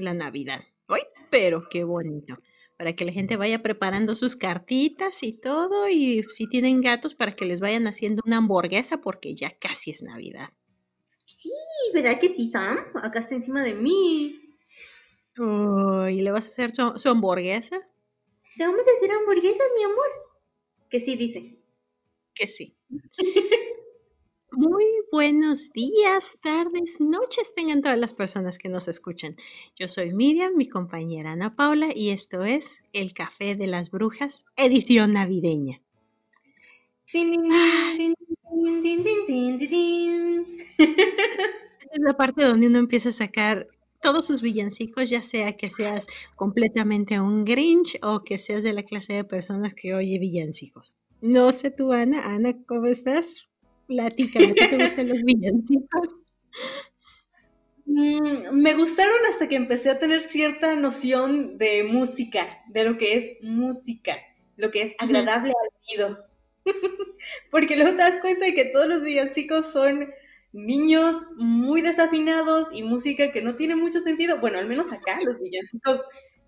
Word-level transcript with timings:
la 0.00 0.14
Navidad. 0.14 0.60
¡Ay, 0.88 1.02
pero 1.30 1.68
qué 1.68 1.84
bonito! 1.84 2.38
Para 2.76 2.94
que 2.94 3.04
la 3.04 3.12
gente 3.12 3.36
vaya 3.36 3.62
preparando 3.62 4.16
sus 4.16 4.36
cartitas 4.36 5.22
y 5.22 5.32
todo, 5.32 5.88
y 5.88 6.22
si 6.30 6.48
tienen 6.48 6.80
gatos, 6.80 7.14
para 7.14 7.36
que 7.36 7.44
les 7.44 7.60
vayan 7.60 7.86
haciendo 7.86 8.22
una 8.26 8.38
hamburguesa, 8.38 9.00
porque 9.00 9.34
ya 9.34 9.50
casi 9.50 9.90
es 9.90 10.02
Navidad. 10.02 10.50
Sí, 11.26 11.52
¿verdad 11.94 12.18
que 12.18 12.28
sí, 12.28 12.50
Sam? 12.50 12.78
Acá 13.02 13.20
está 13.20 13.34
encima 13.34 13.62
de 13.62 13.74
mí. 13.74 14.36
¿Y 15.36 16.20
le 16.20 16.30
vas 16.32 16.46
a 16.46 16.50
hacer 16.50 16.72
su, 16.74 17.08
hamburguesa? 17.08 17.80
¿Te 18.56 18.66
vamos 18.66 18.86
a 18.86 18.96
hacer 18.96 19.10
hamburguesas, 19.10 19.66
mi 19.76 19.84
amor? 19.84 20.08
Que 20.90 21.00
sí, 21.00 21.16
dice. 21.16 21.56
Que 22.34 22.48
sí. 22.48 22.76
Muy 24.52 24.84
buenos 25.12 25.72
días, 25.72 26.36
tardes, 26.42 27.00
noches 27.00 27.54
tengan 27.54 27.82
todas 27.82 27.98
las 27.98 28.12
personas 28.12 28.58
que 28.58 28.68
nos 28.68 28.88
escuchan. 28.88 29.36
Yo 29.76 29.86
soy 29.86 30.12
Miriam, 30.12 30.56
mi 30.56 30.68
compañera 30.68 31.32
Ana 31.32 31.54
Paula, 31.54 31.90
y 31.94 32.10
esto 32.10 32.42
es 32.42 32.82
El 32.92 33.14
Café 33.14 33.54
de 33.54 33.68
las 33.68 33.92
Brujas, 33.92 34.44
edición 34.56 35.12
navideña. 35.12 35.80
Esta 40.78 41.92
es 41.92 42.00
la 42.00 42.16
parte 42.16 42.44
donde 42.44 42.66
uno 42.66 42.78
empieza 42.78 43.10
a 43.10 43.12
sacar 43.12 43.68
todos 44.02 44.26
sus 44.26 44.42
villancicos, 44.42 45.10
ya 45.10 45.22
sea 45.22 45.56
que 45.56 45.70
seas 45.70 46.08
completamente 46.34 47.20
un 47.20 47.44
Grinch 47.44 47.98
o 48.02 48.24
que 48.24 48.38
seas 48.38 48.64
de 48.64 48.72
la 48.72 48.82
clase 48.82 49.12
de 49.12 49.24
personas 49.24 49.74
que 49.74 49.94
oye 49.94 50.18
villancicos. 50.18 50.96
No 51.20 51.52
sé 51.52 51.70
tú, 51.70 51.92
Ana. 51.92 52.34
Ana, 52.34 52.56
¿cómo 52.66 52.86
estás? 52.86 53.49
Platica, 53.90 54.38
¿qué 54.38 54.68
te 54.68 54.76
gustan 54.76 55.08
los 55.08 55.20
villancicos? 55.24 56.14
Mm, 57.86 58.52
me 58.52 58.74
gustaron 58.74 59.16
hasta 59.28 59.48
que 59.48 59.56
empecé 59.56 59.90
a 59.90 59.98
tener 59.98 60.22
cierta 60.22 60.76
noción 60.76 61.58
de 61.58 61.82
música, 61.82 62.62
de 62.68 62.84
lo 62.84 62.98
que 62.98 63.16
es 63.16 63.42
música, 63.42 64.16
lo 64.56 64.70
que 64.70 64.82
es 64.82 64.94
agradable 65.00 65.52
al 65.60 66.04
oído. 66.06 66.24
Porque 67.50 67.74
luego 67.74 67.96
te 67.96 68.04
das 68.04 68.20
cuenta 68.20 68.44
de 68.44 68.54
que 68.54 68.66
todos 68.66 68.86
los 68.86 69.02
villancicos 69.02 69.72
son 69.72 70.14
niños 70.52 71.16
muy 71.36 71.82
desafinados 71.82 72.68
y 72.72 72.84
música 72.84 73.32
que 73.32 73.42
no 73.42 73.56
tiene 73.56 73.74
mucho 73.74 74.00
sentido. 74.00 74.38
Bueno, 74.38 74.58
al 74.58 74.68
menos 74.68 74.92
acá 74.92 75.18
los 75.24 75.40
villancicos 75.40 76.00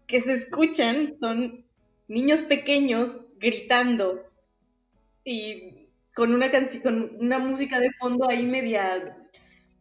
que 0.07 0.21
se 0.21 0.35
escuchan 0.35 1.19
son 1.19 1.67
niños 2.07 2.45
pequeños 2.45 3.21
gritando 3.41 4.31
y 5.25 5.82
con 6.15 6.35
una 6.35 6.51
canción, 6.51 6.83
con 6.83 7.17
una 7.21 7.39
música 7.39 7.81
de 7.81 7.91
fondo 7.93 8.29
ahí 8.29 8.47
media 8.47 9.17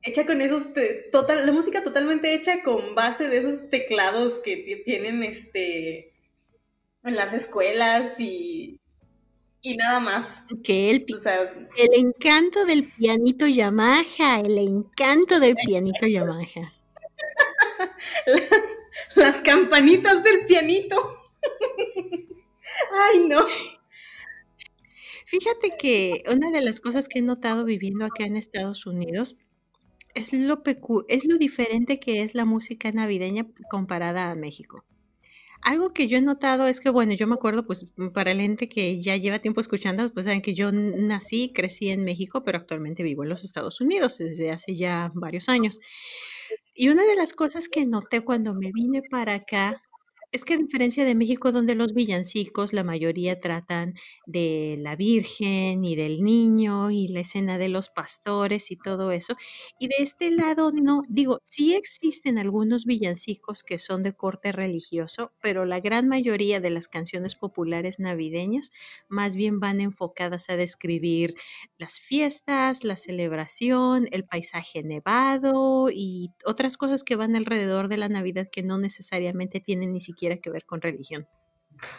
hecha 0.04 0.26
con 0.26 0.42
esos 0.42 0.68
total, 1.12 1.46
la 1.46 1.52
música 1.52 1.84
totalmente 1.84 2.34
hecha 2.34 2.64
con 2.64 2.96
base 2.96 3.30
de 3.30 3.38
esos 3.38 3.70
teclados 3.70 4.40
que 4.40 4.82
tienen 4.84 5.24
este 5.24 6.14
en 7.04 7.16
las 7.16 7.34
escuelas 7.34 8.20
y 8.20 8.82
y 9.62 9.78
nada 9.78 10.00
más. 10.00 10.44
Que 10.64 10.90
el, 10.90 11.06
el 11.78 11.90
encanto 11.94 12.66
del 12.66 12.92
pianito 12.92 13.46
Yamaha, 13.46 14.40
el 14.40 14.58
encanto 14.58 15.40
del 15.40 15.56
pianito 15.56 16.08
Yamaha. 16.08 16.74
las, 19.16 19.36
campanitas 19.42 20.24
del 20.24 20.46
pianito. 20.48 21.16
Ay, 22.92 23.20
no. 23.28 23.46
Fíjate 25.32 25.78
que 25.80 26.24
una 26.30 26.52
de 26.52 26.60
las 26.60 26.82
cosas 26.82 27.08
que 27.08 27.20
he 27.20 27.22
notado 27.22 27.64
viviendo 27.64 28.04
acá 28.04 28.26
en 28.26 28.36
Estados 28.36 28.86
Unidos 28.86 29.38
es 30.14 30.34
lo, 30.34 30.62
es 31.08 31.26
lo 31.26 31.38
diferente 31.38 32.02
que 32.02 32.22
es 32.22 32.36
la 32.36 32.44
música 32.44 32.92
navideña 32.92 33.48
comparada 33.70 34.30
a 34.30 34.36
México. 34.36 34.84
Algo 35.62 35.92
que 35.92 36.10
yo 36.10 36.18
he 36.18 36.22
notado 36.22 36.68
es 36.68 36.82
que, 36.82 36.90
bueno, 36.90 37.14
yo 37.14 37.28
me 37.28 37.36
acuerdo, 37.36 37.66
pues, 37.66 37.86
para 38.14 38.34
la 38.34 38.42
gente 38.42 38.68
que 38.68 39.02
ya 39.02 39.16
lleva 39.16 39.40
tiempo 39.40 39.62
escuchando, 39.62 40.12
pues 40.12 40.26
saben 40.26 40.42
que 40.42 40.54
yo 40.54 40.70
nací, 40.74 41.54
crecí 41.56 41.92
en 41.92 42.04
México, 42.04 42.44
pero 42.44 42.58
actualmente 42.58 43.02
vivo 43.02 43.24
en 43.24 43.30
los 43.30 43.46
Estados 43.46 43.80
Unidos 43.80 44.18
desde 44.18 44.52
hace 44.52 44.76
ya 44.76 45.14
varios 45.14 45.48
años. 45.48 45.80
Y 46.76 46.90
una 46.90 47.06
de 47.06 47.16
las 47.16 47.32
cosas 47.32 47.70
que 47.70 47.86
noté 47.86 48.20
cuando 48.20 48.54
me 48.54 48.74
vine 48.74 49.02
para 49.10 49.36
acá 49.36 49.82
es 50.32 50.46
que 50.46 50.54
a 50.54 50.58
diferencia 50.58 51.04
de 51.04 51.14
México, 51.14 51.52
donde 51.52 51.76
los 51.76 51.94
villancicos, 51.94 52.72
la 52.72 52.86
mayoría 52.86 53.42
tratan 53.42 53.96
de 54.26 54.78
la 54.80 54.96
Virgen 54.96 55.84
y 55.84 55.96
del 55.98 56.22
niño 56.22 56.90
y 56.90 57.10
la 57.10 57.20
escena 57.20 57.58
de 57.58 57.68
los 57.68 57.90
pastores 57.90 58.72
y 58.72 58.78
todo 58.78 59.12
eso. 59.12 59.36
Y 59.78 59.90
de 59.90 59.96
este 60.00 60.32
lado, 60.32 60.72
no, 60.72 61.02
digo, 61.10 61.40
sí 61.44 61.74
existen 61.74 62.38
algunos 62.38 62.86
villancicos 62.86 63.62
que 63.62 63.78
son 63.78 64.04
de 64.04 64.14
corte 64.14 64.54
religioso, 64.54 65.34
pero 65.42 65.66
la 65.66 65.82
gran 65.82 66.08
mayoría 66.08 66.62
de 66.62 66.70
las 66.70 66.88
canciones 66.88 67.36
populares 67.36 68.00
navideñas 68.00 68.72
más 69.10 69.36
bien 69.36 69.60
van 69.60 69.82
enfocadas 69.82 70.50
a 70.50 70.56
describir 70.56 71.36
las 71.78 72.00
fiestas, 72.00 72.86
la 72.86 72.96
celebración, 72.96 74.08
el 74.12 74.24
paisaje 74.24 74.82
nevado 74.82 75.90
y 75.92 76.30
otras 76.46 76.78
cosas 76.78 77.04
que 77.04 77.18
van 77.18 77.36
alrededor 77.36 77.90
de 77.90 77.98
la 77.98 78.08
Navidad 78.08 78.48
que 78.50 78.64
no 78.64 78.78
necesariamente 78.78 79.60
tienen 79.60 79.92
ni 79.92 80.00
siquiera 80.00 80.21
que 80.42 80.50
ver 80.50 80.66
con 80.66 80.82
religión. 80.82 81.28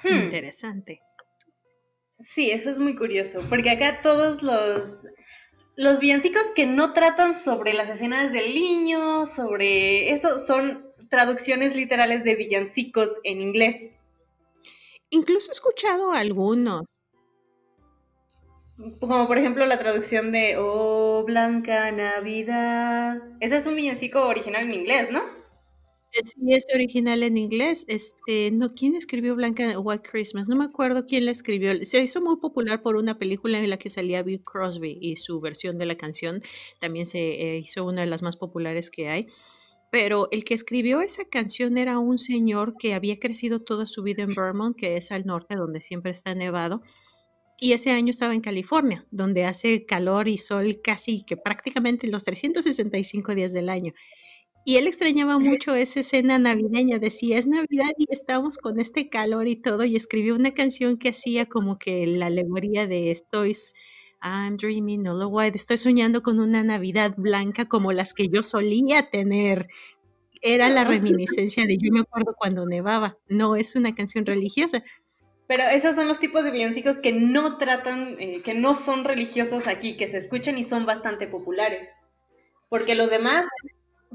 Hmm. 0.03 0.25
Interesante. 0.25 1.01
Sí, 2.19 2.51
eso 2.51 2.71
es 2.71 2.79
muy 2.79 2.95
curioso, 2.95 3.41
porque 3.49 3.71
acá 3.71 4.01
todos 4.01 4.43
los, 4.43 5.07
los 5.75 5.99
villancicos 5.99 6.53
que 6.55 6.67
no 6.67 6.93
tratan 6.93 7.35
sobre 7.35 7.73
las 7.73 7.89
escenas 7.89 8.33
del 8.33 8.55
niño, 8.55 9.27
sobre 9.27 10.13
eso, 10.13 10.39
son 10.39 10.87
traducciones 11.11 11.75
literales 11.75 12.23
de 12.23 12.37
villancicos 12.37 13.19
en 13.25 13.41
inglés. 13.41 13.93
Incluso 15.11 15.51
he 15.51 15.53
escuchado 15.53 16.13
algunos. 16.13 16.85
Como 18.99 19.27
por 19.27 19.37
ejemplo 19.37 19.67
la 19.67 19.79
traducción 19.79 20.33
de 20.33 20.57
Oh 20.59 21.25
Blanca 21.25 21.91
Navidad. 21.91 23.21
Ese 23.41 23.57
es 23.57 23.67
un 23.67 23.77
villancico 23.77 24.27
original 24.27 24.65
en 24.65 24.75
inglés, 24.75 25.11
¿no? 25.11 25.21
Sí, 26.13 26.53
es 26.53 26.67
original 26.75 27.23
en 27.23 27.39
inglés. 27.39 27.87
Este, 27.89 28.51
no, 28.51 28.75
¿quién 28.75 28.95
escribió 28.95 29.35
Blanca 29.35 29.79
White 29.79 30.09
Christmas? 30.11 30.47
No 30.47 30.57
me 30.57 30.65
acuerdo 30.65 31.07
quién 31.07 31.25
la 31.25 31.31
escribió. 31.31 31.73
Se 31.87 32.03
hizo 32.03 32.21
muy 32.21 32.37
popular 32.37 32.83
por 32.83 32.97
una 32.97 33.19
película 33.19 33.59
en 33.59 33.71
la 33.71 33.79
que 33.79 33.89
salía 33.89 34.23
Bill 34.23 34.45
Crosby 34.45 34.99
y 35.01 35.17
su 35.17 35.41
versión 35.41 35.79
de 35.79 35.87
la 35.87 35.97
canción 35.97 36.43
también 36.79 37.07
se 37.07 37.19
eh, 37.19 37.59
hizo 37.59 37.85
una 37.87 38.03
de 38.03 38.09
las 38.09 38.23
más 38.23 38.37
populares 38.37 38.91
que 38.91 39.09
hay. 39.09 39.27
Pero 39.91 40.29
el 40.33 40.45
que 40.45 40.55
escribió 40.55 41.01
esa 41.01 41.25
canción 41.27 41.79
era 41.79 41.99
un 41.99 42.19
señor 42.19 42.77
que 42.79 42.95
había 42.95 43.19
crecido 43.19 43.61
toda 43.63 43.87
su 43.87 44.03
vida 44.03 44.23
en 44.23 44.35
Vermont, 44.35 44.77
que 44.77 44.97
es 44.97 45.13
al 45.13 45.27
norte 45.27 45.57
donde 45.57 45.81
siempre 45.81 46.11
está 46.13 46.35
nevado. 46.35 46.83
Y 47.59 47.73
ese 47.73 47.91
año 47.91 48.11
estaba 48.11 48.35
en 48.35 48.41
California, 48.41 49.07
donde 49.11 49.45
hace 49.45 49.87
calor 49.87 50.29
y 50.29 50.37
sol 50.39 50.81
casi 50.83 51.25
que 51.25 51.37
prácticamente 51.37 52.09
los 52.09 52.25
365 52.25 53.35
días 53.35 53.53
del 53.53 53.69
año. 53.69 53.93
Y 54.65 54.77
él 54.77 54.87
extrañaba 54.87 55.39
mucho 55.39 55.75
esa 55.75 56.01
escena 56.01 56.39
navideña, 56.39 56.99
decía, 56.99 57.37
es 57.37 57.49
Navidad 57.49 57.91
y 57.97 58.07
estamos 58.11 58.59
con 58.59 58.79
este 58.79 59.09
calor 59.09 59.49
y 59.49 59.57
todo, 59.57 59.85
y 59.85 59.97
escribió 59.97 60.37
una 60.37 60.55
canción 60.55 60.97
que 60.97 61.09
hacía 61.09 61.47
como 61.47 61.79
que 61.79 62.07
la 62.07 62.27
alegoría 62.27 62.87
de 62.87 63.11
estoy, 63.11 63.53
I'm 64.23 64.57
dreaming 64.57 65.09
all 65.09 65.19
the 65.19 65.27
while, 65.27 65.53
estoy 65.53 65.79
soñando 65.79 66.23
con 66.23 66.39
una 66.39 66.63
Navidad 66.63 67.15
blanca 67.17 67.69
como 67.69 67.91
las 67.91 68.15
que 68.15 68.29
yo 68.29 68.45
solía 68.45 69.11
tener. 69.11 69.67
Era 70.43 70.69
la 70.69 70.85
reminiscencia 70.85 71.67
de 71.67 71.77
yo 71.77 71.93
me 71.93 72.01
acuerdo 72.01 72.35
cuando 72.37 72.65
nevaba, 72.65 73.17
no 73.29 73.57
es 73.57 73.75
una 73.75 73.95
canción 73.97 74.27
religiosa. 74.27 74.85
Pero 75.49 75.65
esos 75.65 75.97
son 75.97 76.07
los 76.07 76.21
tipos 76.21 76.45
de 76.45 76.53
villancicos 76.53 76.99
que 76.99 77.13
no 77.13 77.59
tratan, 77.59 78.17
eh, 78.21 78.41
que 78.45 78.55
no 78.55 78.77
son 78.77 79.05
religiosos 79.05 79.67
aquí, 79.67 79.97
que 79.97 80.09
se 80.09 80.19
escuchan 80.19 80.57
y 80.57 80.65
son 80.65 80.87
bastante 80.87 81.27
populares. 81.27 81.89
Porque 82.69 82.95
los 82.95 83.11
demás 83.11 83.45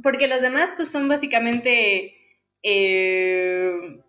porque 0.03 0.27
los 0.27 0.41
demás 0.41 0.73
pues 0.75 0.89
son 0.89 1.07
básicamente 1.07 2.15
eh, 2.63 4.01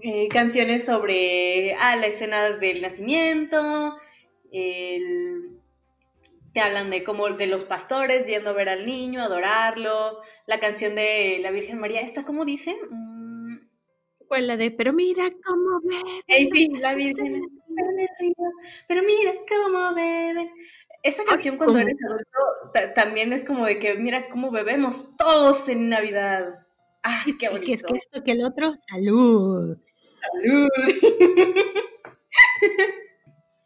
eh, 0.00 0.28
canciones 0.28 0.84
sobre 0.84 1.74
ah, 1.74 1.96
la 1.96 2.06
escena 2.06 2.50
del 2.50 2.82
nacimiento, 2.82 3.96
te 6.52 6.60
hablan 6.60 6.90
de 6.90 7.02
como 7.02 7.28
de 7.30 7.46
los 7.46 7.64
pastores 7.64 8.26
yendo 8.26 8.50
a 8.50 8.54
ver 8.54 8.68
al 8.68 8.86
niño, 8.86 9.22
adorarlo, 9.22 10.20
la 10.46 10.60
canción 10.60 10.94
de 10.94 11.38
la 11.40 11.50
Virgen 11.50 11.78
María, 11.78 12.00
¿esta 12.00 12.24
cómo 12.24 12.44
dicen? 12.44 12.76
Mm. 12.90 13.68
¿Cuál 14.28 14.46
la 14.46 14.56
de 14.56 14.70
Pero 14.70 14.92
mira 14.92 15.28
cómo 15.44 15.80
bebe? 15.82 16.48
sí, 16.52 16.68
la 16.80 16.94
Virgen. 16.94 17.42
Pero 18.88 19.02
mira 19.02 19.32
cómo 19.48 19.94
bebe 19.94 20.50
esa 21.02 21.24
canción 21.24 21.56
cuando 21.56 21.78
eres 21.78 21.96
adulto 22.04 22.92
también 22.94 23.32
es 23.32 23.44
como 23.44 23.66
de 23.66 23.78
que 23.78 23.94
mira 23.94 24.28
cómo 24.28 24.50
bebemos 24.50 25.16
todos 25.16 25.68
en 25.68 25.88
Navidad. 25.88 26.54
Ah, 27.02 27.24
qué 27.38 27.48
bonito. 27.48 27.66
Que 27.66 27.72
es 27.74 27.82
que 27.82 27.96
esto, 27.96 28.22
que 28.22 28.32
el 28.32 28.44
otro, 28.44 28.74
salud. 28.88 29.76
Salud. 30.20 30.68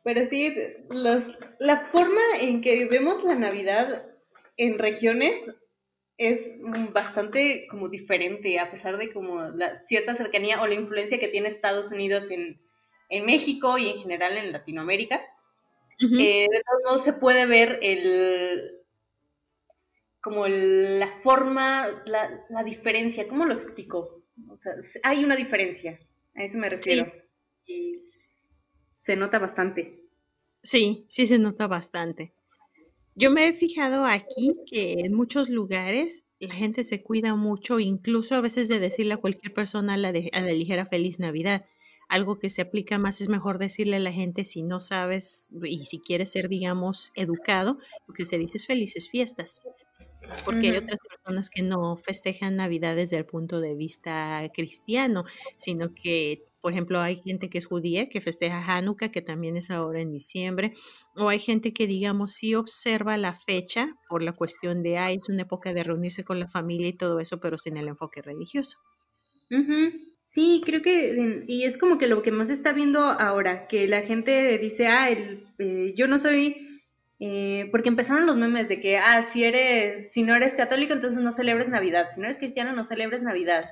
Pero 0.05 0.25
sí, 0.25 0.55
los, 0.89 1.39
la 1.59 1.87
forma 1.87 2.21
en 2.41 2.61
que 2.61 2.87
vemos 2.87 3.25
la 3.25 3.35
Navidad 3.35 4.07
en 4.57 4.79
regiones 4.79 5.53
es 6.19 6.53
bastante 6.93 7.67
como 7.69 7.89
diferente, 7.89 8.59
a 8.59 8.71
pesar 8.71 8.97
de 8.97 9.13
como 9.13 9.43
la 9.43 9.85
cierta 9.85 10.15
cercanía 10.15 10.63
o 10.63 10.67
la 10.67 10.75
influencia 10.75 11.19
que 11.19 11.29
tiene 11.29 11.49
Estados 11.49 11.91
Unidos 11.91 12.31
en, 12.31 12.61
México 13.25 13.79
y 13.79 13.89
en 13.89 13.99
general 13.99 14.37
en 14.37 14.53
Latinoamérica. 14.53 15.21
Eh, 15.99 16.47
de 16.51 16.63
todos 16.63 16.83
modos 16.85 17.05
se 17.05 17.13
puede 17.15 17.47
ver 17.47 17.79
el 17.83 18.77
como 20.27 20.49
la 20.49 21.07
forma, 21.07 22.03
la, 22.05 22.65
diferencia, 22.65 23.29
¿cómo 23.29 23.45
lo 23.45 23.55
explico? 23.55 24.25
O 24.49 24.57
sea, 24.57 24.73
hay 25.05 25.25
una 25.25 25.37
diferencia, 25.37 26.01
a 26.35 26.43
eso 26.43 26.59
me 26.59 26.69
refiero. 26.69 27.13
Y 27.65 28.01
se 28.91 29.15
nota 29.15 29.39
bastante. 29.39 30.03
Sí, 30.65 31.05
sí 31.07 31.27
se 31.27 31.39
nota 31.39 31.69
bastante. 31.69 32.35
Yo 33.15 33.31
me 33.31 33.47
he 33.47 33.53
fijado 33.53 34.05
aquí 34.05 34.57
que 34.69 34.95
en 34.95 35.15
muchos 35.15 35.49
lugares 35.49 36.27
la 36.41 36.55
gente 36.55 36.83
se 36.83 37.05
cuida 37.05 37.37
mucho, 37.37 37.79
incluso 37.79 38.35
a 38.35 38.41
veces 38.41 38.67
de 38.67 38.81
decirle 38.81 39.15
a 39.15 39.19
cualquier 39.19 39.55
persona 39.55 39.95
a 39.95 39.97
la, 39.97 40.09
a 40.09 40.41
la 40.41 40.53
ligera 40.53 40.87
feliz 40.87 41.21
Navidad. 41.21 41.67
Algo 42.09 42.39
que 42.39 42.51
se 42.51 42.63
aplica 42.63 42.99
más 42.99 43.21
es 43.21 43.29
mejor 43.29 43.59
decirle 43.59 43.97
a 43.97 44.01
la 44.01 44.13
gente 44.13 44.45
si 44.45 44.63
no 44.63 44.81
sabes 44.81 45.49
y 45.65 45.87
si 45.87 46.01
quieres 46.01 46.31
ser, 46.33 46.49
digamos, 46.49 47.13
educado, 47.15 47.79
lo 48.07 48.15
que 48.15 48.25
se 48.25 48.39
dice 48.39 48.59
es 48.59 48.67
felices 48.67 49.09
fiestas. 49.09 49.63
Porque 50.45 50.71
hay 50.71 50.77
otras 50.79 50.99
personas 51.09 51.51
que 51.51 51.63
no 51.63 51.97
festejan 51.97 52.57
Navidad 52.57 52.97
desde 52.97 53.17
el 53.17 53.27
punto 53.27 53.61
de 53.61 53.75
vista 53.75 54.43
cristiano, 54.53 55.25
sino 55.57 55.95
que 55.95 56.43
por 56.67 56.73
ejemplo, 56.73 57.01
hay 57.01 57.15
gente 57.15 57.49
que 57.49 57.59
es 57.59 57.67
judía 57.67 58.09
que 58.09 58.21
festeja 58.21 58.59
Hanukkah, 58.59 59.13
que 59.13 59.23
también 59.23 59.57
es 59.57 59.71
ahora 59.71 60.01
en 60.01 60.11
diciembre, 60.11 60.73
o 61.15 61.29
hay 61.29 61.39
gente 61.39 61.73
que, 61.73 61.87
digamos, 61.87 62.33
sí 62.33 62.57
observa 62.57 63.17
la 63.17 63.35
fecha 63.35 63.95
por 64.09 64.21
la 64.21 64.33
cuestión 64.33 64.83
de, 64.83 64.99
ay, 64.99 65.21
es 65.23 65.29
una 65.29 65.43
época 65.43 65.73
de 65.73 65.85
reunirse 65.85 66.25
con 66.25 66.41
la 66.41 66.49
familia 66.49 66.89
y 66.89 66.97
todo 66.97 67.21
eso, 67.21 67.39
pero 67.39 67.57
sin 67.57 67.77
el 67.77 67.87
enfoque 67.87 68.21
religioso. 68.21 68.79
Sí, 70.27 70.63
creo 70.65 70.83
que, 70.83 71.45
y 71.47 71.65
es 71.65 71.79
como 71.79 71.99
que 71.99 72.07
lo 72.07 72.23
que 72.23 72.33
más 72.33 72.51
está 72.51 72.73
viendo 72.73 73.01
ahora, 73.01 73.69
que 73.69 73.89
la 73.89 74.03
gente 74.03 74.59
dice, 74.59 74.89
ah, 74.89 75.09
el, 75.09 75.47
eh, 75.59 75.95
yo 75.97 76.09
no 76.09 76.19
soy, 76.19 76.83
eh, 77.21 77.69
porque 77.71 77.89
empezaron 77.89 78.27
los 78.27 78.37
memes 78.37 78.69
de 78.69 78.81
que, 78.81 78.99
ah, 78.99 79.23
si 79.23 79.45
eres, 79.45 80.13
si 80.13 80.23
no 80.23 80.35
eres 80.35 80.57
católico, 80.57 80.93
entonces 80.93 81.21
no 81.21 81.33
celebres 81.33 81.69
Navidad, 81.69 82.09
si 82.13 82.21
no 82.21 82.27
eres 82.27 82.39
cristiano, 82.39 82.73
no 82.73 82.85
celebres 82.85 83.23
Navidad 83.23 83.71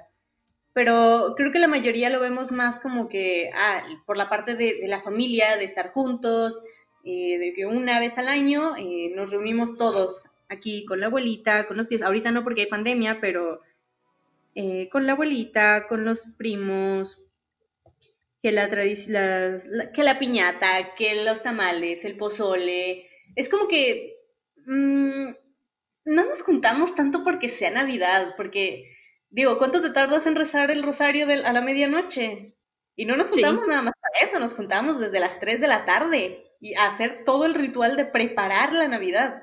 pero 0.75 1.35
creo 1.37 1.53
que 1.53 1.61
la 1.61 1.69
mayoría 1.69 2.11
lo 2.11 2.21
vemos 2.21 2.51
más 2.51 2.81
como 2.81 3.09
que 3.09 3.51
ah, 3.55 3.83
por 4.05 4.19
la 4.19 4.29
parte 4.29 4.57
de, 4.57 4.81
la 4.89 5.01
familia, 5.01 5.57
de 5.57 5.65
estar 5.65 5.93
juntos, 5.93 6.61
eh, 7.05 7.39
de 7.39 7.55
que 7.55 7.65
una 7.65 8.01
vez 8.01 8.19
al 8.19 8.29
año 8.29 8.77
eh, 8.77 9.13
nos 9.15 9.31
reunimos 9.31 9.79
todos 9.79 10.27
aquí 10.49 10.85
con 10.85 11.01
la 11.01 11.07
abuelita, 11.07 11.67
con 11.67 11.77
los 11.77 11.89
tíos, 11.89 12.03
ahorita 12.03 12.33
no 12.33 12.43
porque 12.43 12.63
hay 12.63 12.67
pandemia, 12.67 13.19
pero 13.21 13.63
eh, 14.55 14.89
con 14.91 15.07
la 15.07 15.13
abuelita, 15.13 15.87
con 15.89 16.05
los 16.05 16.23
primos, 16.37 17.21
que 18.43 18.53
la, 18.53 18.69
la, 18.69 19.93
que 19.93 20.03
la 20.03 20.19
piñata, 20.19 20.95
que 20.95 21.25
los 21.25 21.43
tamales, 21.43 22.05
el 22.05 22.17
pozole, 22.17 23.09
es 23.37 23.49
como 23.49 23.69
que 23.69 24.17
mm, 24.67 25.31
no 26.05 26.25
nos 26.25 26.43
juntamos 26.43 26.95
tanto 26.95 27.25
porque 27.25 27.49
sea 27.49 27.71
Navidad, 27.71 28.35
porque 28.37 28.95
Digo, 29.35 29.59
¿cuánto 29.59 29.83
te 29.83 29.91
tardas 29.91 30.29
en 30.29 30.37
rezar 30.37 30.71
el 30.71 30.85
rosario 30.85 31.27
a 31.27 31.53
la 31.53 31.61
medianoche? 31.61 32.57
Y 32.95 33.05
no 33.05 33.17
nos 33.17 33.31
juntamos 33.31 33.67
nada 33.67 33.83
más 33.83 33.95
para 34.01 34.25
eso, 34.25 34.39
nos 34.39 34.55
juntamos 34.55 35.01
desde 35.01 35.19
las 35.19 35.41
3 35.41 35.61
de 35.61 35.67
la 35.67 35.85
tarde 35.85 36.53
y 36.61 36.75
a 36.75 36.87
hacer 36.87 37.25
todo 37.25 37.45
el 37.45 37.55
ritual 37.55 37.97
de 37.97 38.05
preparar 38.05 38.73
la 38.73 38.87
Navidad. 38.87 39.43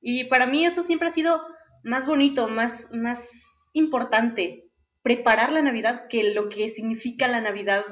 Y 0.00 0.24
para 0.24 0.46
mí 0.46 0.66
eso 0.66 0.82
siempre 0.82 1.06
ha 1.06 1.12
sido 1.12 1.40
más 1.84 2.04
bonito, 2.04 2.48
más, 2.48 2.88
más 2.90 3.30
importante, 3.76 4.70
preparar 5.02 5.52
la 5.52 5.62
Navidad 5.62 6.08
que 6.08 6.34
lo 6.34 6.48
que 6.48 6.70
significa 6.70 7.28
la 7.28 7.40
Navidad 7.40 7.84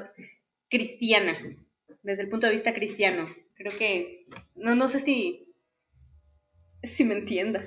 cristiana, 0.69 1.37
desde 2.03 2.23
el 2.23 2.29
punto 2.29 2.47
de 2.47 2.53
vista 2.53 2.73
cristiano. 2.73 3.27
Creo 3.55 3.77
que, 3.77 4.25
no, 4.55 4.75
no 4.75 4.89
sé 4.89 4.99
si, 4.99 5.47
si 6.83 7.05
me 7.05 7.13
entienda. 7.13 7.63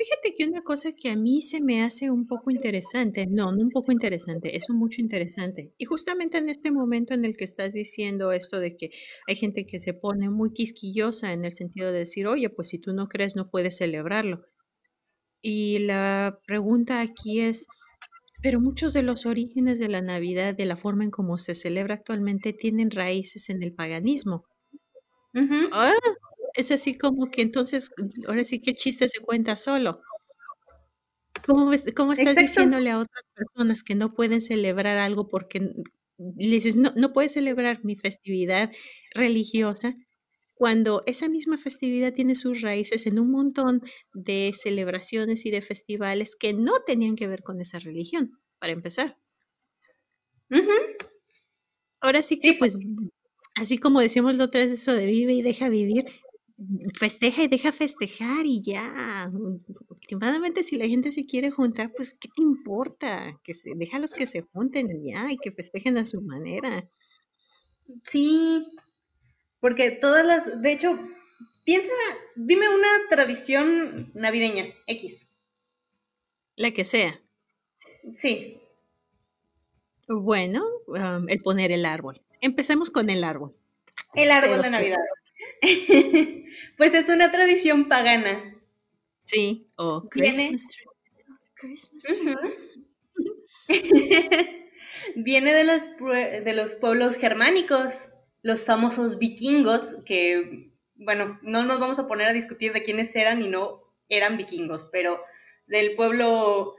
Fíjate 0.00 0.34
que 0.34 0.46
una 0.46 0.62
cosa 0.62 0.92
que 0.92 1.10
a 1.10 1.14
mí 1.14 1.42
se 1.42 1.60
me 1.60 1.82
hace 1.82 2.10
un 2.10 2.26
poco 2.26 2.50
interesante, 2.50 3.26
no, 3.26 3.52
no 3.52 3.60
un 3.60 3.70
poco 3.70 3.92
interesante, 3.92 4.56
es 4.56 4.70
un 4.70 4.78
mucho 4.78 5.02
interesante. 5.02 5.74
Y 5.76 5.84
justamente 5.84 6.38
en 6.38 6.48
este 6.48 6.70
momento 6.70 7.12
en 7.12 7.26
el 7.26 7.36
que 7.36 7.44
estás 7.44 7.74
diciendo 7.74 8.32
esto 8.32 8.60
de 8.60 8.78
que 8.78 8.92
hay 9.28 9.36
gente 9.36 9.66
que 9.66 9.78
se 9.78 9.92
pone 9.92 10.30
muy 10.30 10.54
quisquillosa 10.54 11.34
en 11.34 11.44
el 11.44 11.52
sentido 11.52 11.92
de 11.92 11.98
decir, 11.98 12.26
oye, 12.26 12.48
pues 12.48 12.68
si 12.68 12.78
tú 12.78 12.94
no 12.94 13.08
crees 13.08 13.36
no 13.36 13.50
puedes 13.50 13.76
celebrarlo. 13.76 14.46
Y 15.42 15.78
la 15.80 16.38
pregunta 16.46 17.00
aquí 17.00 17.40
es, 17.40 17.66
pero 18.42 18.60
muchos 18.60 18.92
de 18.92 19.02
los 19.02 19.26
orígenes 19.26 19.78
de 19.78 19.88
la 19.88 20.02
Navidad, 20.02 20.54
de 20.54 20.66
la 20.66 20.76
forma 20.76 21.04
en 21.04 21.10
cómo 21.10 21.38
se 21.38 21.54
celebra 21.54 21.94
actualmente, 21.94 22.52
tienen 22.52 22.90
raíces 22.90 23.48
en 23.50 23.62
el 23.62 23.72
paganismo. 23.72 24.44
Ah, 25.72 25.94
es 26.54 26.70
así 26.70 26.96
como 26.96 27.30
que 27.30 27.42
entonces, 27.42 27.90
ahora 28.26 28.44
sí 28.44 28.60
que 28.60 28.70
el 28.70 28.76
chiste 28.76 29.08
se 29.08 29.20
cuenta 29.20 29.56
solo. 29.56 30.00
¿Cómo, 31.46 31.70
cómo 31.96 32.12
estás 32.12 32.36
diciéndole 32.36 32.90
a 32.90 32.98
otras 32.98 33.24
personas 33.34 33.82
que 33.82 33.94
no 33.94 34.12
pueden 34.12 34.40
celebrar 34.40 34.98
algo 34.98 35.26
porque 35.26 35.60
le 36.18 36.54
dices, 36.54 36.76
no, 36.76 36.92
no 36.96 37.12
puedes 37.12 37.32
celebrar 37.32 37.82
mi 37.82 37.96
festividad 37.96 38.70
religiosa 39.14 39.94
cuando 40.60 41.02
esa 41.06 41.26
misma 41.26 41.56
festividad 41.56 42.12
tiene 42.12 42.34
sus 42.34 42.60
raíces 42.60 43.06
en 43.06 43.18
un 43.18 43.30
montón 43.30 43.80
de 44.12 44.52
celebraciones 44.52 45.46
y 45.46 45.50
de 45.50 45.62
festivales 45.62 46.36
que 46.36 46.52
no 46.52 46.72
tenían 46.86 47.16
que 47.16 47.28
ver 47.28 47.42
con 47.42 47.62
esa 47.62 47.78
religión, 47.78 48.38
para 48.58 48.74
empezar. 48.74 49.16
Ahora 52.02 52.20
sí 52.20 52.38
que, 52.38 52.56
pues, 52.58 52.78
así 53.54 53.78
como 53.78 54.00
decimos 54.00 54.34
la 54.34 54.44
otra 54.44 54.60
vez, 54.60 54.72
eso 54.72 54.92
de 54.92 55.06
vive 55.06 55.32
y 55.32 55.40
deja 55.40 55.70
vivir, 55.70 56.04
festeja 56.92 57.42
y 57.42 57.48
deja 57.48 57.72
festejar 57.72 58.44
y 58.44 58.60
ya. 58.62 59.32
Últimamente, 59.88 60.62
si 60.62 60.76
la 60.76 60.86
gente 60.86 61.10
se 61.12 61.24
quiere 61.24 61.50
juntar, 61.50 61.90
pues, 61.96 62.12
¿qué 62.20 62.28
te 62.28 62.42
importa? 62.42 63.40
Que 63.42 63.54
se, 63.54 63.70
déjalos 63.76 64.12
que 64.12 64.26
se 64.26 64.42
junten 64.42 64.90
y 64.90 65.12
ya, 65.12 65.32
y 65.32 65.38
que 65.38 65.52
festejen 65.52 65.96
a 65.96 66.04
su 66.04 66.20
manera. 66.20 66.86
Sí, 68.04 68.66
porque 69.60 69.90
todas 69.90 70.26
las, 70.26 70.60
de 70.62 70.72
hecho, 70.72 70.98
piensa, 71.64 71.92
dime 72.34 72.68
una 72.68 72.88
tradición 73.08 74.10
navideña, 74.14 74.66
X. 74.86 75.28
La 76.56 76.72
que 76.72 76.84
sea. 76.84 77.20
Sí. 78.12 78.60
Bueno, 80.08 80.64
el 81.28 81.40
poner 81.42 81.70
el 81.72 81.84
árbol. 81.86 82.20
Empecemos 82.40 82.90
con 82.90 83.10
el 83.10 83.22
árbol. 83.22 83.54
El 84.14 84.30
árbol 84.30 84.62
de 84.62 84.70
Navidad. 84.70 84.98
pues 86.76 86.94
es 86.94 87.08
una 87.08 87.30
tradición 87.30 87.88
pagana. 87.88 88.56
Sí, 89.24 89.68
o 89.76 90.08
Christmas 90.08 90.66
Viene 95.14 95.54
de 95.54 95.64
los, 95.64 95.82
de 95.98 96.52
los 96.54 96.74
pueblos 96.74 97.16
germánicos, 97.16 98.09
los 98.42 98.64
famosos 98.64 99.18
vikingos, 99.18 99.96
que, 100.04 100.70
bueno, 100.94 101.38
no 101.42 101.64
nos 101.64 101.80
vamos 101.80 101.98
a 101.98 102.06
poner 102.06 102.28
a 102.28 102.32
discutir 102.32 102.72
de 102.72 102.82
quiénes 102.82 103.14
eran 103.16 103.42
y 103.42 103.48
no 103.48 103.82
eran 104.08 104.36
vikingos, 104.36 104.88
pero 104.90 105.22
del 105.66 105.94
pueblo 105.94 106.76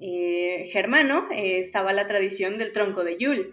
eh, 0.00 0.68
germano 0.72 1.28
eh, 1.30 1.60
estaba 1.60 1.92
la 1.92 2.08
tradición 2.08 2.56
del 2.56 2.72
tronco 2.72 3.04
de 3.04 3.18
Yule 3.18 3.52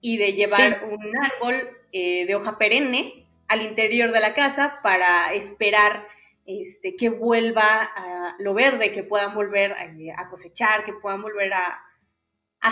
y 0.00 0.16
de 0.16 0.34
llevar 0.34 0.84
un 0.84 1.16
árbol 1.16 1.54
eh, 1.92 2.24
de 2.26 2.34
hoja 2.36 2.56
perenne 2.56 3.26
al 3.48 3.62
interior 3.62 4.12
de 4.12 4.20
la 4.20 4.34
casa 4.34 4.78
para 4.82 5.32
esperar 5.34 6.06
este, 6.46 6.96
que 6.96 7.08
vuelva 7.08 7.82
a 7.82 8.36
lo 8.38 8.54
verde, 8.54 8.92
que 8.92 9.02
puedan 9.02 9.34
volver 9.34 9.72
a, 9.72 10.28
cosechar, 10.28 10.84
que 10.84 10.92
puedan 10.92 11.22
volver 11.22 11.52
a, 11.52 11.84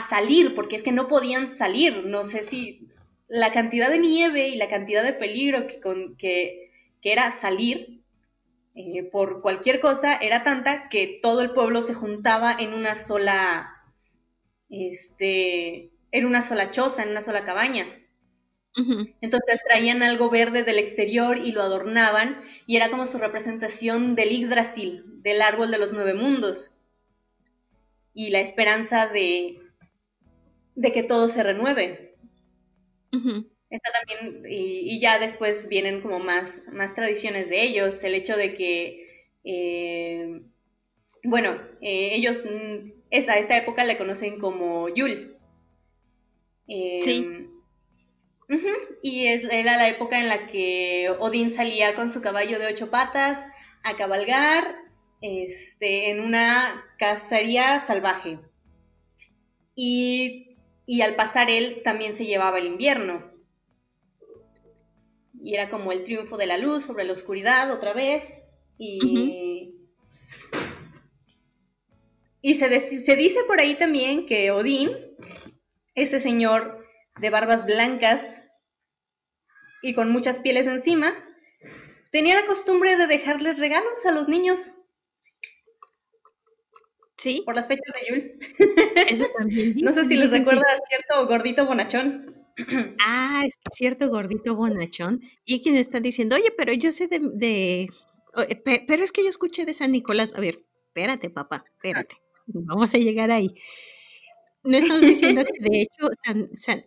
salir, 0.08 0.54
porque 0.54 0.76
es 0.76 0.82
que 0.82 0.92
no 0.92 1.08
podían 1.08 1.48
salir. 1.48 2.04
No 2.06 2.24
sé 2.24 2.42
si 2.42 2.88
la 3.28 3.52
cantidad 3.52 3.90
de 3.90 3.98
nieve 3.98 4.48
y 4.48 4.56
la 4.56 4.68
cantidad 4.68 5.02
de 5.02 5.12
peligro 5.12 5.66
que, 5.66 5.80
con, 5.80 6.16
que, 6.16 6.62
era 7.02 7.30
salir 7.30 8.02
eh, 8.74 9.04
por 9.04 9.40
cualquier 9.40 9.78
cosa 9.78 10.16
era 10.16 10.42
tanta 10.42 10.88
que 10.88 11.20
todo 11.22 11.40
el 11.40 11.52
pueblo 11.52 11.80
se 11.80 11.94
juntaba 11.94 12.56
en 12.58 12.74
una 12.74 12.96
sola, 12.96 13.80
este, 14.68 15.92
en 16.10 16.26
una 16.26 16.42
sola 16.42 16.72
choza, 16.72 17.04
en 17.04 17.10
una 17.10 17.20
sola 17.20 17.44
cabaña. 17.44 17.86
Entonces 19.20 19.62
traían 19.66 20.02
algo 20.02 20.28
verde 20.30 20.62
del 20.62 20.78
exterior 20.78 21.38
y 21.38 21.52
lo 21.52 21.62
adornaban 21.62 22.42
y 22.66 22.76
era 22.76 22.90
como 22.90 23.06
su 23.06 23.18
representación 23.18 24.14
del 24.16 24.30
Yggdrasil, 24.30 25.22
del 25.22 25.40
árbol 25.40 25.70
de 25.70 25.78
los 25.78 25.92
nueve 25.92 26.12
mundos 26.12 26.76
y 28.12 28.30
la 28.30 28.40
esperanza 28.40 29.06
de, 29.06 29.60
de 30.74 30.92
que 30.92 31.02
todo 31.02 31.28
se 31.28 31.42
renueve. 31.42 32.05
Está 33.68 33.90
también, 33.92 34.44
y, 34.48 35.00
ya 35.00 35.18
después 35.18 35.68
vienen 35.68 36.00
como 36.00 36.18
más, 36.18 36.62
más 36.72 36.94
tradiciones 36.94 37.48
de 37.48 37.62
ellos, 37.62 38.02
el 38.04 38.14
hecho 38.14 38.36
de 38.36 38.54
que 38.54 39.06
eh, 39.44 40.42
bueno, 41.26 41.52
eh, 41.80 42.14
ellos 42.14 42.42
mm, 42.44 42.90
esta, 43.10 43.38
esta 43.38 43.56
época 43.56 43.84
la 43.84 43.98
conocen 43.98 44.38
como 44.38 44.88
Yul. 44.88 45.36
sí. 46.66 47.26
Em, 47.26 47.50
y 49.02 49.26
es, 49.26 49.44
era 49.44 49.76
la 49.76 49.88
época 49.88 50.20
en 50.20 50.28
la 50.28 50.46
que 50.46 51.10
Odín 51.18 51.50
salía 51.50 51.96
con 51.96 52.12
su 52.12 52.20
caballo 52.20 52.60
de 52.60 52.66
ocho 52.66 52.90
patas 52.90 53.44
a 53.82 53.96
cabalgar 53.96 54.76
este, 55.20 56.10
en 56.10 56.20
una 56.20 56.84
cacería 56.96 57.80
salvaje. 57.80 58.38
Y, 59.74 60.45
y 60.86 61.02
al 61.02 61.16
pasar 61.16 61.50
él 61.50 61.82
también 61.82 62.14
se 62.14 62.24
llevaba 62.24 62.58
el 62.58 62.66
invierno. 62.66 63.32
Y 65.42 65.54
era 65.54 65.68
como 65.68 65.92
el 65.92 66.04
triunfo 66.04 66.36
de 66.36 66.46
la 66.46 66.56
luz 66.56 66.84
sobre 66.84 67.04
la 67.04 67.12
oscuridad 67.12 67.72
otra 67.72 67.92
vez. 67.92 68.42
Y, 68.78 69.74
y 72.40 72.54
se, 72.54 72.80
se 72.80 73.16
dice 73.16 73.40
por 73.46 73.60
ahí 73.60 73.74
también 73.74 74.26
que 74.26 74.52
Odín, 74.52 74.90
ese 75.94 76.20
señor 76.20 76.86
de 77.20 77.30
barbas 77.30 77.66
blancas 77.66 78.42
y 79.82 79.94
con 79.94 80.10
muchas 80.10 80.40
pieles 80.40 80.66
encima, 80.66 81.12
tenía 82.10 82.34
la 82.34 82.46
costumbre 82.46 82.96
de 82.96 83.06
dejarles 83.06 83.58
regalos 83.58 84.06
a 84.06 84.12
los 84.12 84.28
niños. 84.28 84.74
Sí. 87.16 87.42
Por 87.44 87.54
las 87.54 87.66
fechas 87.66 87.94
de 87.94 88.08
Yule. 88.08 88.38
Eso 89.08 89.26
también. 89.38 89.74
no 89.82 89.92
sé 89.92 90.04
si 90.04 90.16
les 90.16 90.30
recuerda 90.30 90.62
a 90.62 90.86
cierto 90.88 91.26
gordito 91.26 91.66
bonachón. 91.66 92.34
Ah, 93.06 93.42
es 93.46 93.54
cierto 93.72 94.08
gordito 94.08 94.56
bonachón. 94.56 95.20
Y 95.44 95.62
quien 95.62 95.76
está 95.76 96.00
diciendo, 96.00 96.36
oye, 96.36 96.50
pero 96.56 96.72
yo 96.72 96.90
sé 96.90 97.06
de, 97.06 97.20
de... 97.34 97.86
Pero 98.86 99.04
es 99.04 99.12
que 99.12 99.22
yo 99.22 99.28
escuché 99.28 99.66
de 99.66 99.74
San 99.74 99.92
Nicolás. 99.92 100.32
A 100.34 100.40
ver, 100.40 100.62
espérate, 100.86 101.28
papá, 101.28 101.64
espérate. 101.66 102.16
Vamos 102.46 102.94
a 102.94 102.98
llegar 102.98 103.30
ahí. 103.30 103.50
No 104.64 104.78
estamos 104.78 105.02
diciendo 105.02 105.44
que 105.44 105.60
de 105.60 105.82
hecho 105.82 106.08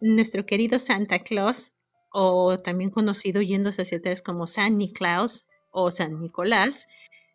nuestro 0.02 0.46
querido 0.46 0.80
Santa 0.80 1.20
Claus, 1.20 1.74
o 2.12 2.58
también 2.58 2.90
conocido 2.90 3.42
yéndose 3.42 3.84
hacia 3.84 4.00
atrás 4.00 4.22
como 4.22 4.48
San 4.48 4.78
Niklaus 4.78 5.48
o 5.72 5.92
San 5.92 6.20
Nicolás, 6.20 6.88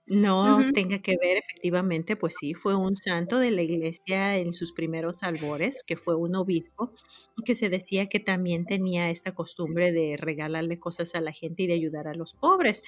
no 0.06 0.66
tenga 0.72 1.00
que 1.00 1.16
ver 1.20 1.36
efectivamente, 1.38 2.16
pues 2.16 2.36
sí, 2.38 2.54
fue 2.54 2.76
un 2.76 2.94
santo 2.96 3.38
de 3.38 3.50
la 3.50 3.62
iglesia 3.62 4.36
en 4.38 4.54
sus 4.54 4.72
primeros 4.72 5.22
albores, 5.22 5.82
que 5.86 5.96
fue 5.96 6.14
un 6.16 6.34
obispo, 6.36 6.92
y 7.36 7.42
que 7.44 7.54
se 7.54 7.70
decía 7.70 8.06
que 8.06 8.20
también 8.20 8.66
tenía 8.66 9.10
esta 9.10 9.32
costumbre 9.34 9.92
de 9.92 10.16
regalarle 10.18 10.78
cosas 10.78 11.14
a 11.14 11.20
la 11.20 11.32
gente 11.32 11.64
y 11.64 11.66
de 11.68 11.74
ayudar 11.74 12.08
a 12.08 12.14
los 12.14 12.34
pobres. 12.34 12.82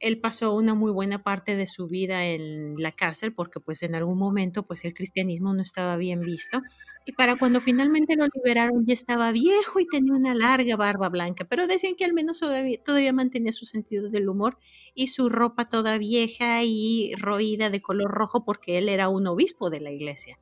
Él 0.00 0.18
pasó 0.18 0.54
una 0.54 0.74
muy 0.74 0.90
buena 0.90 1.22
parte 1.22 1.56
de 1.56 1.66
su 1.66 1.86
vida 1.86 2.26
en 2.26 2.74
la 2.76 2.92
cárcel 2.92 3.32
porque 3.32 3.60
pues 3.60 3.82
en 3.82 3.94
algún 3.94 4.18
momento 4.18 4.64
pues 4.64 4.84
el 4.84 4.94
cristianismo 4.94 5.54
no 5.54 5.62
estaba 5.62 5.96
bien 5.96 6.20
visto 6.20 6.62
y 7.06 7.12
para 7.12 7.36
cuando 7.36 7.60
finalmente 7.60 8.14
lo 8.16 8.26
liberaron 8.34 8.84
ya 8.86 8.92
estaba 8.92 9.32
viejo 9.32 9.80
y 9.80 9.86
tenía 9.86 10.12
una 10.12 10.34
larga 10.34 10.76
barba 10.76 11.08
blanca, 11.08 11.44
pero 11.44 11.66
decían 11.66 11.94
que 11.96 12.04
al 12.04 12.12
menos 12.12 12.40
todavía, 12.40 13.12
mantenía 13.12 13.52
su 13.52 13.64
sentido 13.64 14.08
del 14.08 14.28
humor 14.28 14.58
y 14.94 15.06
su 15.06 15.28
ropa 15.28 15.68
toda 15.68 15.98
vieja 15.98 16.62
y 16.62 17.14
roída 17.16 17.70
de 17.70 17.80
color 17.80 18.10
rojo 18.10 18.44
porque 18.44 18.78
él 18.78 18.88
era 18.88 19.08
un 19.08 19.26
obispo 19.26 19.70
de 19.70 19.80
la 19.80 19.90
iglesia. 19.90 20.38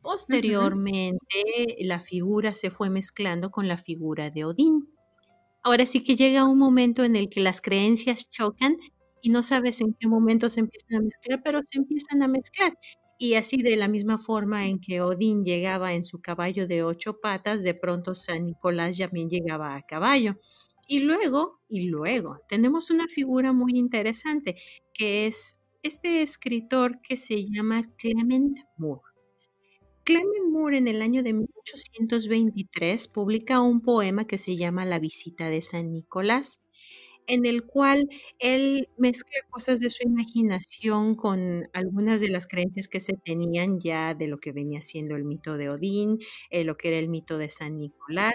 Posteriormente, 0.00 1.18
la 1.80 1.98
figura 1.98 2.54
se 2.54 2.70
fue 2.70 2.88
mezclando 2.90 3.50
con 3.50 3.66
la 3.66 3.76
figura 3.76 4.30
de 4.30 4.44
Odín. 4.44 4.88
Ahora 5.66 5.84
sí 5.84 6.04
que 6.04 6.14
llega 6.14 6.44
un 6.48 6.58
momento 6.60 7.02
en 7.02 7.16
el 7.16 7.28
que 7.28 7.40
las 7.40 7.60
creencias 7.60 8.30
chocan 8.30 8.76
y 9.20 9.30
no 9.30 9.42
sabes 9.42 9.80
en 9.80 9.94
qué 9.98 10.06
momento 10.06 10.48
se 10.48 10.60
empiezan 10.60 10.98
a 10.98 11.00
mezclar, 11.00 11.40
pero 11.44 11.60
se 11.64 11.78
empiezan 11.78 12.22
a 12.22 12.28
mezclar. 12.28 12.72
Y 13.18 13.34
así 13.34 13.56
de 13.62 13.74
la 13.74 13.88
misma 13.88 14.18
forma 14.20 14.66
en 14.68 14.78
que 14.80 15.00
Odín 15.00 15.42
llegaba 15.42 15.92
en 15.94 16.04
su 16.04 16.20
caballo 16.20 16.68
de 16.68 16.84
ocho 16.84 17.18
patas, 17.20 17.64
de 17.64 17.74
pronto 17.74 18.14
San 18.14 18.46
Nicolás 18.46 18.96
también 18.98 19.28
llegaba 19.28 19.74
a 19.74 19.82
caballo. 19.82 20.36
Y 20.86 21.00
luego, 21.00 21.58
y 21.68 21.88
luego, 21.88 22.38
tenemos 22.48 22.90
una 22.90 23.08
figura 23.08 23.52
muy 23.52 23.72
interesante, 23.76 24.54
que 24.94 25.26
es 25.26 25.58
este 25.82 26.22
escritor 26.22 27.00
que 27.02 27.16
se 27.16 27.42
llama 27.42 27.82
Clement 27.98 28.56
Moore. 28.76 29.05
Clement 30.06 30.46
Moore 30.52 30.78
en 30.78 30.86
el 30.86 31.02
año 31.02 31.24
de 31.24 31.32
1823 31.32 33.08
publica 33.08 33.60
un 33.60 33.80
poema 33.80 34.24
que 34.24 34.38
se 34.38 34.56
llama 34.56 34.84
La 34.84 35.00
visita 35.00 35.50
de 35.50 35.60
San 35.60 35.90
Nicolás, 35.90 36.62
en 37.26 37.44
el 37.44 37.64
cual 37.64 38.08
él 38.38 38.88
mezcla 38.98 39.40
cosas 39.50 39.80
de 39.80 39.90
su 39.90 40.04
imaginación 40.04 41.16
con 41.16 41.68
algunas 41.72 42.20
de 42.20 42.28
las 42.28 42.46
creencias 42.46 42.86
que 42.86 43.00
se 43.00 43.14
tenían 43.14 43.80
ya 43.80 44.14
de 44.14 44.28
lo 44.28 44.38
que 44.38 44.52
venía 44.52 44.80
siendo 44.80 45.16
el 45.16 45.24
mito 45.24 45.56
de 45.56 45.70
Odín, 45.70 46.18
eh, 46.50 46.62
lo 46.62 46.76
que 46.76 46.86
era 46.86 46.98
el 47.00 47.08
mito 47.08 47.36
de 47.36 47.48
San 47.48 47.76
Nicolás, 47.76 48.34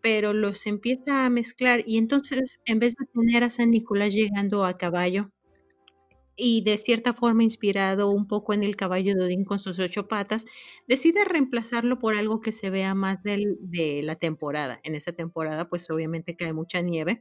pero 0.00 0.32
los 0.32 0.66
empieza 0.66 1.26
a 1.26 1.28
mezclar 1.28 1.82
y 1.86 1.98
entonces 1.98 2.62
en 2.64 2.78
vez 2.78 2.94
de 2.94 3.04
tener 3.12 3.44
a 3.44 3.50
San 3.50 3.70
Nicolás 3.72 4.14
llegando 4.14 4.64
a 4.64 4.78
caballo, 4.78 5.30
y 6.40 6.62
de 6.62 6.78
cierta 6.78 7.12
forma 7.12 7.42
inspirado 7.42 8.10
un 8.10 8.26
poco 8.26 8.54
en 8.54 8.64
el 8.64 8.76
caballo 8.76 9.14
de 9.14 9.24
Odín 9.24 9.44
con 9.44 9.60
sus 9.60 9.78
ocho 9.78 10.08
patas, 10.08 10.46
decide 10.88 11.24
reemplazarlo 11.24 11.98
por 11.98 12.16
algo 12.16 12.40
que 12.40 12.52
se 12.52 12.70
vea 12.70 12.94
más 12.94 13.22
del, 13.22 13.56
de 13.60 14.02
la 14.02 14.16
temporada. 14.16 14.80
En 14.82 14.94
esa 14.94 15.12
temporada 15.12 15.68
pues 15.68 15.90
obviamente 15.90 16.36
cae 16.36 16.52
mucha 16.52 16.80
nieve, 16.80 17.20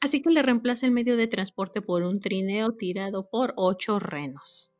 así 0.00 0.22
que 0.22 0.30
le 0.30 0.42
reemplaza 0.42 0.86
el 0.86 0.92
medio 0.92 1.16
de 1.16 1.26
transporte 1.26 1.82
por 1.82 2.02
un 2.02 2.20
trineo 2.20 2.72
tirado 2.72 3.28
por 3.28 3.54
ocho 3.56 3.98
renos. 3.98 4.72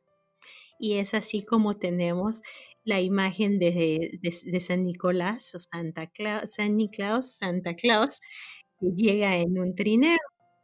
Y 0.79 0.93
es 0.95 1.13
así 1.13 1.43
como 1.43 1.77
tenemos 1.77 2.41
la 2.85 3.01
imagen 3.01 3.59
de, 3.59 4.19
de, 4.21 4.59
San 4.61 4.85
Nicolás 4.85 5.53
o 5.53 5.59
Santa 5.59 6.07
Claus, 6.07 6.53
San 6.53 6.77
Nicolás, 6.77 7.37
Santa 7.37 7.75
Claus, 7.75 8.19
que 8.79 8.87
llega 8.95 9.37
en 9.37 9.59
un 9.59 9.75
trineo. 9.75 10.17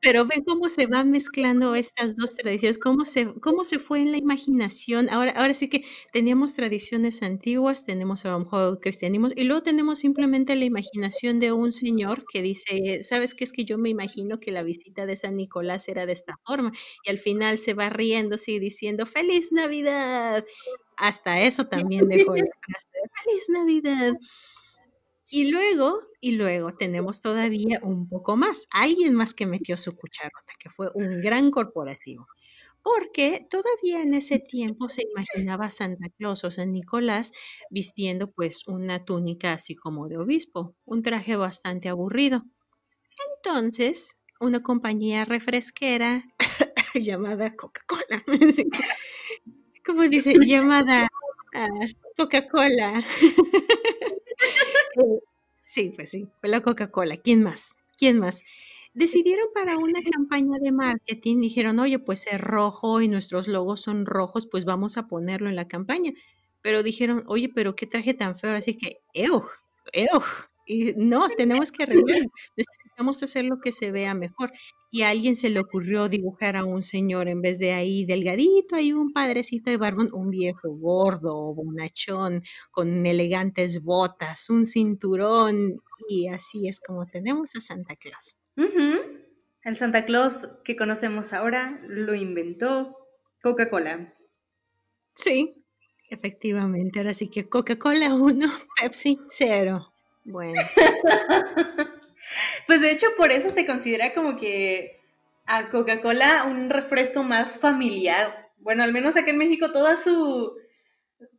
Pero 0.06 0.24
ven 0.24 0.44
cómo 0.44 0.70
se 0.70 0.86
van 0.86 1.10
mezclando 1.10 1.74
estas 1.74 2.16
dos 2.16 2.36
tradiciones, 2.36 2.78
cómo 2.78 3.06
se, 3.06 3.34
cómo 3.42 3.64
se 3.64 3.80
fue 3.80 4.02
en 4.02 4.12
la 4.12 4.18
imaginación. 4.20 5.10
Ahora, 5.10 5.32
ahora 5.32 5.56
sí 5.56 5.68
que 5.68 5.84
teníamos 6.14 6.54
tradiciones 6.54 7.24
antiguas, 7.24 7.86
tenemos 7.86 8.24
a 8.24 8.30
lo 8.30 8.42
mejor 8.42 8.80
cristianismo, 8.80 9.30
y 9.36 9.46
luego 9.46 9.64
tenemos 9.64 9.98
simplemente 9.98 10.56
la 10.56 10.66
imaginación 10.66 11.40
de 11.40 11.54
un 11.54 11.74
señor 11.74 12.24
que 12.32 12.44
dice, 12.44 13.02
¿sabes 13.02 13.34
qué 13.34 13.46
es 13.46 13.52
que 13.52 13.66
yo 13.66 13.80
me 13.80 13.90
imagino 13.90 14.40
que 14.40 14.52
la 14.52 14.62
visita 14.62 15.08
de 15.08 15.16
San 15.16 15.38
Nicolás 15.38 15.88
era 15.88 16.06
de 16.06 16.14
esta 16.14 16.38
forma? 16.46 16.72
Y 17.04 17.10
al 17.10 17.18
final 17.18 17.58
se 17.58 17.74
va 17.74 17.90
riéndose 17.90 18.52
y 18.52 18.60
diciendo, 18.60 19.08
¡Feliz 19.08 19.52
Navidad! 19.54 20.46
Hasta 20.98 21.42
eso 21.42 21.66
también 21.66 22.08
dejó 22.08 22.36
la 22.36 22.46
frase, 22.62 22.90
¡Feliz 23.24 23.50
Navidad! 23.50 24.14
Y 25.32 25.51
luego, 25.51 26.00
y 26.22 26.32
luego 26.32 26.74
tenemos 26.75 27.22
todavía 27.22 27.79
un 27.82 28.08
poco 28.08 28.36
más, 28.38 28.67
alguien 28.72 29.13
más 29.13 29.34
que 29.34 29.46
metió 29.46 29.75
su 29.77 29.96
cucharota, 29.96 30.53
que 30.60 30.70
fue 30.70 30.89
un 30.94 31.20
gran 31.20 31.51
corporativo. 31.51 32.27
Porque 32.84 33.48
todavía 33.50 34.03
en 34.03 34.13
ese 34.13 34.38
tiempo 34.38 34.89
se 34.89 35.03
imaginaba 35.03 35.65
a 35.65 35.70
Santa 35.72 36.08
Claus 36.17 36.44
o 36.44 36.51
San 36.51 36.72
Nicolás 36.72 37.32
vistiendo 37.72 38.32
pues 38.32 38.67
una 38.67 39.03
túnica 39.05 39.53
así 39.53 39.75
como 39.75 40.08
de 40.08 40.17
obispo, 40.17 40.75
un 40.86 41.01
traje 41.01 41.36
bastante 41.36 41.89
aburrido. 41.89 42.44
Entonces, 43.38 44.17
una 44.39 44.62
compañía 44.62 45.25
refresquera 45.25 46.25
llamada 46.94 47.55
Coca-Cola, 47.55 48.24
¿cómo 49.86 50.03
dice? 50.03 50.34
Llamada 50.48 51.08
ah, 51.53 51.67
Coca-Cola 52.17 53.03
Sí, 55.64 55.92
pues 55.96 56.10
sí, 56.12 56.28
fue 56.40 56.50
la 56.50 56.62
Coca-Cola. 56.62 57.18
¿Quién 57.18 57.44
más? 57.44 57.75
¿Quién 57.98 58.20
más? 58.20 58.44
Decidieron 58.94 59.48
para 59.54 59.78
una 59.78 60.00
campaña 60.12 60.58
de 60.62 60.72
marketing, 60.72 61.42
dijeron, 61.42 61.80
oye, 61.80 62.00
pues 62.00 62.28
es 62.28 62.40
rojo 62.40 63.02
y 63.02 63.08
nuestros 63.10 63.48
logos 63.48 63.82
son 63.82 64.06
rojos, 64.06 64.48
pues 64.48 64.64
vamos 64.66 64.98
a 64.98 65.08
ponerlo 65.08 65.50
en 65.50 65.56
la 65.56 65.68
campaña. 65.68 66.14
Pero 66.62 66.84
dijeron, 66.84 67.24
oye, 67.28 67.50
pero 67.54 67.75
qué 67.75 67.88
traje 67.88 68.14
tan 68.14 68.38
feo, 68.38 68.56
así 68.56 68.78
que, 68.78 69.02
¡ew! 69.14 69.44
¡ew! 69.94 70.22
Y 70.68 70.94
no, 70.98 71.30
tenemos 71.30 71.72
que 71.72 71.84
arreglarlo. 71.84 72.30
Necesitamos 72.96 73.24
hacer 73.24 73.44
lo 73.44 73.60
que 73.60 73.74
se 73.74 73.92
vea 73.92 74.14
mejor. 74.14 74.54
Y 74.90 75.02
a 75.02 75.10
alguien 75.10 75.36
se 75.36 75.50
le 75.50 75.60
ocurrió 75.60 76.08
dibujar 76.08 76.56
a 76.56 76.64
un 76.64 76.82
señor 76.82 77.28
en 77.28 77.42
vez 77.42 77.60
de 77.60 77.74
ahí 77.74 78.06
delgadito, 78.06 78.78
ahí 78.78 78.94
un 78.94 79.12
padrecito 79.12 79.70
de 79.70 79.75
barbón, 79.75 80.10
un 80.14 80.30
viejo 80.30 80.70
gordo, 80.78 81.54
bonachón, 81.54 82.42
con 82.72 83.06
elegantes 83.06 83.82
botas, 83.84 84.50
un 84.50 84.66
cinturón. 84.66 85.75
Y 86.08 86.30
así 86.30 86.70
es 86.70 86.80
como 86.80 87.06
tenemos 87.06 87.54
a 87.58 87.62
Santa 87.62 87.98
Claus. 87.98 88.38
El 88.56 89.75
Santa 89.75 90.06
Claus 90.06 90.48
que 90.64 90.78
conocemos 90.78 91.34
ahora 91.34 91.82
lo 91.90 92.16
inventó 92.16 92.96
Coca-Cola. 93.42 94.14
Sí, 95.16 95.66
efectivamente. 96.10 97.00
Ahora 97.00 97.14
sí 97.14 97.30
que 97.30 97.50
Coca-Cola 97.50 98.16
1, 98.16 98.48
Pepsi 98.82 99.20
0. 99.28 99.92
Bueno. 100.24 100.62
pues 102.67 102.81
de 102.81 102.91
hecho 102.91 103.07
por 103.17 103.31
eso 103.31 103.50
se 103.50 103.65
considera 103.65 104.13
como 104.13 104.38
que 104.38 105.00
a 105.45 105.69
Coca-Cola 105.69 106.45
un 106.45 106.69
refresco 106.69 107.24
más 107.24 107.60
familiar 107.60 108.45
bueno, 108.65 108.84
al 108.84 108.91
menos 108.91 109.15
aquí 109.15 109.29
en 109.29 109.38
México, 109.38 109.72
toda 109.72 109.95
su, 109.95 110.57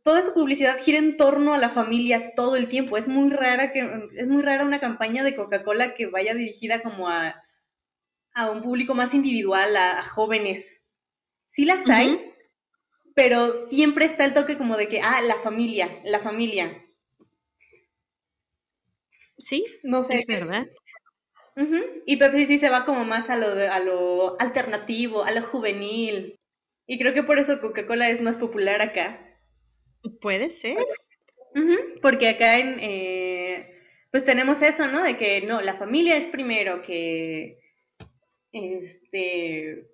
toda 0.01 0.21
su 0.21 0.33
publicidad 0.33 0.79
gira 0.79 0.97
en 0.97 1.17
torno 1.17 1.53
a 1.53 1.57
la 1.57 1.69
familia 1.69 2.33
todo 2.35 2.55
el 2.55 2.69
tiempo. 2.69 2.97
Es 2.97 3.09
muy 3.09 3.29
rara 3.29 3.69
que, 3.73 4.09
es 4.15 4.29
muy 4.29 4.41
rara 4.41 4.63
una 4.63 4.79
campaña 4.79 5.25
de 5.25 5.35
Coca-Cola 5.35 5.93
que 5.93 6.07
vaya 6.07 6.33
dirigida 6.33 6.81
como 6.81 7.09
a, 7.09 7.43
a 8.33 8.49
un 8.49 8.61
público 8.61 8.95
más 8.95 9.13
individual, 9.13 9.75
a, 9.75 10.05
jóvenes. 10.05 10.85
Sí 11.45 11.65
las 11.65 11.89
hay, 11.89 12.33
pero 13.13 13.51
siempre 13.67 14.05
está 14.05 14.23
el 14.23 14.33
toque 14.33 14.57
como 14.57 14.77
de 14.77 14.87
que, 14.87 15.01
ah, 15.01 15.21
la 15.21 15.35
familia, 15.35 16.01
la 16.05 16.19
familia. 16.19 16.81
Sí, 19.37 19.65
no 19.83 20.05
sé. 20.05 20.13
Es 20.13 20.25
verdad. 20.25 20.65
Y 22.05 22.17
Pepsi 22.17 22.45
sí 22.45 22.59
se 22.59 22.69
va 22.69 22.85
como 22.85 23.03
más 23.03 23.31
a 23.31 23.35
lo, 23.35 23.47
a 23.47 23.79
lo 23.79 24.39
alternativo, 24.39 25.23
a 25.23 25.31
lo 25.31 25.41
juvenil. 25.41 26.39
Y 26.85 26.99
creo 26.99 27.13
que 27.13 27.23
por 27.23 27.39
eso 27.39 27.59
Coca-Cola 27.59 28.09
es 28.09 28.21
más 28.21 28.37
popular 28.37 28.81
acá. 28.81 29.39
Puede 30.21 30.51
ser. 30.51 30.77
Porque 32.01 32.29
acá 32.29 32.59
en, 32.59 32.77
eh, 32.79 33.75
pues 34.11 34.23
tenemos 34.23 34.61
eso, 34.61 34.87
¿no? 34.87 35.01
De 35.01 35.17
que 35.17 35.41
no, 35.41 35.61
la 35.61 35.75
familia 35.75 36.15
es 36.15 36.27
primero, 36.27 36.83
que 36.83 37.57
este 38.51 39.87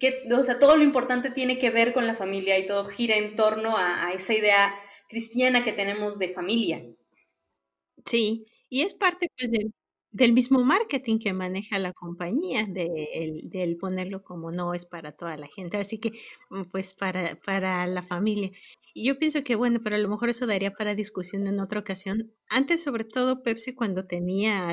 que, 0.00 0.26
o 0.32 0.42
sea, 0.42 0.58
todo 0.58 0.76
lo 0.76 0.82
importante 0.82 1.30
tiene 1.30 1.58
que 1.58 1.70
ver 1.70 1.92
con 1.92 2.06
la 2.06 2.16
familia 2.16 2.58
y 2.58 2.66
todo 2.66 2.86
gira 2.86 3.16
en 3.16 3.36
torno 3.36 3.76
a 3.76 4.12
esa 4.12 4.34
idea 4.34 4.74
cristiana 5.08 5.62
que 5.62 5.72
tenemos 5.72 6.18
de 6.18 6.30
familia. 6.30 6.84
Sí, 8.04 8.46
y 8.68 8.82
es 8.82 8.94
parte 8.94 9.28
pues 9.36 9.50
del, 9.50 9.72
del 10.16 10.32
mismo 10.32 10.64
marketing 10.64 11.18
que 11.18 11.32
maneja 11.34 11.78
la 11.78 11.92
compañía, 11.92 12.66
de, 12.66 13.42
del 13.44 13.76
ponerlo 13.76 14.22
como 14.24 14.50
no 14.50 14.72
es 14.72 14.86
para 14.86 15.12
toda 15.12 15.36
la 15.36 15.46
gente, 15.46 15.76
así 15.76 15.98
que 15.98 16.12
mm, 16.50 16.62
pues 16.72 16.94
para, 16.94 17.38
para 17.44 17.86
la 17.86 18.02
familia. 18.02 18.50
Y 18.94 19.04
yo 19.08 19.18
pienso 19.18 19.44
que 19.44 19.56
bueno, 19.56 19.80
pero 19.84 19.96
a 19.96 19.98
lo 19.98 20.08
mejor 20.08 20.30
eso 20.30 20.46
daría 20.46 20.70
para 20.72 20.94
discusión 20.94 21.46
en 21.46 21.60
otra 21.60 21.80
ocasión. 21.80 22.32
Antes, 22.48 22.82
sobre 22.82 23.04
todo, 23.04 23.42
Pepsi 23.42 23.74
cuando 23.74 24.06
tenía 24.06 24.72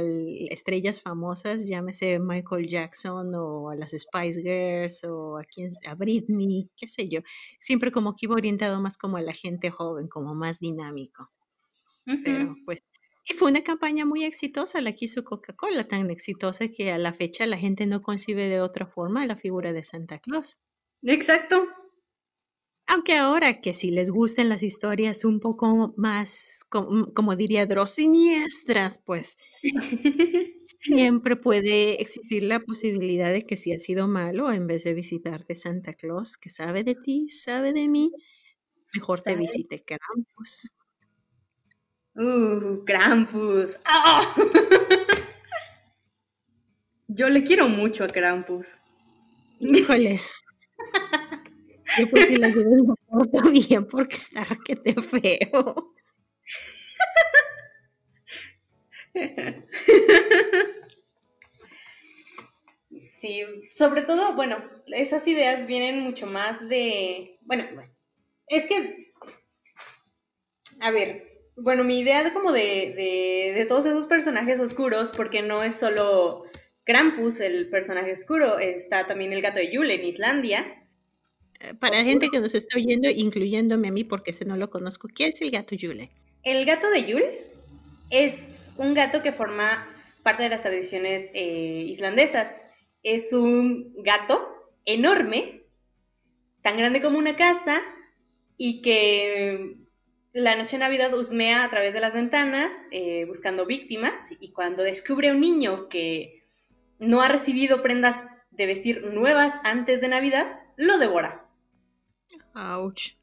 estrellas 0.50 1.02
famosas, 1.02 1.68
llámese 1.68 2.20
Michael 2.20 2.70
Jackson 2.70 3.30
o 3.36 3.70
a 3.70 3.76
las 3.76 3.92
Spice 3.92 4.42
Girls 4.42 5.04
o 5.04 5.38
a, 5.38 5.44
quien, 5.44 5.72
a 5.86 5.96
Britney, 5.96 6.70
qué 6.78 6.88
sé 6.88 7.10
yo, 7.10 7.20
siempre 7.60 7.92
como 7.92 8.14
que 8.16 8.28
iba 8.28 8.36
orientado 8.36 8.80
más 8.82 8.98
como 8.98 9.18
a 9.18 9.22
la 9.22 9.34
gente 9.34 9.72
joven, 9.72 10.08
como 10.08 10.34
más 10.36 10.62
dinámico. 10.62 11.30
Pero 12.06 12.56
pues 12.66 12.82
y 13.26 13.34
fue 13.34 13.52
una 13.52 13.64
campaña 13.64 14.06
muy 14.06 14.26
exitosa 14.26 14.82
la 14.82 14.94
que 14.94 15.06
hizo 15.06 15.24
Coca-Cola, 15.24 15.88
tan 15.88 16.10
exitosa 16.12 16.68
que 16.68 16.92
a 16.92 16.98
la 16.98 17.14
fecha 17.14 17.46
la 17.46 17.58
gente 17.58 17.86
no 17.86 18.02
concibe 18.02 18.50
de 18.50 18.60
otra 18.60 18.86
forma 18.86 19.26
la 19.26 19.38
figura 19.38 19.72
de 19.72 19.84
Santa 19.84 20.20
Claus. 20.20 20.58
Exacto. 21.02 21.68
Aunque 22.86 23.16
ahora 23.16 23.62
que 23.62 23.74
si 23.74 23.92
les 23.92 24.10
gustan 24.10 24.50
las 24.50 24.62
historias 24.62 25.24
un 25.24 25.40
poco 25.40 25.94
más, 25.96 26.66
como, 26.70 27.36
diría 27.38 27.66
Dross, 27.66 27.92
siniestras, 27.92 29.02
pues 29.06 29.38
siempre 30.82 31.38
puede 31.38 32.02
existir 32.02 32.44
la 32.44 32.60
posibilidad 32.60 33.32
de 33.32 33.44
que 33.44 33.56
si 33.56 33.72
ha 33.72 33.80
sido 33.80 34.10
malo, 34.10 34.52
en 34.52 34.68
vez 34.68 34.84
de 34.84 34.94
visitarte 34.94 35.56
Santa 35.56 35.94
Claus, 35.94 36.38
que 36.38 36.50
sabe 36.50 36.84
de 36.84 36.96
ti, 36.96 37.30
sabe 37.30 37.72
de 37.72 37.88
mí, 37.88 38.12
mejor 38.94 39.22
te 39.22 39.38
visite 39.38 39.82
Krampus. 39.86 40.70
Uh, 42.16 42.84
Krampus. 42.86 43.80
¡Ah! 43.86 44.36
Yo 47.08 47.30
le 47.30 47.44
quiero 47.44 47.68
mucho 47.68 48.04
a 48.04 48.08
Krampus. 48.08 48.68
Híjoles. 49.60 50.34
Yo 51.98 52.10
pues 52.10 52.28
si 52.28 52.38
las 52.38 52.56
veo 52.56 52.70
me 52.70 52.96
porto 53.08 53.50
bien 53.52 53.86
porque 53.86 54.16
está 54.16 54.46
te 54.66 55.02
feo. 55.02 55.94
Sí, 63.20 63.42
sobre 63.70 64.02
todo, 64.02 64.36
bueno, 64.36 64.58
esas 64.88 65.26
ideas 65.30 65.66
vienen 65.66 66.02
mucho 66.02 66.28
más 66.28 66.68
de, 66.68 67.38
bueno, 67.44 67.64
es 68.48 68.66
que, 68.66 69.14
a 70.82 70.92
ver, 70.92 71.33
bueno, 71.56 71.84
mi 71.84 72.00
idea 72.00 72.24
de 72.24 72.34
como 72.34 72.52
de, 72.52 73.54
de, 73.56 73.66
todos 73.66 73.86
esos 73.86 74.06
personajes 74.06 74.60
oscuros, 74.60 75.10
porque 75.16 75.42
no 75.42 75.64
es 75.64 75.76
solo 75.76 76.46
Krampus 76.84 77.40
el 77.40 77.70
personaje 77.70 78.12
oscuro, 78.12 78.60
está 78.60 79.06
también 79.06 79.34
el 79.34 79.42
gato 79.42 79.60
de 79.60 79.72
Yule 79.72 79.96
en 79.96 80.06
Islandia. 80.06 80.86
Eh, 81.60 81.74
para 81.76 81.98
la 81.98 82.04
gente 82.04 82.30
que 82.30 82.40
nos 82.40 82.56
está 82.56 82.78
oyendo, 82.78 83.10
incluyéndome 83.10 83.88
a 83.88 83.92
mí 83.92 84.04
porque 84.04 84.32
ese 84.32 84.46
no 84.46 84.58
lo 84.58 84.70
conozco, 84.70 85.08
¿quién 85.14 85.30
es 85.30 85.42
el 85.42 85.52
gato 85.52 85.76
Yule? 85.76 86.10
El 86.44 86.66
gato 86.66 86.90
de 86.90 87.06
Yule 87.06 87.42
es 88.10 88.72
un 88.78 88.94
gato 88.94 89.22
que 89.22 89.32
forma 89.32 89.88
parte 90.24 90.44
de 90.44 90.50
las 90.50 90.62
tradiciones 90.62 91.32
eh, 91.34 91.86
islandesas. 91.88 92.62
Es 93.04 93.34
un 93.34 93.94
gato 94.04 94.72
enorme, 94.86 95.62
tan 96.62 96.78
grande 96.78 97.02
como 97.02 97.18
una 97.18 97.36
casa, 97.36 97.82
y 98.58 98.82
que 98.82 99.83
la 100.34 100.56
noche 100.56 100.74
de 100.74 100.80
Navidad 100.80 101.14
husmea 101.14 101.64
a 101.64 101.70
través 101.70 101.94
de 101.94 102.00
las 102.00 102.14
ventanas 102.14 102.74
eh, 102.92 103.26
buscando 103.26 103.68
víctimas 103.68 104.34
y 104.40 104.52
cuando 104.52 104.84
descubre 104.84 105.30
a 105.30 105.34
un 105.34 105.42
niño 105.42 105.90
que 105.90 106.44
no 106.98 107.22
ha 107.22 107.28
recibido 107.28 107.84
prendas 107.84 108.26
de 108.50 108.66
vestir 108.66 109.06
nuevas 109.14 109.54
antes 109.64 110.02
de 110.02 110.08
Navidad, 110.08 110.60
lo 110.76 110.98
devora. 110.98 111.48
Ouch. 112.56 113.16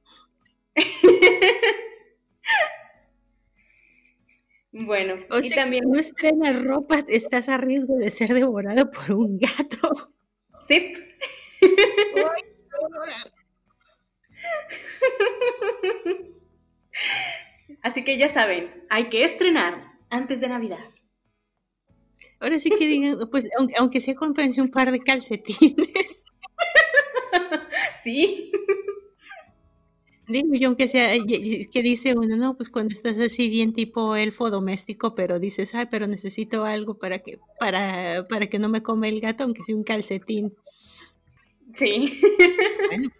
bueno, 4.73 5.17
y 5.43 5.51
también 5.51 5.91
no 5.91 5.99
estrenas 5.99 6.63
ropa, 6.63 7.01
estás 7.09 7.49
a 7.49 7.57
riesgo 7.57 7.97
de 7.97 8.13
ser 8.13 8.35
devorado 8.35 8.89
por 8.91 9.13
un 9.13 9.39
gato. 9.39 10.13
Sí. 10.69 10.93
Así 17.83 18.05
que 18.05 18.19
ya 18.19 18.29
saben, 18.29 18.85
hay 18.91 19.05
que 19.05 19.25
estrenar 19.25 19.95
antes 20.11 20.41
de 20.41 20.49
Navidad. 20.49 20.85
Ahora 22.41 22.59
sí 22.59 22.71
que 22.71 22.87
digan, 22.87 23.19
pues 23.31 23.47
aunque, 23.79 24.01
sea 24.01 24.15
comprense 24.15 24.63
un 24.63 24.71
par 24.71 24.91
de 24.91 25.01
calcetines. 25.01 26.25
sí. 28.03 28.51
Digo 30.27 30.55
yo, 30.55 30.69
aunque 30.69 30.89
sea, 30.89 31.13
que 31.27 31.83
dice 31.83 32.17
uno, 32.17 32.37
no, 32.37 32.57
pues 32.57 32.71
cuando 32.71 32.95
estás 32.95 33.19
así 33.19 33.49
bien 33.51 33.73
tipo 33.73 34.17
elfo 34.17 34.49
doméstico, 34.49 35.15
pero 35.15 35.39
dices, 35.39 35.75
ay, 35.75 35.87
pero 35.91 36.07
necesito 36.07 36.65
algo 36.65 36.95
para 36.99 37.19
que, 37.19 37.41
para, 37.59 38.27
para 38.29 38.47
que 38.47 38.59
no 38.59 38.69
me 38.69 38.83
come 38.83 39.09
el 39.09 39.21
gato, 39.21 39.45
aunque 39.45 39.65
sea 39.65 39.77
un 39.77 39.85
calcetín. 39.85 40.55
Sí. 41.75 42.21
Bueno, 42.89 43.11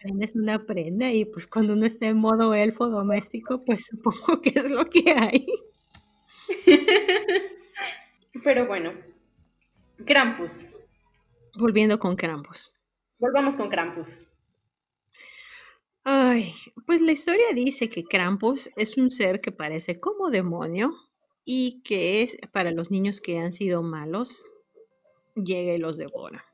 prenda 0.00 0.24
es 0.24 0.34
una 0.34 0.64
prenda 0.64 1.10
y 1.12 1.24
pues 1.24 1.46
cuando 1.46 1.74
uno 1.74 1.86
está 1.86 2.06
en 2.06 2.18
modo 2.18 2.54
elfo 2.54 2.88
doméstico, 2.88 3.64
pues 3.64 3.86
supongo 3.86 4.40
que 4.40 4.50
es 4.50 4.70
lo 4.70 4.84
que 4.86 5.12
hay. 5.12 5.46
Pero 8.44 8.66
bueno, 8.66 8.92
Krampus. 10.06 10.68
Volviendo 11.56 11.98
con 11.98 12.16
Krampus. 12.16 12.76
Volvamos 13.18 13.56
con 13.56 13.68
Krampus. 13.68 14.18
Ay, 16.04 16.54
pues 16.86 17.02
la 17.02 17.12
historia 17.12 17.46
dice 17.54 17.90
que 17.90 18.04
Krampus 18.04 18.70
es 18.76 18.96
un 18.96 19.10
ser 19.10 19.40
que 19.40 19.52
parece 19.52 20.00
como 20.00 20.30
demonio 20.30 20.94
y 21.44 21.82
que 21.82 22.22
es 22.22 22.38
para 22.52 22.70
los 22.70 22.90
niños 22.90 23.20
que 23.20 23.38
han 23.38 23.52
sido 23.52 23.82
malos, 23.82 24.42
llega 25.34 25.74
y 25.74 25.78
los 25.78 25.98
devora. 25.98 26.49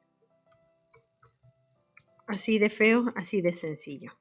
Así 2.26 2.58
de 2.58 2.70
feo, 2.70 3.12
así 3.14 3.40
de 3.40 3.56
sencillo. 3.56 4.12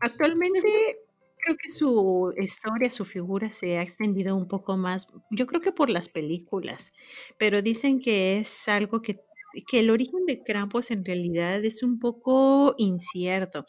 Actualmente 0.00 0.98
creo 1.46 1.56
que 1.56 1.68
su 1.68 2.34
historia, 2.38 2.90
su 2.90 3.04
figura 3.04 3.52
se 3.52 3.78
ha 3.78 3.82
extendido 3.82 4.34
un 4.36 4.48
poco 4.48 4.76
más, 4.76 5.06
yo 5.30 5.46
creo 5.46 5.60
que 5.60 5.72
por 5.72 5.90
las 5.90 6.08
películas, 6.08 6.92
pero 7.38 7.62
dicen 7.62 8.00
que 8.00 8.38
es 8.38 8.68
algo 8.68 9.00
que, 9.00 9.20
que 9.68 9.78
el 9.78 9.90
origen 9.90 10.26
de 10.26 10.42
Krampus 10.42 10.90
en 10.90 11.04
realidad 11.04 11.64
es 11.64 11.82
un 11.82 11.98
poco 11.98 12.74
incierto. 12.78 13.64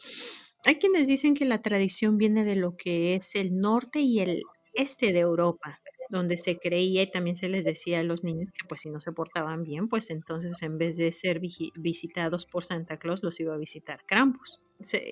Hay 0.64 0.76
quienes 0.76 1.06
dicen 1.06 1.34
que 1.34 1.44
la 1.44 1.62
tradición 1.62 2.18
viene 2.18 2.44
de 2.44 2.56
lo 2.56 2.76
que 2.76 3.14
es 3.14 3.34
el 3.36 3.56
norte 3.56 4.00
y 4.00 4.20
el 4.20 4.42
este 4.74 5.12
de 5.12 5.20
Europa, 5.20 5.80
donde 6.08 6.36
se 6.36 6.58
creía 6.58 7.02
y 7.02 7.10
también 7.10 7.36
se 7.36 7.48
les 7.48 7.64
decía 7.64 8.00
a 8.00 8.02
los 8.02 8.24
niños 8.24 8.50
que 8.52 8.66
pues 8.68 8.82
si 8.82 8.90
no 8.90 9.00
se 9.00 9.12
portaban 9.12 9.64
bien, 9.64 9.88
pues 9.88 10.10
entonces 10.10 10.62
en 10.62 10.78
vez 10.78 10.96
de 10.96 11.12
ser 11.12 11.40
visitados 11.40 12.46
por 12.46 12.64
Santa 12.64 12.98
Claus, 12.98 13.22
los 13.22 13.38
iba 13.40 13.54
a 13.54 13.58
visitar 13.58 14.04
Krampus. 14.06 14.60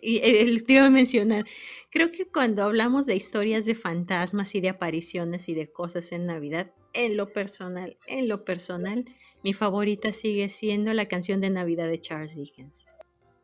y 0.03 0.21
él 0.23 0.65
te 0.65 0.75
iba 0.75 0.87
a 0.87 0.91
mencionar, 0.91 1.45
creo 1.91 2.11
que 2.11 2.27
cuando 2.27 2.63
hablamos 2.63 3.07
de 3.07 3.17
historias 3.17 3.67
de 3.67 3.75
fantasmas 3.75 4.55
y 4.55 4.61
de 4.61 4.69
apariciones 4.69 5.49
y 5.49 5.55
de 5.55 5.71
cosas 5.71 6.13
en 6.13 6.27
Navidad, 6.27 6.73
en 6.93 7.17
lo 7.17 7.33
personal, 7.33 7.99
en 8.07 8.29
lo 8.29 8.45
personal, 8.45 9.05
mi 9.43 9.53
favorita 9.53 10.13
sigue 10.13 10.49
siendo 10.49 10.93
la 10.93 11.07
canción 11.07 11.41
de 11.41 11.51
Navidad 11.51 11.89
de 11.89 12.01
Charles 12.01 12.35
Dickens. 12.35 12.87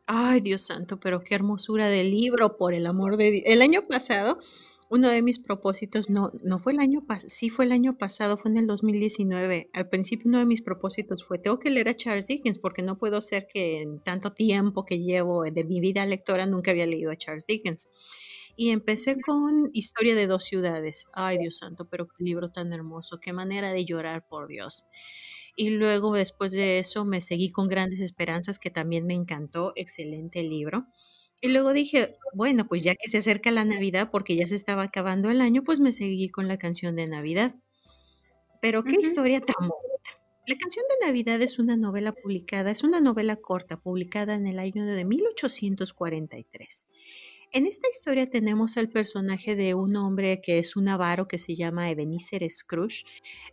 Ay, 0.05 0.41
Dios 0.41 0.63
santo, 0.63 0.99
pero 0.99 1.23
qué 1.23 1.35
hermosura 1.35 1.87
de 1.87 2.03
libro, 2.03 2.57
por 2.57 2.73
el 2.73 2.85
amor 2.87 3.15
de 3.15 3.31
Dios. 3.31 3.43
El 3.45 3.61
año 3.61 3.87
pasado, 3.87 4.37
uno 4.93 5.09
de 5.09 5.23
mis 5.23 5.39
propósitos, 5.39 6.11
no, 6.11 6.31
no 6.43 6.59
fue 6.59 6.71
el 6.71 6.79
año 6.79 7.03
pasado, 7.03 7.27
sí 7.27 7.49
fue 7.49 7.65
el 7.65 7.71
año 7.71 7.97
pasado, 7.97 8.37
fue 8.37 8.51
en 8.51 8.57
el 8.57 8.67
2019. 8.67 9.71
Al 9.73 9.89
principio 9.89 10.29
uno 10.29 10.37
de 10.37 10.45
mis 10.45 10.61
propósitos 10.61 11.23
fue, 11.25 11.39
tengo 11.39 11.57
que 11.57 11.71
leer 11.71 11.89
a 11.89 11.95
Charles 11.95 12.27
Dickens 12.27 12.59
porque 12.59 12.83
no 12.83 12.99
puedo 12.99 13.19
ser 13.19 13.47
que 13.51 13.81
en 13.81 14.03
tanto 14.03 14.33
tiempo 14.33 14.85
que 14.85 14.99
llevo 14.99 15.45
de 15.45 15.63
mi 15.63 15.79
vida 15.79 16.05
lectora 16.05 16.45
nunca 16.45 16.69
había 16.69 16.85
leído 16.85 17.09
a 17.09 17.15
Charles 17.15 17.47
Dickens. 17.47 17.89
Y 18.55 18.69
empecé 18.69 19.19
con 19.19 19.71
Historia 19.73 20.13
de 20.13 20.27
dos 20.27 20.43
ciudades. 20.43 21.07
Ay, 21.13 21.39
Dios 21.39 21.57
santo, 21.57 21.87
pero 21.89 22.07
qué 22.07 22.23
libro 22.23 22.49
tan 22.49 22.71
hermoso, 22.71 23.19
qué 23.19 23.33
manera 23.33 23.73
de 23.73 23.85
llorar, 23.85 24.27
por 24.27 24.47
Dios. 24.47 24.85
Y 25.55 25.71
luego 25.71 26.13
después 26.13 26.51
de 26.51 26.77
eso 26.77 27.03
me 27.03 27.19
seguí 27.19 27.51
con 27.51 27.67
Grandes 27.67 27.99
Esperanzas, 27.99 28.59
que 28.59 28.69
también 28.69 29.07
me 29.07 29.15
encantó, 29.15 29.73
excelente 29.75 30.43
libro. 30.43 30.85
Y 31.43 31.49
luego 31.49 31.73
dije, 31.73 32.15
bueno, 32.33 32.65
pues 32.69 32.83
ya 32.83 32.95
que 32.95 33.09
se 33.09 33.17
acerca 33.17 33.51
la 33.51 33.65
Navidad, 33.65 34.09
porque 34.09 34.37
ya 34.37 34.47
se 34.47 34.55
estaba 34.55 34.83
acabando 34.83 35.29
el 35.29 35.41
año, 35.41 35.61
pues 35.65 35.81
me 35.81 35.91
seguí 35.91 36.29
con 36.29 36.47
la 36.47 36.57
canción 36.57 36.95
de 36.95 37.05
Navidad. 37.05 37.53
Pero 38.61 38.85
qué 38.85 38.95
historia 38.95 39.41
tan 39.41 39.67
bonita. 39.67 40.11
La 40.47 40.55
canción 40.55 40.85
de 40.87 41.05
Navidad 41.05 41.41
es 41.41 41.59
una 41.59 41.75
novela 41.75 42.13
publicada, 42.13 42.71
es 42.71 42.81
una 42.81 43.01
novela 43.01 43.35
corta 43.35 43.75
publicada 43.75 44.35
en 44.35 44.47
el 44.47 44.57
año 44.57 44.85
de 44.85 45.03
1843. 45.03 46.87
En 47.51 47.67
esta 47.67 47.89
historia 47.89 48.29
tenemos 48.29 48.77
al 48.77 48.87
personaje 48.87 49.57
de 49.57 49.73
un 49.73 49.97
hombre 49.97 50.39
que 50.41 50.59
es 50.59 50.77
un 50.77 50.87
avaro 50.87 51.27
que 51.27 51.39
se 51.39 51.55
llama 51.55 51.89
Ebenezer 51.89 52.49
Scrooge, 52.49 53.03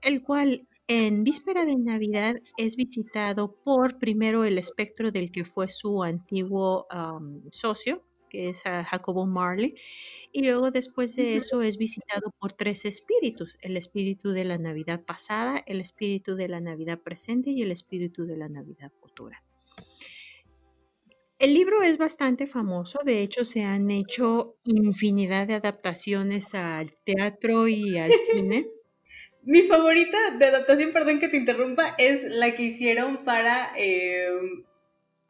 el 0.01 0.23
cual 0.23 0.69
en 0.93 1.23
víspera 1.23 1.65
de 1.65 1.77
Navidad 1.77 2.35
es 2.57 2.75
visitado 2.75 3.55
por 3.63 4.01
primero 4.01 4.45
el 4.45 4.59
espectro 4.59 5.13
del 5.13 5.31
que 5.31 5.45
fue 5.45 5.69
su 5.69 6.03
antiguo 6.03 6.89
socio, 7.53 8.03
que 8.29 8.49
es 8.49 8.63
Jacobo 8.65 9.25
Marley, 9.25 9.77
y 10.33 10.43
luego 10.43 10.73
después 10.73 11.15
de 11.15 11.37
eso 11.37 11.63
es 11.63 11.79
visitado 11.79 12.35
por 12.41 12.55
tres 12.55 12.85
espíritus, 12.87 13.57
el 13.63 13.77
espíritu 13.77 14.31
de 14.31 14.45
la 14.45 14.59
Navidad 14.59 15.05
pasada, 15.05 15.63
el 15.65 15.81
espíritu 15.81 16.35
de 16.35 16.49
la 16.49 16.61
Navidad 16.61 16.99
presente 16.99 17.51
y 17.51 17.63
el 17.63 17.71
espíritu 17.71 18.27
de 18.27 18.37
la 18.37 18.49
Navidad 18.49 18.91
futura. 19.01 19.45
El 21.39 21.55
libro 21.55 21.83
es 21.83 21.99
bastante 21.99 22.49
famoso, 22.49 22.99
de 23.05 23.23
hecho 23.23 23.45
se 23.45 23.63
han 23.63 23.93
hecho 23.93 24.57
infinidad 24.65 25.47
de 25.47 25.55
adaptaciones 25.55 26.53
al 26.57 26.97
teatro 27.05 27.69
y 27.69 27.97
al 27.97 28.11
cine. 28.33 28.67
Mi 29.43 29.63
favorita 29.63 30.33
de 30.33 30.47
adaptación, 30.47 30.93
perdón 30.93 31.19
que 31.21 31.29
te 31.29 31.37
interrumpa, 31.37 31.95
es 31.99 32.25
la 32.25 32.55
que 32.55 32.63
hicieron 32.63 33.25
para 33.25 33.73
em, 33.77 34.65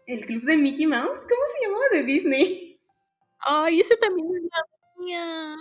el 0.06 0.26
club 0.26 0.42
de 0.42 0.56
Mickey 0.56 0.86
Mouse. 0.86 1.20
¿Cómo 1.20 1.42
se 1.54 1.66
llamaba? 1.66 1.84
De 1.92 2.02
Disney. 2.02 2.78
Ay, 3.40 3.80
esa 3.80 3.96
también 3.96 4.28
es 4.36 4.42
la 4.42 5.04
mía. 5.04 5.56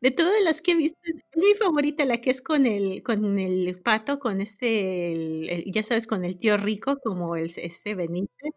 De 0.00 0.10
todas 0.10 0.42
las 0.42 0.60
que 0.60 0.72
he 0.72 0.74
visto, 0.76 0.98
es 1.04 1.14
mi 1.36 1.54
favorita, 1.54 2.04
la 2.04 2.20
que 2.20 2.30
es 2.30 2.42
con 2.42 2.66
el, 2.66 3.02
con 3.02 3.38
el 3.38 3.80
pato, 3.82 4.18
con 4.18 4.40
este, 4.40 5.64
ya 5.70 5.82
sabes, 5.82 6.06
con 6.06 6.24
el 6.24 6.38
tío 6.38 6.56
rico, 6.58 6.98
como 7.02 7.36
el, 7.36 7.50
este 7.56 7.94
Benítez 7.94 8.52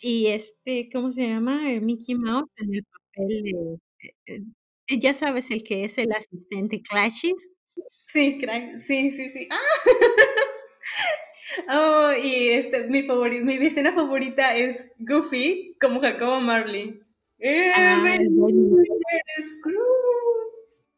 y 0.00 0.28
este, 0.28 0.88
¿cómo 0.92 1.10
se 1.10 1.26
llama? 1.26 1.70
El 1.72 1.82
Mickey 1.82 2.14
Mouse 2.14 2.50
en 2.56 2.74
el 2.74 2.84
papel 2.84 3.42
de, 3.42 3.78
eh, 4.26 4.42
eh, 4.86 5.00
ya 5.00 5.14
sabes, 5.14 5.50
el 5.50 5.62
que 5.62 5.84
es 5.84 5.98
el 5.98 6.12
asistente 6.12 6.82
Clashes. 6.82 7.50
Sí, 8.14 8.38
sí, 8.78 9.10
sí, 9.10 9.30
sí. 9.30 9.48
¡Ah! 9.50 9.58
Oh, 11.68 12.12
y 12.12 12.48
este, 12.50 12.84
mi 12.88 13.02
favorita, 13.04 13.44
mi 13.44 13.54
escena 13.54 13.92
favorita 13.92 14.56
es 14.56 14.84
Goofy 14.98 15.76
como 15.80 16.00
Jacobo 16.00 16.40
Marley. 16.40 17.00
Ah, 17.74 18.18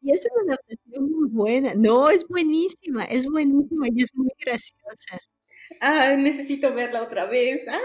y 0.01 0.11
es 0.11 0.27
una 0.33 0.53
adaptación 0.53 1.11
muy 1.11 1.29
buena. 1.29 1.73
No, 1.75 2.09
es 2.09 2.27
buenísima, 2.27 3.03
es 3.05 3.25
buenísima 3.25 3.87
y 3.89 4.01
es 4.01 4.09
muy 4.15 4.31
graciosa. 4.39 5.19
Ah, 5.81 6.15
necesito 6.17 6.73
verla 6.73 7.03
otra 7.03 7.25
vez. 7.25 7.63
Ah. 7.67 7.79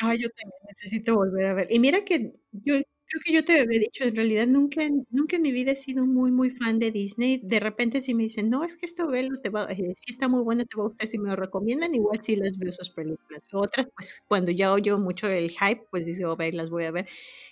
Ay, 0.00 0.18
yo 0.22 0.28
también 0.30 0.60
necesito 0.68 1.16
volver 1.16 1.46
a 1.46 1.54
ver. 1.54 1.66
Y 1.70 1.78
mira 1.78 2.04
que 2.04 2.32
yo 2.52 2.74
creo 3.14 3.22
que 3.24 3.32
yo 3.32 3.44
te 3.44 3.60
había 3.60 3.78
dicho, 3.78 4.04
en 4.04 4.16
realidad 4.16 4.46
nunca, 4.46 4.82
nunca 5.10 5.36
en 5.36 5.42
mi 5.42 5.52
vida 5.52 5.72
he 5.72 5.76
sido 5.76 6.04
muy, 6.04 6.32
muy 6.32 6.50
fan 6.50 6.78
de 6.78 6.90
Disney. 6.90 7.40
De 7.42 7.60
repente 7.60 8.00
si 8.00 8.14
me 8.14 8.24
dicen, 8.24 8.50
no, 8.50 8.64
es 8.64 8.76
que 8.76 8.86
esto 8.86 9.06
velo, 9.08 9.38
te 9.40 9.50
va, 9.50 9.70
eh, 9.70 9.92
si 9.96 10.10
está 10.10 10.26
muy 10.26 10.42
bueno, 10.42 10.64
te 10.64 10.76
va 10.76 10.82
a 10.82 10.86
gustar, 10.86 11.06
si 11.06 11.18
me 11.18 11.28
lo 11.28 11.36
recomiendan, 11.36 11.94
igual 11.94 12.20
sí 12.22 12.36
las 12.36 12.58
veo 12.58 12.72
sus 12.72 12.90
películas. 12.90 13.46
Otras, 13.52 13.88
pues 13.94 14.22
cuando 14.26 14.50
ya 14.50 14.72
oyo 14.72 14.98
mucho 14.98 15.28
el 15.28 15.50
hype, 15.50 15.84
pues 15.90 16.06
a 16.24 16.34
ver, 16.34 16.54
las 16.54 16.70
voy 16.70 16.84
a 16.84 16.90
ver. 16.90 17.06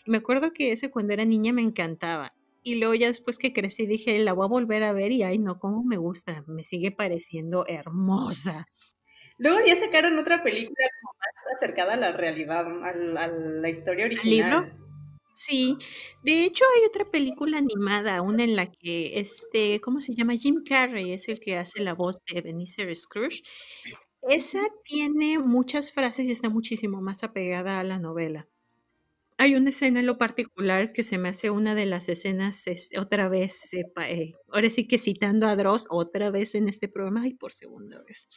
Y 0.05 0.11
me 0.11 0.19
acuerdo 0.19 0.53
que 0.53 0.73
ese 0.73 0.91
cuando 0.91 1.13
era 1.13 1.25
niña 1.25 1.53
me 1.53 1.63
encantaba. 1.63 2.33
Y 2.65 2.77
luego 2.77 2.95
ya 2.95 3.09
después 3.09 3.39
que 3.39 3.53
crecí 3.53 3.87
dije, 3.87 4.19
la 4.19 4.33
voy 4.33 4.45
a 4.47 4.49
volver 4.49 4.83
a 4.85 4.93
ver 4.93 5.13
y 5.13 5.23
ay, 5.23 5.39
no, 5.39 5.59
cómo 5.59 5.85
me 5.85 5.97
gusta, 5.97 6.45
me 6.47 6.63
sigue 6.63 6.93
pareciendo 6.93 7.67
hermosa. 7.67 8.67
Luego 9.39 9.59
ya 9.67 9.77
sacaron 9.77 10.19
otra 10.19 10.43
película 10.43 10.87
como 11.01 11.15
más 11.19 11.57
acercada 11.57 11.95
a 11.95 11.97
la 11.97 12.13
realidad, 12.13 12.67
a 12.85 13.27
la, 13.27 13.69
historia 13.69 14.07
original. 14.07 14.67
libro? 14.67 14.82
Sí, 15.35 15.79
de 16.23 16.45
hecho 16.45 16.65
hay 16.77 16.87
otra 16.87 17.11
película 17.11 17.59
animada, 17.59 18.21
una 18.21 18.45
en 18.45 18.55
la 18.55 18.71
que 18.71 19.19
este, 19.19 19.81
¿cómo 19.81 20.01
se 20.01 20.15
llama? 20.15 20.37
Jim 20.37 20.63
Carrey 20.65 21.13
es 21.13 21.29
el 21.29 21.41
que 21.41 21.57
hace 21.57 21.83
la 21.83 21.95
voz 21.95 22.23
de 22.27 22.39
Ebenezer 22.39 22.95
Scrooge. 22.95 23.43
Esa 24.23 24.61
tiene 24.85 25.39
muchas 25.39 25.93
frases 25.93 26.29
y 26.29 26.33
está 26.33 26.49
muchísimo 26.51 27.01
más 27.01 27.25
apegada 27.25 27.81
a 27.81 27.85
la 27.85 27.99
novela. 27.99 28.49
Hay 29.39 29.57
una 29.57 29.71
escena 29.71 30.01
en 30.01 30.07
lo 30.07 30.19
particular 30.19 30.93
que 30.93 31.03
se 31.03 31.19
me 31.19 31.31
hace 31.31 31.51
una 31.51 31.75
de 31.75 31.87
las 31.87 32.09
escenas, 32.09 32.65
otra 32.99 33.29
vez, 33.29 33.73
eh, 33.75 34.35
ahora 34.49 34.71
sí 34.71 34.87
que 34.87 34.99
citando 34.99 35.49
a 35.49 35.57
Dross, 35.57 35.87
otra 35.91 36.31
vez 36.31 36.55
en 36.55 36.69
este 36.69 36.89
programa, 36.89 37.27
y 37.27 37.35
por 37.35 37.53
segunda 37.53 38.01
vez 38.03 38.29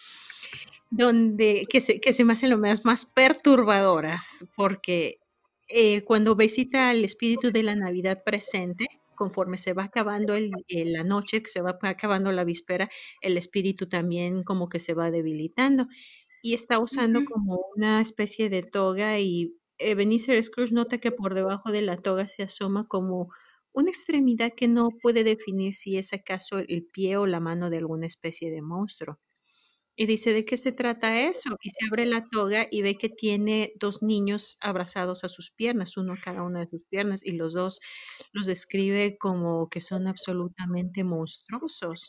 donde, 0.90 1.66
que 1.70 1.82
se, 1.82 2.00
que 2.00 2.14
se 2.14 2.24
me 2.24 2.34
hacen 2.34 2.50
lo 2.50 2.58
más, 2.58 2.86
más 2.86 3.06
perturbadoras, 3.06 4.46
porque 4.56 5.20
eh, 5.68 6.04
cuando 6.04 6.36
visita 6.36 6.90
al 6.90 7.04
espíritu 7.04 7.52
de 7.52 7.64
la 7.64 7.76
Navidad 7.76 8.24
presente, 8.24 8.88
conforme 9.16 9.58
se 9.58 9.74
va 9.74 9.86
acabando 9.86 10.36
el, 10.36 10.52
la 10.68 11.04
noche, 11.04 11.42
que 11.42 11.50
se 11.50 11.62
va 11.62 11.78
acabando 11.82 12.32
la 12.32 12.44
víspera, 12.44 12.90
el 13.22 13.38
espíritu 13.38 13.88
también 13.88 14.44
como 14.44 14.68
que 14.70 14.80
se 14.80 14.94
va 14.94 15.12
debilitando 15.12 15.88
y 16.42 16.54
está 16.54 16.80
usando 16.80 17.26
como 17.26 17.60
una 17.76 18.02
especie 18.02 18.50
de 18.50 18.62
toga 18.64 19.20
y 19.20 19.58
Ebenezer 19.80 20.42
Scrooge 20.44 20.74
nota 20.74 21.00
que 21.00 21.12
por 21.12 21.34
debajo 21.34 21.72
de 21.72 21.82
la 21.82 21.98
toga 21.98 22.28
se 22.28 22.44
asoma 22.44 22.88
como 22.88 23.30
una 23.74 23.90
extremidad 23.90 24.54
que 24.56 24.68
no 24.68 24.90
puede 25.02 25.24
definir 25.24 25.74
si 25.74 25.98
es 25.98 26.14
acaso 26.14 26.60
el 26.60 26.86
pie 26.86 27.18
o 27.18 27.26
la 27.26 27.40
mano 27.40 27.70
de 27.70 27.78
alguna 27.78 28.06
especie 28.08 28.52
de 28.52 28.62
monstruo. 28.62 29.20
Y 29.98 30.08
dice, 30.08 30.34
¿de 30.34 30.44
qué 30.44 30.58
se 30.58 30.74
trata 30.74 31.22
eso? 31.22 31.56
Y 31.62 31.70
se 31.70 31.86
abre 31.90 32.06
la 32.06 32.28
toga 32.30 32.68
y 32.70 32.82
ve 32.82 32.96
que 32.96 33.08
tiene 33.10 33.72
dos 33.80 34.04
niños 34.04 34.58
abrazados 34.62 35.24
a 35.24 35.30
sus 35.30 35.52
piernas, 35.52 35.96
uno 35.98 36.14
a 36.14 36.20
cada 36.22 36.44
una 36.44 36.60
de 36.62 36.68
sus 36.70 36.82
piernas, 36.90 37.24
y 37.26 37.32
los 37.34 37.54
dos 37.54 37.80
los 38.34 38.46
describe 38.46 39.18
como 39.18 39.70
que 39.70 39.80
son 39.82 40.08
absolutamente 40.08 41.04
monstruosos. 41.06 42.08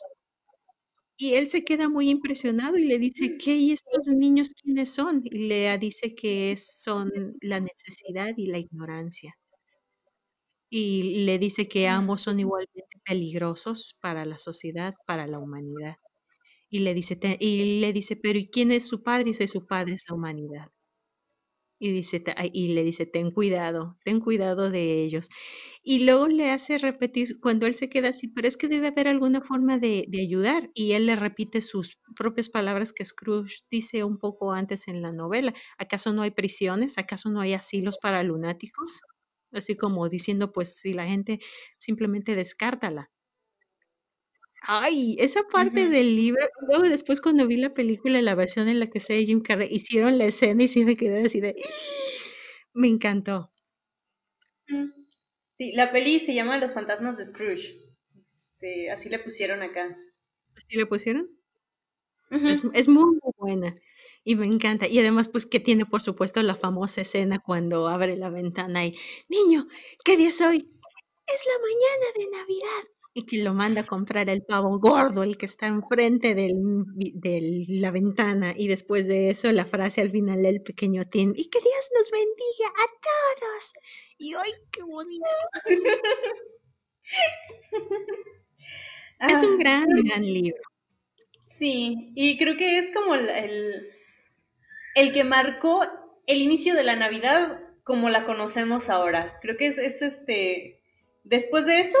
Y 1.19 1.33
él 1.33 1.47
se 1.47 1.63
queda 1.63 1.89
muy 1.89 2.09
impresionado 2.11 2.77
y 2.77 2.85
le 2.85 2.99
dice, 2.99 3.37
¿qué? 3.43 3.55
¿Y 3.55 3.71
estos 3.71 4.07
niños 4.07 4.51
quiénes 4.61 4.91
son? 4.93 5.21
Y 5.23 5.47
le 5.47 5.75
dice 5.79 6.13
que 6.13 6.55
son 6.57 7.11
la 7.41 7.59
necesidad 7.59 8.33
y 8.37 8.47
la 8.47 8.59
ignorancia. 8.59 9.33
Y 10.71 11.23
le 11.25 11.39
dice 11.39 11.67
que 11.69 11.87
ambos 11.87 12.21
son 12.21 12.39
igualmente 12.41 12.99
peligrosos 13.05 13.97
para 14.01 14.25
la 14.25 14.37
sociedad, 14.37 14.95
para 15.05 15.25
la 15.27 15.39
humanidad. 15.39 15.95
Y 16.69 16.79
le 16.79 16.93
dice, 16.93 17.17
y 17.39 17.79
le 17.81 17.93
dice, 17.93 18.15
pero 18.15 18.39
¿y 18.39 18.47
quién 18.47 18.71
es 18.71 18.87
su 18.87 19.03
padre? 19.03 19.23
Y 19.23 19.25
dice, 19.27 19.47
su 19.47 19.65
padre 19.67 19.93
es 19.93 20.03
la 20.09 20.15
humanidad. 20.15 20.71
Y, 21.79 21.91
dice, 21.91 22.23
y 22.53 22.69
le 22.69 22.83
dice, 22.83 23.05
ten 23.05 23.29
cuidado, 23.29 23.97
ten 24.03 24.19
cuidado 24.19 24.71
de 24.71 25.03
ellos. 25.03 25.29
Y 25.83 25.99
luego 26.05 26.27
le 26.27 26.49
hace 26.49 26.79
repetir, 26.79 27.39
cuando 27.39 27.67
él 27.67 27.75
se 27.75 27.87
queda 27.87 28.09
así, 28.09 28.27
pero 28.29 28.47
es 28.47 28.57
que 28.57 28.67
debe 28.67 28.87
haber 28.87 29.07
alguna 29.07 29.41
forma 29.41 29.77
de, 29.77 30.05
de 30.09 30.21
ayudar. 30.21 30.71
Y 30.73 30.93
él 30.93 31.05
le 31.05 31.15
repite 31.15 31.61
sus 31.61 31.99
propias 32.15 32.49
palabras 32.49 32.93
que 32.93 33.05
Scrooge 33.05 33.63
dice 33.69 34.03
un 34.03 34.17
poco 34.17 34.53
antes 34.53 34.87
en 34.87 35.03
la 35.03 35.11
novela. 35.11 35.53
¿Acaso 35.77 36.13
no 36.13 36.23
hay 36.23 36.31
prisiones? 36.31 36.97
¿Acaso 36.97 37.29
no 37.29 37.41
hay 37.41 37.53
asilos 37.53 37.99
para 38.01 38.23
lunáticos? 38.23 39.01
Así 39.51 39.75
como 39.77 40.09
diciendo, 40.09 40.51
pues 40.51 40.75
si 40.79 40.93
la 40.93 41.05
gente 41.05 41.39
simplemente 41.79 42.35
descártala. 42.35 43.11
Ay, 44.61 45.15
esa 45.19 45.43
parte 45.43 45.87
del 45.87 46.15
libro, 46.15 46.45
luego 46.67 46.83
después 46.89 47.21
cuando 47.21 47.47
vi 47.47 47.57
la 47.57 47.73
película, 47.73 48.21
la 48.21 48.35
versión 48.35 48.67
en 48.67 48.79
la 48.79 48.87
que 48.87 48.99
se 48.99 49.23
Jim 49.25 49.41
Carrey, 49.41 49.69
hicieron 49.71 50.17
la 50.17 50.25
escena 50.25 50.63
y 50.63 50.67
sí 50.67 50.83
me 50.83 50.95
quedé 50.95 51.25
así 51.25 51.39
de... 51.39 51.55
Me 52.73 52.87
encantó. 52.87 53.49
Mm. 54.67 54.91
Sí, 55.57 55.71
la 55.71 55.91
peli 55.91 56.19
se 56.19 56.35
llama 56.35 56.59
Los 56.59 56.73
fantasmas 56.73 57.17
de 57.17 57.25
Scrooge. 57.25 57.75
Este, 58.15 58.91
así 58.91 59.09
le 59.09 59.19
pusieron 59.19 59.63
acá. 59.63 59.97
¿Así 60.55 60.77
le 60.77 60.85
pusieron? 60.85 61.27
es, 62.29 62.61
es, 62.73 62.87
muy, 62.87 63.17
buena. 63.37 63.75
Y 64.23 64.35
me 64.35 64.45
encanta. 64.45 64.87
Y 64.87 64.99
además, 64.99 65.29
pues 65.29 65.45
que 65.45 65.59
tiene, 65.59 65.85
por 65.85 66.01
supuesto, 66.01 66.43
la 66.43 66.55
famosa 66.55 67.01
escena 67.01 67.39
cuando 67.39 67.87
abre 67.87 68.15
la 68.17 68.29
ventana 68.29 68.85
y, 68.85 68.95
niño, 69.29 69.67
¿qué 70.03 70.17
día 70.17 70.29
es 70.29 70.41
hoy? 70.41 70.57
Es 70.57 71.45
la 71.45 71.59
mañana 71.59 72.05
de 72.17 72.37
Navidad. 72.37 72.96
Y 73.17 73.25
que 73.25 73.37
lo 73.37 73.55
manda 73.55 73.81
a 73.81 73.87
comprar 73.87 74.29
el 74.29 74.43
pavo 74.43 74.77
gordo, 74.79 75.23
el 75.23 75.37
que 75.37 75.47
está 75.47 75.65
enfrente 75.65 76.35
de 76.35 76.53
la 77.69 77.89
ventana. 77.89 78.53
Y 78.55 78.67
después 78.67 79.07
de 79.07 79.31
eso, 79.31 79.51
la 79.51 79.65
frase 79.65 80.01
al 80.01 80.11
final 80.11 80.43
del 80.43 80.61
pequeño 80.61 81.03
Tim, 81.09 81.33
y 81.35 81.49
que 81.49 81.59
Dios 81.59 81.91
nos 81.97 82.11
bendiga 82.11 82.67
a 82.67 82.85
todos. 83.01 83.73
Y 84.19 84.35
¡ay, 84.35 84.51
qué 84.71 84.83
bonito! 84.83 85.25
es 89.29 89.43
un 89.43 89.53
ah, 89.53 89.57
gran, 89.57 89.87
gran 90.03 90.21
libro. 90.21 90.61
Sí, 91.43 92.11
y 92.15 92.37
creo 92.37 92.55
que 92.55 92.77
es 92.77 92.93
como 92.93 93.15
el, 93.15 93.89
el 94.93 95.11
que 95.11 95.23
marcó 95.23 95.87
el 96.27 96.41
inicio 96.41 96.75
de 96.75 96.83
la 96.83 96.95
Navidad 96.95 97.63
como 97.87 98.09
la 98.09 98.25
conocemos 98.25 98.89
ahora. 98.89 99.39
Creo 99.41 99.55
que 99.57 99.67
es, 99.67 99.77
este, 99.79 100.81
después 101.23 101.65
de 101.65 101.79
eso, 101.79 101.97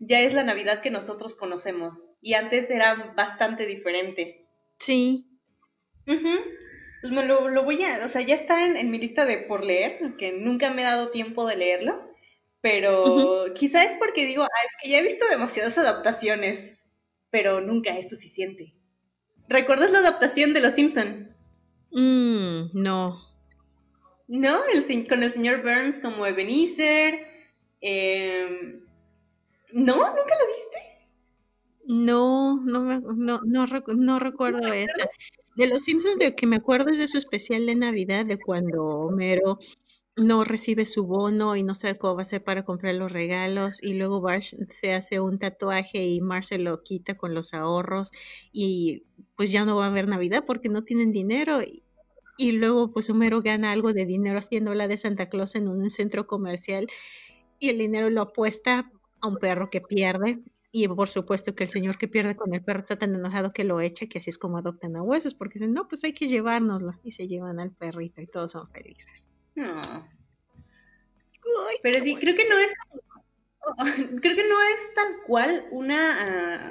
ya 0.00 0.20
es 0.20 0.34
la 0.34 0.42
Navidad 0.42 0.80
que 0.80 0.90
nosotros 0.90 1.36
conocemos. 1.36 2.10
Y 2.20 2.34
antes 2.34 2.70
era 2.70 3.12
bastante 3.16 3.66
diferente. 3.66 4.48
Sí. 4.78 5.28
Pues 6.04 7.12
me 7.12 7.24
lo, 7.24 7.64
voy 7.64 7.84
a, 7.84 8.04
o 8.04 8.08
sea, 8.08 8.22
ya 8.22 8.34
está 8.34 8.66
en, 8.66 8.90
mi 8.90 8.98
lista 8.98 9.24
de 9.26 9.38
por 9.38 9.64
leer, 9.64 10.16
que 10.18 10.32
nunca 10.32 10.70
me 10.70 10.82
he 10.82 10.86
dado 10.86 11.10
tiempo 11.10 11.46
de 11.46 11.56
leerlo. 11.56 12.10
Pero 12.62 13.46
quizá 13.54 13.84
es 13.84 13.94
porque 13.94 14.26
digo, 14.26 14.42
ah, 14.42 14.66
es 14.66 14.72
que 14.82 14.90
ya 14.90 14.98
he 14.98 15.02
visto 15.02 15.24
demasiadas 15.30 15.78
adaptaciones, 15.78 16.84
pero 17.30 17.60
nunca 17.60 17.96
es 17.96 18.10
suficiente. 18.10 18.74
¿Recuerdas 19.48 19.90
la 19.90 20.00
adaptación 20.00 20.52
de 20.52 20.60
Los 20.60 20.74
Simpson? 20.74 21.34
Mm, 21.90 22.70
no. 22.74 23.18
¿No? 24.28 24.60
El, 24.66 25.08
con 25.08 25.22
el 25.22 25.32
señor 25.32 25.62
Burns 25.62 25.98
como 25.98 26.26
Ebenezer. 26.26 27.26
Em, 27.80 28.82
¿No? 29.72 29.96
¿Nunca 29.96 30.34
lo 30.40 30.46
viste? 30.46 30.90
No, 31.86 32.60
no, 32.64 33.00
no, 33.00 33.40
no, 33.44 33.66
no 33.96 34.18
recuerdo 34.18 34.72
esa. 34.72 35.10
De 35.56 35.66
los 35.66 35.84
Simpsons, 35.84 36.18
de 36.18 36.34
que 36.34 36.46
me 36.46 36.56
acuerdo 36.56 36.90
es 36.90 36.98
de 36.98 37.08
su 37.08 37.18
especial 37.18 37.66
de 37.66 37.74
Navidad, 37.74 38.24
de 38.24 38.38
cuando 38.38 38.84
Homero 38.84 39.58
no 40.16 40.44
recibe 40.44 40.84
su 40.84 41.04
bono 41.04 41.56
y 41.56 41.62
no 41.62 41.74
sabe 41.74 41.96
cómo 41.96 42.14
va 42.14 42.20
a 42.20 42.22
hacer 42.22 42.44
para 42.44 42.64
comprar 42.64 42.94
los 42.94 43.12
regalos 43.12 43.82
y 43.82 43.94
luego 43.94 44.20
Bart 44.20 44.42
se 44.42 44.92
hace 44.92 45.20
un 45.20 45.38
tatuaje 45.38 46.04
y 46.04 46.20
Mar 46.20 46.44
se 46.44 46.58
lo 46.58 46.82
quita 46.82 47.16
con 47.16 47.34
los 47.34 47.54
ahorros 47.54 48.12
y 48.52 49.04
pues 49.36 49.50
ya 49.50 49.64
no 49.64 49.76
va 49.76 49.86
a 49.86 49.88
haber 49.88 50.08
Navidad 50.08 50.44
porque 50.46 50.68
no 50.68 50.84
tienen 50.84 51.12
dinero 51.12 51.60
y, 51.62 51.82
luego 52.52 52.92
pues 52.92 53.10
Homero 53.10 53.42
gana 53.42 53.72
algo 53.72 53.92
de 53.92 54.06
dinero 54.06 54.38
haciendo 54.38 54.74
la 54.74 54.88
de 54.88 54.96
Santa 54.96 55.26
Claus 55.26 55.54
en 55.54 55.68
un 55.68 55.90
centro 55.90 56.26
comercial 56.26 56.86
y 57.58 57.68
el 57.68 57.78
dinero 57.78 58.10
lo 58.10 58.22
apuesta 58.22 58.90
a 59.20 59.28
un 59.28 59.36
perro 59.36 59.70
que 59.70 59.80
pierde 59.80 60.40
y 60.72 60.86
por 60.86 61.08
supuesto 61.08 61.54
que 61.54 61.64
el 61.64 61.68
señor 61.68 61.98
que 61.98 62.06
pierde 62.06 62.36
con 62.36 62.54
el 62.54 62.62
perro 62.62 62.80
está 62.80 62.96
tan 62.96 63.14
enojado 63.14 63.52
que 63.52 63.64
lo 63.64 63.80
eche, 63.80 64.08
que 64.08 64.18
así 64.18 64.30
es 64.30 64.38
como 64.38 64.58
adoptan 64.58 64.94
a 64.96 65.02
huesos, 65.02 65.34
porque 65.34 65.54
dicen, 65.54 65.72
no, 65.72 65.88
pues 65.88 66.04
hay 66.04 66.12
que 66.12 66.28
llevárnoslo. 66.28 66.94
Y 67.02 67.10
se 67.10 67.26
llevan 67.26 67.58
al 67.58 67.72
perrito 67.72 68.20
y 68.20 68.28
todos 68.28 68.52
son 68.52 68.70
felices. 68.70 69.28
No. 69.56 69.80
Pero 71.82 72.02
sí, 72.02 72.14
creo 72.14 72.36
que 72.36 72.48
no 72.48 72.58
es. 72.58 72.72
Creo 74.22 74.36
que 74.36 74.48
no 74.48 74.62
es 74.62 74.94
tal 74.94 75.16
cual 75.26 75.66
una 75.70 76.70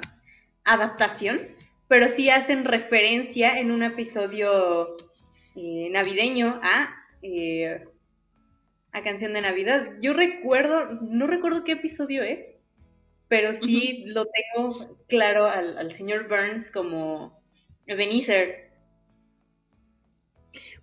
adaptación, 0.64 1.38
pero 1.86 2.08
sí 2.08 2.30
hacen 2.30 2.64
referencia 2.64 3.58
en 3.58 3.70
un 3.70 3.84
episodio 3.84 4.96
eh, 5.54 5.88
navideño 5.92 6.58
a, 6.62 6.92
eh, 7.22 7.86
a 8.92 9.02
Canción 9.02 9.32
de 9.32 9.42
Navidad. 9.42 9.94
Yo 10.00 10.12
recuerdo, 10.12 10.98
no 11.02 11.26
recuerdo 11.26 11.64
qué 11.64 11.72
episodio 11.72 12.22
es, 12.22 12.56
pero 13.28 13.54
sí 13.54 14.04
lo 14.06 14.26
tengo 14.26 14.98
claro 15.06 15.46
al, 15.46 15.78
al 15.78 15.92
señor 15.92 16.28
Burns 16.28 16.70
como 16.70 17.42
Ebenezer. 17.86 18.70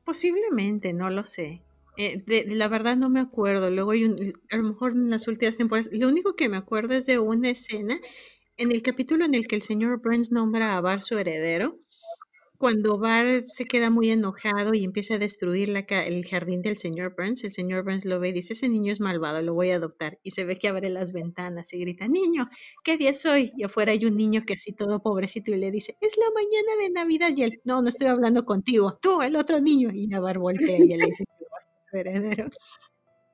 Posiblemente, 0.03 0.93
no 0.93 1.09
lo 1.09 1.25
sé. 1.25 1.61
Eh, 1.97 2.23
de, 2.25 2.45
la 2.45 2.67
verdad 2.67 2.95
no 2.95 3.09
me 3.09 3.19
acuerdo. 3.19 3.69
Luego 3.71 3.91
hay 3.91 4.05
un, 4.05 4.15
a 4.51 4.57
lo 4.57 4.63
mejor 4.63 4.91
en 4.91 5.09
las 5.09 5.27
últimas 5.27 5.57
temporadas, 5.57 5.89
lo 5.91 6.07
único 6.07 6.35
que 6.35 6.47
me 6.47 6.57
acuerdo 6.57 6.93
es 6.93 7.07
de 7.07 7.19
una 7.19 7.49
escena 7.49 7.99
en 8.55 8.71
el 8.71 8.81
capítulo 8.81 9.25
en 9.25 9.35
el 9.35 9.47
que 9.47 9.55
el 9.55 9.61
señor 9.61 10.01
Burns 10.01 10.31
nombra 10.31 10.77
a 10.77 10.81
Bar 10.81 11.01
su 11.01 11.17
heredero. 11.17 11.79
Cuando 12.57 12.97
Bar 12.97 13.45
se 13.49 13.65
queda 13.65 13.89
muy 13.89 14.09
enojado 14.09 14.73
y 14.73 14.83
empieza 14.83 15.15
a 15.15 15.17
destruir 15.19 15.69
la, 15.69 15.79
el 15.81 16.25
jardín 16.25 16.61
del 16.61 16.77
señor 16.77 17.15
Burns, 17.15 17.43
el 17.43 17.51
señor 17.51 17.83
Burns 17.83 18.05
lo 18.05 18.19
ve 18.19 18.29
y 18.29 18.33
dice, 18.33 18.53
ese 18.53 18.67
niño 18.67 18.91
es 18.91 18.99
malvado, 18.99 19.41
lo 19.41 19.53
voy 19.53 19.71
a 19.71 19.75
adoptar. 19.75 20.19
Y 20.23 20.31
se 20.31 20.43
ve 20.43 20.57
que 20.57 20.67
abre 20.67 20.89
las 20.89 21.11
ventanas 21.11 21.73
y 21.73 21.79
grita, 21.79 22.07
niño, 22.07 22.49
¿qué 22.83 22.97
día 22.97 23.11
es 23.11 23.25
hoy? 23.25 23.51
Y 23.55 23.63
afuera 23.63 23.91
hay 23.91 24.05
un 24.05 24.17
niño 24.17 24.41
que 24.45 24.53
así 24.53 24.73
todo 24.73 25.01
pobrecito 25.01 25.51
y 25.51 25.57
le 25.57 25.71
dice, 25.71 25.97
es 26.01 26.17
la 26.17 26.31
mañana 26.33 26.83
de 26.83 26.89
Navidad. 26.89 27.31
Y 27.35 27.43
él, 27.43 27.61
no, 27.63 27.81
no 27.81 27.89
estoy 27.89 28.07
hablando 28.07 28.45
contigo, 28.45 28.97
tú, 29.01 29.21
el 29.21 29.35
otro 29.35 29.59
niño. 29.61 29.89
Y 29.93 30.07
la 30.07 30.19
Bar 30.19 30.39
voltea 30.39 30.77
y 30.77 30.87
le 30.87 31.05
dice, 31.05 31.25
heredero. 31.91 32.49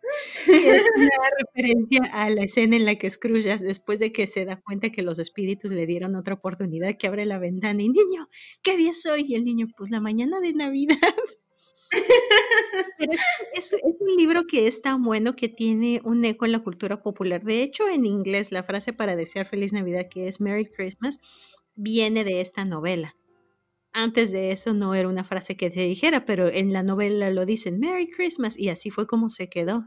es 0.47 0.83
una 0.95 1.09
referencia 1.39 2.01
a 2.13 2.29
la 2.29 2.43
escena 2.43 2.75
en 2.75 2.85
la 2.85 2.95
que 2.95 3.09
Scrooge, 3.09 3.57
después 3.57 3.99
de 3.99 4.11
que 4.11 4.27
se 4.27 4.45
da 4.45 4.61
cuenta 4.61 4.89
que 4.89 5.01
los 5.01 5.19
espíritus 5.19 5.71
le 5.71 5.85
dieron 5.85 6.15
otra 6.15 6.35
oportunidad, 6.35 6.97
que 6.97 7.07
abre 7.07 7.25
la 7.25 7.39
ventana 7.39 7.81
y 7.81 7.89
niño, 7.89 8.27
¿qué 8.61 8.77
día 8.77 8.93
soy? 8.93 9.25
Y 9.27 9.35
el 9.35 9.45
niño, 9.45 9.67
pues 9.75 9.89
la 9.91 9.99
mañana 9.99 10.39
de 10.39 10.53
Navidad. 10.53 10.97
es, 13.53 13.75
un 13.81 14.17
libro 14.17 14.45
que 14.47 14.67
es 14.67 14.81
tan 14.81 15.03
bueno 15.03 15.35
que 15.35 15.49
tiene 15.49 16.01
un 16.03 16.23
eco 16.25 16.45
en 16.45 16.51
la 16.51 16.63
cultura 16.63 17.01
popular. 17.01 17.43
De 17.43 17.61
hecho, 17.61 17.87
en 17.87 18.05
inglés, 18.05 18.51
la 18.51 18.63
frase 18.63 18.93
para 18.93 19.15
desear 19.15 19.45
feliz 19.45 19.73
Navidad, 19.73 20.07
que 20.09 20.27
es 20.27 20.41
Merry 20.41 20.65
Christmas, 20.65 21.19
viene 21.75 22.23
de 22.23 22.41
esta 22.41 22.65
novela. 22.65 23.15
Antes 23.93 24.31
de 24.31 24.51
eso 24.51 24.73
no 24.73 24.95
era 24.95 25.07
una 25.07 25.23
frase 25.23 25.55
que 25.55 25.69
te 25.69 25.81
dijera, 25.81 26.25
pero 26.25 26.47
en 26.47 26.73
la 26.73 26.81
novela 26.81 27.29
lo 27.29 27.45
dicen 27.45 27.79
Merry 27.79 28.09
Christmas 28.09 28.57
y 28.57 28.69
así 28.69 28.89
fue 28.89 29.05
como 29.05 29.29
se 29.29 29.49
quedó. 29.49 29.85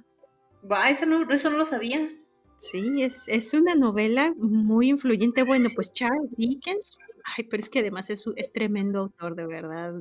Va, 0.70 0.90
eso 0.90 1.06
no, 1.06 1.28
eso 1.30 1.50
no 1.50 1.58
lo 1.58 1.66
sabía. 1.66 2.08
Sí, 2.56 3.02
es, 3.02 3.28
es 3.28 3.52
una 3.52 3.74
novela 3.74 4.32
muy 4.38 4.88
influyente. 4.88 5.42
Bueno, 5.42 5.70
pues 5.74 5.92
Charles 5.92 6.30
Dickens, 6.36 6.98
ay, 7.24 7.44
pero 7.50 7.60
es 7.60 7.68
que 7.68 7.80
además 7.80 8.08
es, 8.08 8.24
es 8.36 8.52
tremendo 8.52 9.00
autor, 9.00 9.34
de 9.34 9.46
verdad. 9.46 9.92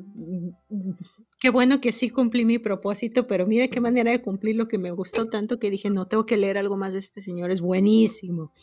Qué 1.39 1.49
bueno 1.49 1.81
que 1.81 1.91
sí 1.91 2.09
cumplí 2.09 2.45
mi 2.45 2.59
propósito, 2.59 3.27
pero 3.27 3.45
mira 3.45 3.67
qué 3.67 3.81
manera 3.81 4.11
de 4.11 4.21
cumplir 4.21 4.55
lo 4.55 4.67
que 4.67 4.77
me 4.77 4.91
gustó 4.91 5.27
tanto 5.27 5.59
que 5.59 5.71
dije, 5.71 5.89
no, 5.89 6.07
tengo 6.07 6.25
que 6.25 6.37
leer 6.37 6.57
algo 6.57 6.77
más 6.77 6.93
de 6.93 6.99
este 6.99 7.21
señor, 7.21 7.51
es 7.51 7.61
buenísimo. 7.61 8.53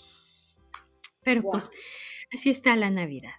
Pero 1.24 1.42
pues, 1.42 1.70
así 2.32 2.50
está 2.50 2.76
la 2.76 2.90
Navidad. 2.90 3.32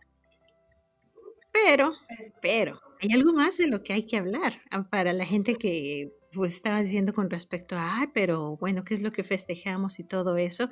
Pero, 1.65 1.93
pero, 2.41 2.80
hay 2.99 3.13
algo 3.13 3.34
más 3.34 3.58
de 3.58 3.67
lo 3.67 3.84
que 3.84 3.93
hay 3.93 4.06
que 4.06 4.17
hablar 4.17 4.54
ah, 4.71 4.84
para 4.89 5.13
la 5.13 5.26
gente 5.26 5.56
que 5.56 6.12
pues, 6.34 6.54
estaba 6.56 6.82
diciendo 6.82 7.13
con 7.13 7.30
respecto 7.30 7.76
a, 7.78 8.10
pero 8.13 8.58
bueno, 8.58 8.84
¿qué 8.84 8.93
es 8.93 9.02
lo 9.02 9.12
que 9.12 9.23
festejamos 9.23 9.99
y 9.99 10.04
todo 10.04 10.38
eso? 10.38 10.69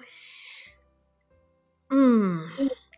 Mm, 1.89 2.39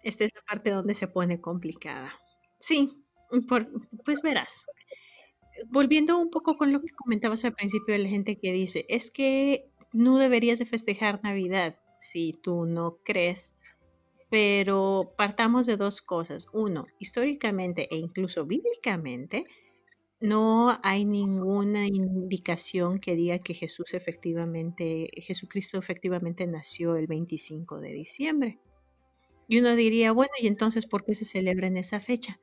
esta 0.03 0.23
es 0.23 0.31
la 0.35 0.41
parte 0.41 0.71
donde 0.71 0.93
se 0.93 1.07
pone 1.07 1.39
complicada. 1.41 2.19
Sí, 2.59 3.03
pues 4.05 4.21
verás. 4.21 4.65
Volviendo 5.69 6.17
un 6.17 6.31
poco 6.31 6.57
con 6.57 6.71
lo 6.71 6.81
que 6.81 6.93
comentabas 6.95 7.45
al 7.45 7.53
principio 7.53 7.93
de 7.93 7.99
la 7.99 8.09
gente 8.09 8.37
que 8.39 8.51
dice, 8.51 8.85
es 8.89 9.11
que 9.11 9.69
no 9.91 10.17
deberías 10.17 10.59
de 10.59 10.65
festejar 10.65 11.19
Navidad 11.23 11.77
si 11.99 12.33
tú 12.33 12.65
no 12.65 12.97
crees 13.03 13.55
pero 14.33 15.13
partamos 15.15 15.67
de 15.67 15.77
dos 15.77 16.01
cosas. 16.01 16.47
Uno, 16.53 16.87
históricamente 16.97 17.87
e 17.91 17.97
incluso 17.97 18.47
bíblicamente, 18.47 19.45
no 20.19 20.75
hay 20.81 21.05
ninguna 21.05 21.85
indicación 21.85 22.97
que 22.97 23.13
diga 23.13 23.37
que 23.37 23.53
Jesús 23.53 23.93
efectivamente, 23.93 25.07
Jesucristo 25.17 25.77
efectivamente 25.77 26.47
nació 26.47 26.95
el 26.95 27.05
25 27.05 27.79
de 27.79 27.91
diciembre. 27.91 28.59
Y 29.47 29.59
uno 29.59 29.75
diría, 29.75 30.11
bueno, 30.13 30.33
¿y 30.41 30.47
entonces 30.47 30.87
por 30.87 31.05
qué 31.05 31.13
se 31.13 31.25
celebra 31.25 31.67
en 31.67 31.77
esa 31.77 31.99
fecha? 31.99 32.39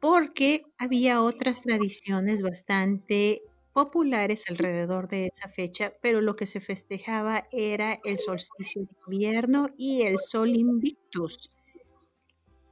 Porque 0.00 0.64
había 0.76 1.22
otras 1.22 1.62
tradiciones 1.62 2.42
bastante 2.42 3.42
populares 3.72 4.44
alrededor 4.48 5.08
de 5.08 5.26
esa 5.26 5.48
fecha, 5.48 5.92
pero 6.00 6.20
lo 6.20 6.36
que 6.36 6.46
se 6.46 6.60
festejaba 6.60 7.46
era 7.52 7.98
el 8.04 8.18
solsticio 8.18 8.82
de 8.82 8.94
invierno 9.06 9.68
y 9.76 10.02
el 10.02 10.18
sol 10.18 10.54
invictus. 10.54 11.50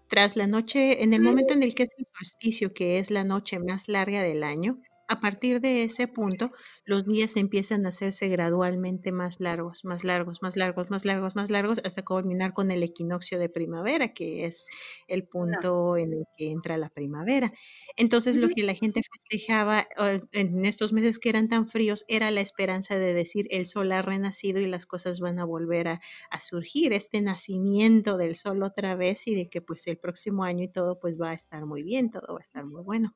Tras 0.09 0.37
la 0.37 0.47
noche, 0.47 1.03
en 1.03 1.15
el 1.15 1.21
momento 1.21 1.53
en 1.53 1.63
el 1.63 1.75
que 1.75 1.85
es 1.85 1.91
el 1.99 2.07
solsticio, 2.17 2.73
que 2.73 2.99
es 2.99 3.11
la 3.11 3.25
noche 3.25 3.59
más 3.59 3.89
larga 3.89 4.23
del 4.23 4.45
año, 4.45 4.79
a 5.09 5.21
partir 5.21 5.61
de 5.61 5.85
ese 5.85 6.09
punto, 6.09 6.51
los 6.85 7.05
días 7.07 7.37
empiezan 7.37 7.87
a 7.87 7.91
hacerse 7.91 8.29
gradualmente 8.29 9.13
más 9.13 9.41
largos, 9.41 9.85
más 9.85 10.05
largos, 10.05 10.43
más 10.43 10.57
largos, 10.57 10.91
más 10.91 11.05
largos, 11.05 11.37
más 11.37 11.51
largos, 11.51 11.81
hasta 11.85 12.03
culminar 12.05 12.53
con 12.53 12.71
el 12.71 12.83
equinoccio 12.83 13.39
de 13.39 13.49
primavera, 13.49 14.13
que 14.13 14.47
es 14.47 14.67
el 15.09 15.25
punto 15.27 15.97
en 15.97 16.13
el 16.13 16.25
que 16.37 16.51
entra 16.51 16.77
la 16.77 16.89
primavera. 16.89 17.53
Entonces, 17.97 18.37
lo 18.37 18.49
que 18.49 18.63
la 18.63 18.75
gente 18.75 19.01
festejaba 19.03 19.87
eh, 19.99 20.21
en 20.33 20.65
estos 20.67 20.93
meses 20.93 21.19
que 21.19 21.29
eran 21.29 21.49
tan 21.49 21.69
fríos 21.69 22.05
era 22.09 22.31
la 22.31 22.41
esperanza 22.41 22.97
de 22.97 23.15
decir 23.15 23.47
el 23.51 23.67
sol 23.67 23.93
ha 23.93 24.03
renacido 24.03 24.61
y 24.61 24.67
las 24.67 24.87
cosas 24.87 25.21
van 25.21 25.39
a 25.39 25.45
volver 25.45 25.89
a, 25.89 26.01
surgir, 26.39 26.93
este 26.93 27.21
nacimiento 27.21 28.17
del 28.17 28.37
sol 28.37 28.63
otra 28.63 28.95
vez 28.95 29.27
y 29.27 29.35
de 29.35 29.49
que 29.49 29.63
pues 29.63 29.87
el 29.87 29.99
próximo 29.99 30.45
año 30.45 30.65
y 30.65 30.69
todo 30.69 30.99
pues 31.01 31.19
va 31.21 31.31
a 31.31 31.35
estar 31.35 31.65
muy 31.67 31.83
bien, 31.83 32.11
todo 32.11 32.35
va 32.35 32.39
a 32.39 32.43
estar 32.43 32.65
muy 32.65 32.83
bueno. 32.83 33.15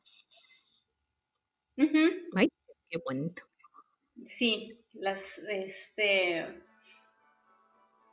Ay, 2.34 2.48
qué 2.88 2.98
bonito. 3.04 3.42
Sí, 4.26 4.76
las, 4.92 5.38
este, 5.48 6.46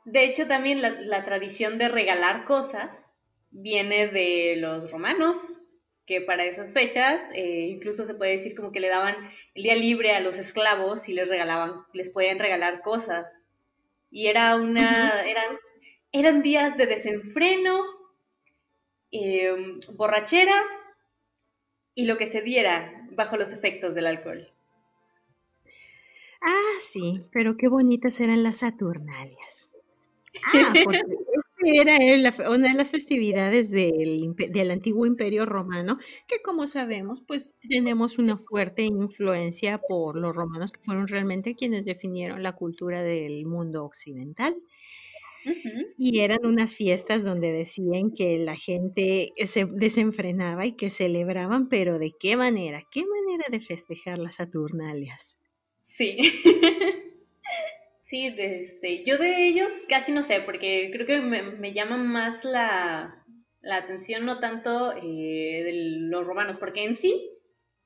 de 0.04 0.24
hecho 0.24 0.46
también 0.46 0.80
la, 0.80 1.24
tradición 1.24 1.76
de 1.76 1.88
regalar 1.88 2.44
cosas 2.44 3.12
viene 3.50 4.08
de 4.08 4.56
los 4.56 4.90
romanos, 4.90 5.36
que 6.06 6.22
para 6.22 6.44
esas 6.44 6.72
fechas 6.72 7.20
eh, 7.34 7.66
incluso 7.68 8.06
se 8.06 8.14
puede 8.14 8.32
decir 8.32 8.54
como 8.56 8.72
que 8.72 8.80
le 8.80 8.88
daban 8.88 9.14
el 9.54 9.62
día 9.62 9.74
libre 9.74 10.12
a 10.12 10.20
los 10.20 10.38
esclavos 10.38 11.08
y 11.08 11.12
les 11.12 11.28
regalaban, 11.28 11.84
les 11.92 12.08
podían 12.08 12.38
regalar 12.38 12.80
cosas. 12.80 13.44
Y 14.10 14.28
era 14.28 14.56
una, 14.56 15.22
eran, 15.26 15.58
eran 16.12 16.42
días 16.42 16.78
de 16.78 16.86
desenfreno, 16.86 17.84
em, 19.10 19.80
borrachera 19.96 20.54
y 21.98 22.04
lo 22.04 22.16
que 22.16 22.28
se 22.28 22.42
diera 22.42 23.08
bajo 23.10 23.36
los 23.36 23.52
efectos 23.52 23.92
del 23.96 24.06
alcohol. 24.06 24.46
Ah, 26.40 26.78
sí, 26.80 27.26
pero 27.32 27.56
qué 27.56 27.66
bonitas 27.66 28.20
eran 28.20 28.44
las 28.44 28.58
Saturnalias. 28.58 29.72
Ah, 30.54 30.72
porque 30.84 31.02
era 31.64 31.96
una 32.48 32.68
de 32.68 32.74
las 32.74 32.90
festividades 32.92 33.70
del, 33.72 34.36
del, 34.36 34.70
antiguo 34.70 35.04
imperio 35.06 35.44
romano, 35.46 35.98
que 36.28 36.40
como 36.40 36.68
sabemos, 36.68 37.22
pues 37.26 37.56
tenemos 37.68 38.18
una 38.18 38.36
fuerte 38.36 38.82
influencia 38.82 39.78
por 39.78 40.14
los 40.14 40.36
romanos, 40.36 40.70
que 40.70 40.80
fueron 40.80 41.08
realmente 41.08 41.56
quienes 41.56 41.84
definieron 41.84 42.44
la 42.44 42.52
cultura 42.52 43.02
del 43.02 43.44
mundo 43.46 43.84
occidental. 43.84 44.54
Y 45.96 46.20
eran 46.20 46.44
unas 46.44 46.74
fiestas 46.74 47.24
donde 47.24 47.52
decían 47.52 48.12
que 48.12 48.38
la 48.38 48.56
gente 48.56 49.32
se 49.46 49.66
desenfrenaba 49.66 50.66
y 50.66 50.72
que 50.72 50.90
celebraban, 50.90 51.68
pero 51.68 51.98
¿de 51.98 52.12
qué 52.18 52.36
manera? 52.36 52.82
¿Qué 52.90 53.04
manera 53.04 53.44
de 53.50 53.60
festejar 53.60 54.18
las 54.18 54.36
Saturnalias? 54.36 55.38
Sí. 55.82 56.16
sí, 58.00 58.34
este, 58.36 59.04
yo 59.04 59.18
de 59.18 59.48
ellos 59.48 59.68
casi 59.88 60.12
no 60.12 60.22
sé, 60.22 60.40
porque 60.40 60.90
creo 60.92 61.06
que 61.06 61.20
me, 61.20 61.72
llama 61.72 61.96
más 61.96 62.44
la, 62.44 63.24
atención 63.70 64.24
no 64.24 64.38
tanto 64.38 64.92
eh, 64.92 65.62
de 65.64 65.72
los 66.08 66.26
romanos, 66.26 66.56
porque 66.58 66.84
en 66.84 66.94
sí 66.94 67.30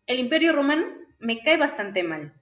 el 0.06 0.18
imperio 0.18 0.52
romano 0.52 0.86
me 1.18 1.38
cae 1.38 1.56
bastante 1.56 2.02
mal. 2.02 2.34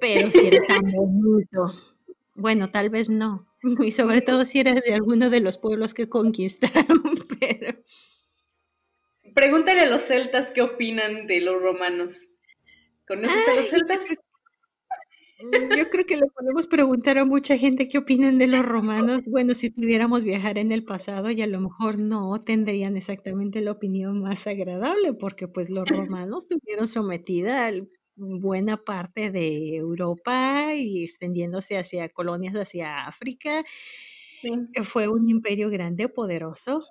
Pero 0.00 0.30
si 0.30 0.46
era 0.46 0.58
tan 0.66 0.82
bonito. 0.92 1.91
Bueno, 2.34 2.70
tal 2.70 2.90
vez 2.90 3.10
no. 3.10 3.46
Y 3.86 3.90
sobre 3.92 4.22
todo 4.22 4.44
si 4.44 4.60
eres 4.60 4.82
de 4.82 4.94
alguno 4.94 5.30
de 5.30 5.40
los 5.40 5.58
pueblos 5.58 5.94
que 5.94 6.08
conquistaron, 6.08 7.02
pero... 7.40 7.78
Pregúntale 9.34 9.82
a 9.82 9.86
los 9.86 10.02
celtas 10.02 10.50
qué 10.50 10.62
opinan 10.62 11.26
de 11.26 11.40
los 11.40 11.62
romanos. 11.62 12.14
¿Conoces 13.06 13.48
a 13.48 13.54
los 13.54 13.66
celtas? 13.68 14.04
Mm, 15.42 15.76
yo 15.76 15.90
creo 15.90 16.06
que 16.06 16.16
le 16.16 16.26
podemos 16.26 16.66
preguntar 16.66 17.18
a 17.18 17.24
mucha 17.24 17.56
gente 17.56 17.88
qué 17.88 17.98
opinan 17.98 18.38
de 18.38 18.46
los 18.46 18.64
romanos. 18.64 19.22
Bueno, 19.26 19.54
si 19.54 19.70
pudiéramos 19.70 20.24
viajar 20.24 20.58
en 20.58 20.70
el 20.70 20.84
pasado 20.84 21.30
y 21.30 21.40
a 21.42 21.46
lo 21.46 21.60
mejor 21.60 21.98
no 21.98 22.40
tendrían 22.40 22.96
exactamente 22.96 23.60
la 23.60 23.72
opinión 23.72 24.22
más 24.22 24.46
agradable, 24.46 25.14
porque 25.14 25.48
pues 25.48 25.70
los 25.70 25.88
romanos 25.88 26.46
tuvieron 26.46 26.86
sometida 26.86 27.66
al 27.66 27.88
buena 28.22 28.76
parte 28.76 29.30
de 29.30 29.76
Europa 29.76 30.74
y 30.74 31.04
extendiéndose 31.04 31.78
hacia 31.78 32.08
colonias 32.08 32.54
hacia 32.54 33.06
África. 33.06 33.64
Eh, 34.42 34.84
fue 34.84 35.08
un 35.08 35.28
imperio 35.28 35.70
grande, 35.70 36.08
poderoso, 36.08 36.82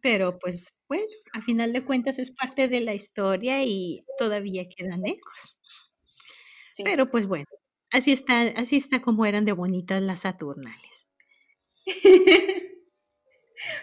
pero 0.00 0.38
pues 0.38 0.76
bueno, 0.88 1.04
a 1.32 1.42
final 1.42 1.72
de 1.72 1.84
cuentas 1.84 2.18
es 2.18 2.30
parte 2.30 2.68
de 2.68 2.80
la 2.80 2.94
historia 2.94 3.62
y 3.64 4.04
todavía 4.18 4.64
quedan 4.68 5.06
ecos. 5.06 5.58
Pero 6.84 7.10
pues 7.10 7.26
bueno, 7.26 7.46
así 7.90 8.12
está, 8.12 8.42
así 8.56 8.76
está 8.76 9.00
como 9.00 9.26
eran 9.26 9.44
de 9.44 9.52
bonitas 9.52 10.02
las 10.02 10.20
Saturnales. 10.20 11.10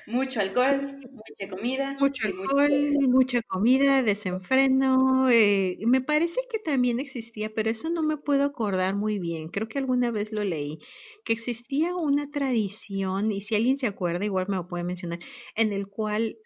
Mucho 0.05 0.39
alcohol, 0.39 0.99
mucha 1.11 1.49
comida. 1.49 1.95
Mucho 1.99 2.27
alcohol, 2.27 2.71
mucha 3.09 3.41
comida, 3.43 4.03
desenfreno. 4.03 5.29
Eh, 5.29 5.77
me 5.85 6.01
parece 6.01 6.41
que 6.51 6.59
también 6.59 6.99
existía, 6.99 7.53
pero 7.53 7.69
eso 7.69 7.89
no 7.89 8.03
me 8.03 8.17
puedo 8.17 8.43
acordar 8.43 8.95
muy 8.95 9.19
bien. 9.19 9.49
Creo 9.49 9.67
que 9.67 9.79
alguna 9.79 10.11
vez 10.11 10.31
lo 10.31 10.43
leí, 10.43 10.79
que 11.23 11.33
existía 11.33 11.95
una 11.95 12.29
tradición, 12.29 13.31
y 13.31 13.41
si 13.41 13.55
alguien 13.55 13.77
se 13.77 13.87
acuerda, 13.87 14.25
igual 14.25 14.45
me 14.49 14.55
lo 14.55 14.67
puede 14.67 14.83
mencionar, 14.83 15.19
en 15.55 15.73
el 15.73 15.87
cual 15.87 16.37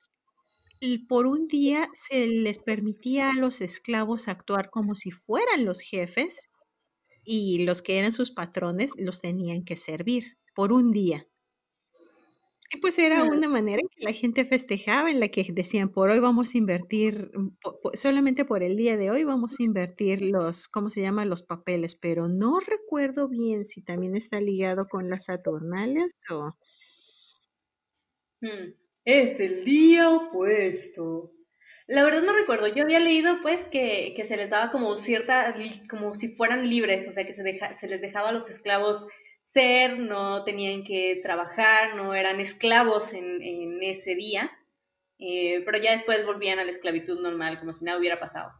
por 1.08 1.28
un 1.28 1.48
día 1.48 1.88
se 1.94 2.26
les 2.26 2.58
permitía 2.60 3.30
a 3.30 3.36
los 3.36 3.62
esclavos 3.62 4.28
actuar 4.28 4.70
como 4.72 4.96
si 4.96 5.12
fueran 5.12 5.64
los 5.64 5.80
jefes 5.80 6.50
y 7.24 7.66
los 7.66 7.84
que 7.84 8.00
eran 8.00 8.12
sus 8.12 8.32
patrones 8.32 8.94
los 8.98 9.22
tenían 9.22 9.64
que 9.64 9.78
servir 9.78 10.38
por 10.56 10.74
un 10.74 10.92
día. 10.92 11.28
Y 12.74 12.78
pues 12.80 12.98
era 13.00 13.24
una 13.24 13.50
manera 13.50 13.82
en 13.82 13.90
que 13.90 14.04
la 14.04 14.14
gente 14.14 14.46
festejaba, 14.46 15.12
en 15.12 15.20
la 15.20 15.28
que 15.28 15.46
decían, 15.52 15.90
por 15.90 16.10
hoy 16.10 16.20
vamos 16.20 16.56
a 16.56 16.58
invertir, 16.58 17.30
mm, 17.34 17.50
solamente 17.96 18.46
por 18.46 18.64
el 18.64 18.78
día 18.78 18.96
de 18.96 19.12
hoy 19.12 19.26
vamos 19.26 19.60
a 19.60 19.64
invertir 19.64 20.22
los, 20.22 20.70
¿cómo 20.70 20.90
se 20.90 21.02
llama? 21.02 21.26
Los 21.26 21.44
papeles, 21.44 21.98
pero 21.98 22.30
no 22.30 22.62
recuerdo 22.62 23.28
bien 23.28 23.66
si 23.66 23.84
también 23.84 24.16
está 24.16 24.40
ligado 24.40 24.88
con 24.88 25.10
las 25.10 25.26
Saturnales 25.26 26.14
o... 26.30 26.56
Mm, 28.40 28.74
es 29.04 29.40
el 29.42 29.66
día 29.66 30.10
opuesto. 30.10 31.34
La 31.88 32.06
verdad 32.06 32.22
no 32.22 32.34
recuerdo, 32.34 32.68
yo 32.68 32.84
había 32.84 33.02
leído 33.02 33.42
pues 33.42 33.68
que, 33.68 34.14
que 34.16 34.24
se 34.24 34.38
les 34.38 34.50
daba 34.50 34.72
como 34.72 34.96
cierta, 34.96 35.54
como 35.90 36.16
si 36.16 36.30
fueran 36.30 36.70
libres, 36.70 37.06
o 37.10 37.12
sea 37.12 37.26
que 37.26 37.34
se, 37.34 37.44
deja, 37.44 37.74
se 37.74 37.90
les 37.90 38.00
dejaba 38.00 38.30
a 38.30 38.32
los 38.32 38.50
esclavos 38.50 39.08
ser, 39.52 40.00
no 40.00 40.44
tenían 40.44 40.84
que 40.84 41.20
trabajar, 41.22 41.96
no 41.96 42.14
eran 42.14 42.40
esclavos 42.40 43.14
en, 43.14 43.80
ese 43.82 44.16
día, 44.16 44.52
eh, 45.20 45.62
pero 45.66 45.78
ya 45.78 45.92
después 45.92 46.26
volvían 46.26 46.60
a 46.60 46.64
la 46.64 46.72
esclavitud 46.72 47.20
normal, 47.20 47.60
como 47.60 47.74
si 47.74 47.84
nada 47.84 47.98
hubiera 47.98 48.20
pasado. 48.20 48.52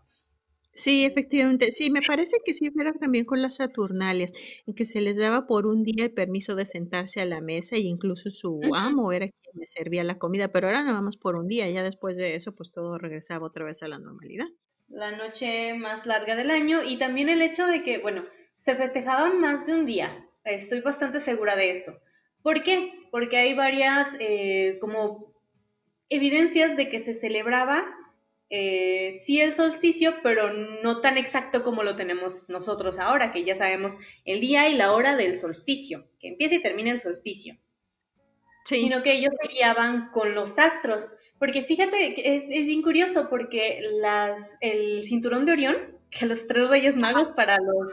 Sí, 0.74 1.04
efectivamente. 1.04 1.72
Sí, 1.72 1.92
me 1.92 2.02
parece 2.02 2.38
que 2.46 2.54
sí 2.54 2.72
era 2.80 2.94
también 2.94 3.26
con 3.26 3.42
las 3.42 3.58
Saturnalias, 3.58 4.32
en 4.66 4.74
que 4.74 4.86
se 4.86 5.02
les 5.02 5.18
daba 5.18 5.46
por 5.46 5.66
un 5.66 5.84
día 5.84 6.06
el 6.06 6.14
permiso 6.14 6.56
de 6.56 6.66
sentarse 6.66 7.22
a 7.22 7.26
la 7.26 7.42
mesa 7.42 7.76
e 7.76 7.82
incluso 7.82 8.32
su 8.32 8.62
amo 8.74 9.12
era 9.12 9.28
quien 9.28 9.60
les 9.60 9.72
servía 9.72 10.04
la 10.04 10.18
comida, 10.18 10.50
pero 10.50 10.70
era 10.70 10.84
nada 10.84 11.02
más 11.02 11.18
por 11.18 11.36
un 11.36 11.48
día, 11.48 11.70
ya 11.70 11.84
después 11.84 12.18
de 12.18 12.36
eso 12.36 12.56
pues 12.56 12.72
todo 12.72 12.98
regresaba 12.98 13.48
otra 13.48 13.66
vez 13.66 13.84
a 13.84 13.88
la 13.88 14.00
normalidad. 14.00 14.48
La 14.88 15.12
noche 15.12 15.74
más 15.74 16.06
larga 16.06 16.36
del 16.36 16.52
año 16.52 16.84
y 16.84 16.98
también 16.98 17.30
el 17.30 17.42
hecho 17.42 17.66
de 17.66 17.84
que, 17.84 18.00
bueno, 18.00 18.24
se 18.56 18.76
festejaban 18.76 19.40
más 19.40 19.66
de 19.68 19.74
un 19.74 19.86
día, 19.86 20.26
Estoy 20.44 20.82
bastante 20.82 21.22
segura 21.22 21.56
de 21.56 21.72
eso. 21.72 22.00
¿Por 22.42 22.64
qué? 22.64 22.94
Porque 23.12 23.38
hay 23.38 23.54
varias 23.54 24.08
eh, 24.20 24.78
como 24.82 25.34
evidencias 26.10 26.76
de 26.76 26.90
que 26.90 27.00
se 27.00 27.14
celebraba 27.14 27.86
eh, 28.54 29.18
sí 29.24 29.40
el 29.40 29.54
solsticio, 29.54 30.16
pero 30.22 30.52
no 30.52 31.00
tan 31.00 31.18
exacto 31.18 31.64
como 31.64 31.84
lo 31.84 31.96
tenemos 31.96 32.50
nosotros 32.50 33.00
ahora, 33.00 33.32
que 33.32 33.46
ya 33.46 33.56
sabemos 33.56 33.98
el 34.26 34.42
día 34.42 34.68
y 34.68 34.76
la 34.76 34.92
hora 34.92 35.16
del 35.16 35.38
solsticio, 35.38 36.10
que 36.20 36.28
empieza 36.28 36.56
y 36.56 36.62
termina 36.62 36.92
el 36.92 37.00
solsticio. 37.00 37.58
Sí. 38.66 38.82
Sino 38.82 39.04
que 39.04 39.14
ellos 39.14 39.34
se 39.42 39.54
guiaban 39.54 40.12
con 40.12 40.36
los 40.36 40.60
astros. 40.60 41.14
Porque 41.40 41.64
fíjate, 41.64 42.36
es, 42.36 42.44
es 42.50 42.66
bien 42.66 42.82
curioso 42.82 43.30
porque 43.30 43.82
las, 44.02 44.42
el 44.60 45.04
cinturón 45.04 45.46
de 45.46 45.54
Orión, 45.54 45.76
que 46.12 46.26
los 46.26 46.46
tres 46.46 46.68
reyes 46.70 46.98
magos 46.98 47.32
para 47.32 47.56
los 47.56 47.92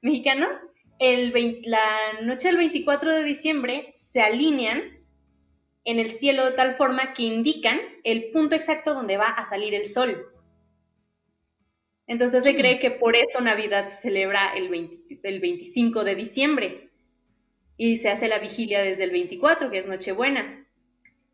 mexicanos, 0.00 0.48
el 0.98 1.62
la 1.64 2.20
noche 2.22 2.48
del 2.48 2.56
24 2.56 3.12
de 3.12 3.24
diciembre 3.24 3.90
se 3.92 4.20
alinean 4.20 4.82
en 5.84 5.98
el 5.98 6.10
cielo 6.10 6.46
de 6.46 6.52
tal 6.52 6.74
forma 6.76 7.12
que 7.14 7.24
indican 7.24 7.78
el 8.04 8.30
punto 8.30 8.56
exacto 8.56 8.94
donde 8.94 9.16
va 9.16 9.28
a 9.28 9.46
salir 9.46 9.74
el 9.74 9.86
sol. 9.86 10.26
Entonces 12.06 12.44
se 12.44 12.52
mm. 12.52 12.56
cree 12.56 12.78
que 12.78 12.90
por 12.90 13.16
eso 13.16 13.40
Navidad 13.40 13.86
se 13.86 14.02
celebra 14.02 14.40
el, 14.56 15.00
el 15.22 15.40
25 15.40 16.04
de 16.04 16.14
diciembre 16.14 16.90
y 17.76 17.98
se 17.98 18.08
hace 18.08 18.28
la 18.28 18.38
vigilia 18.38 18.82
desde 18.82 19.04
el 19.04 19.10
24, 19.10 19.70
que 19.70 19.78
es 19.78 19.86
Nochebuena. 19.86 20.66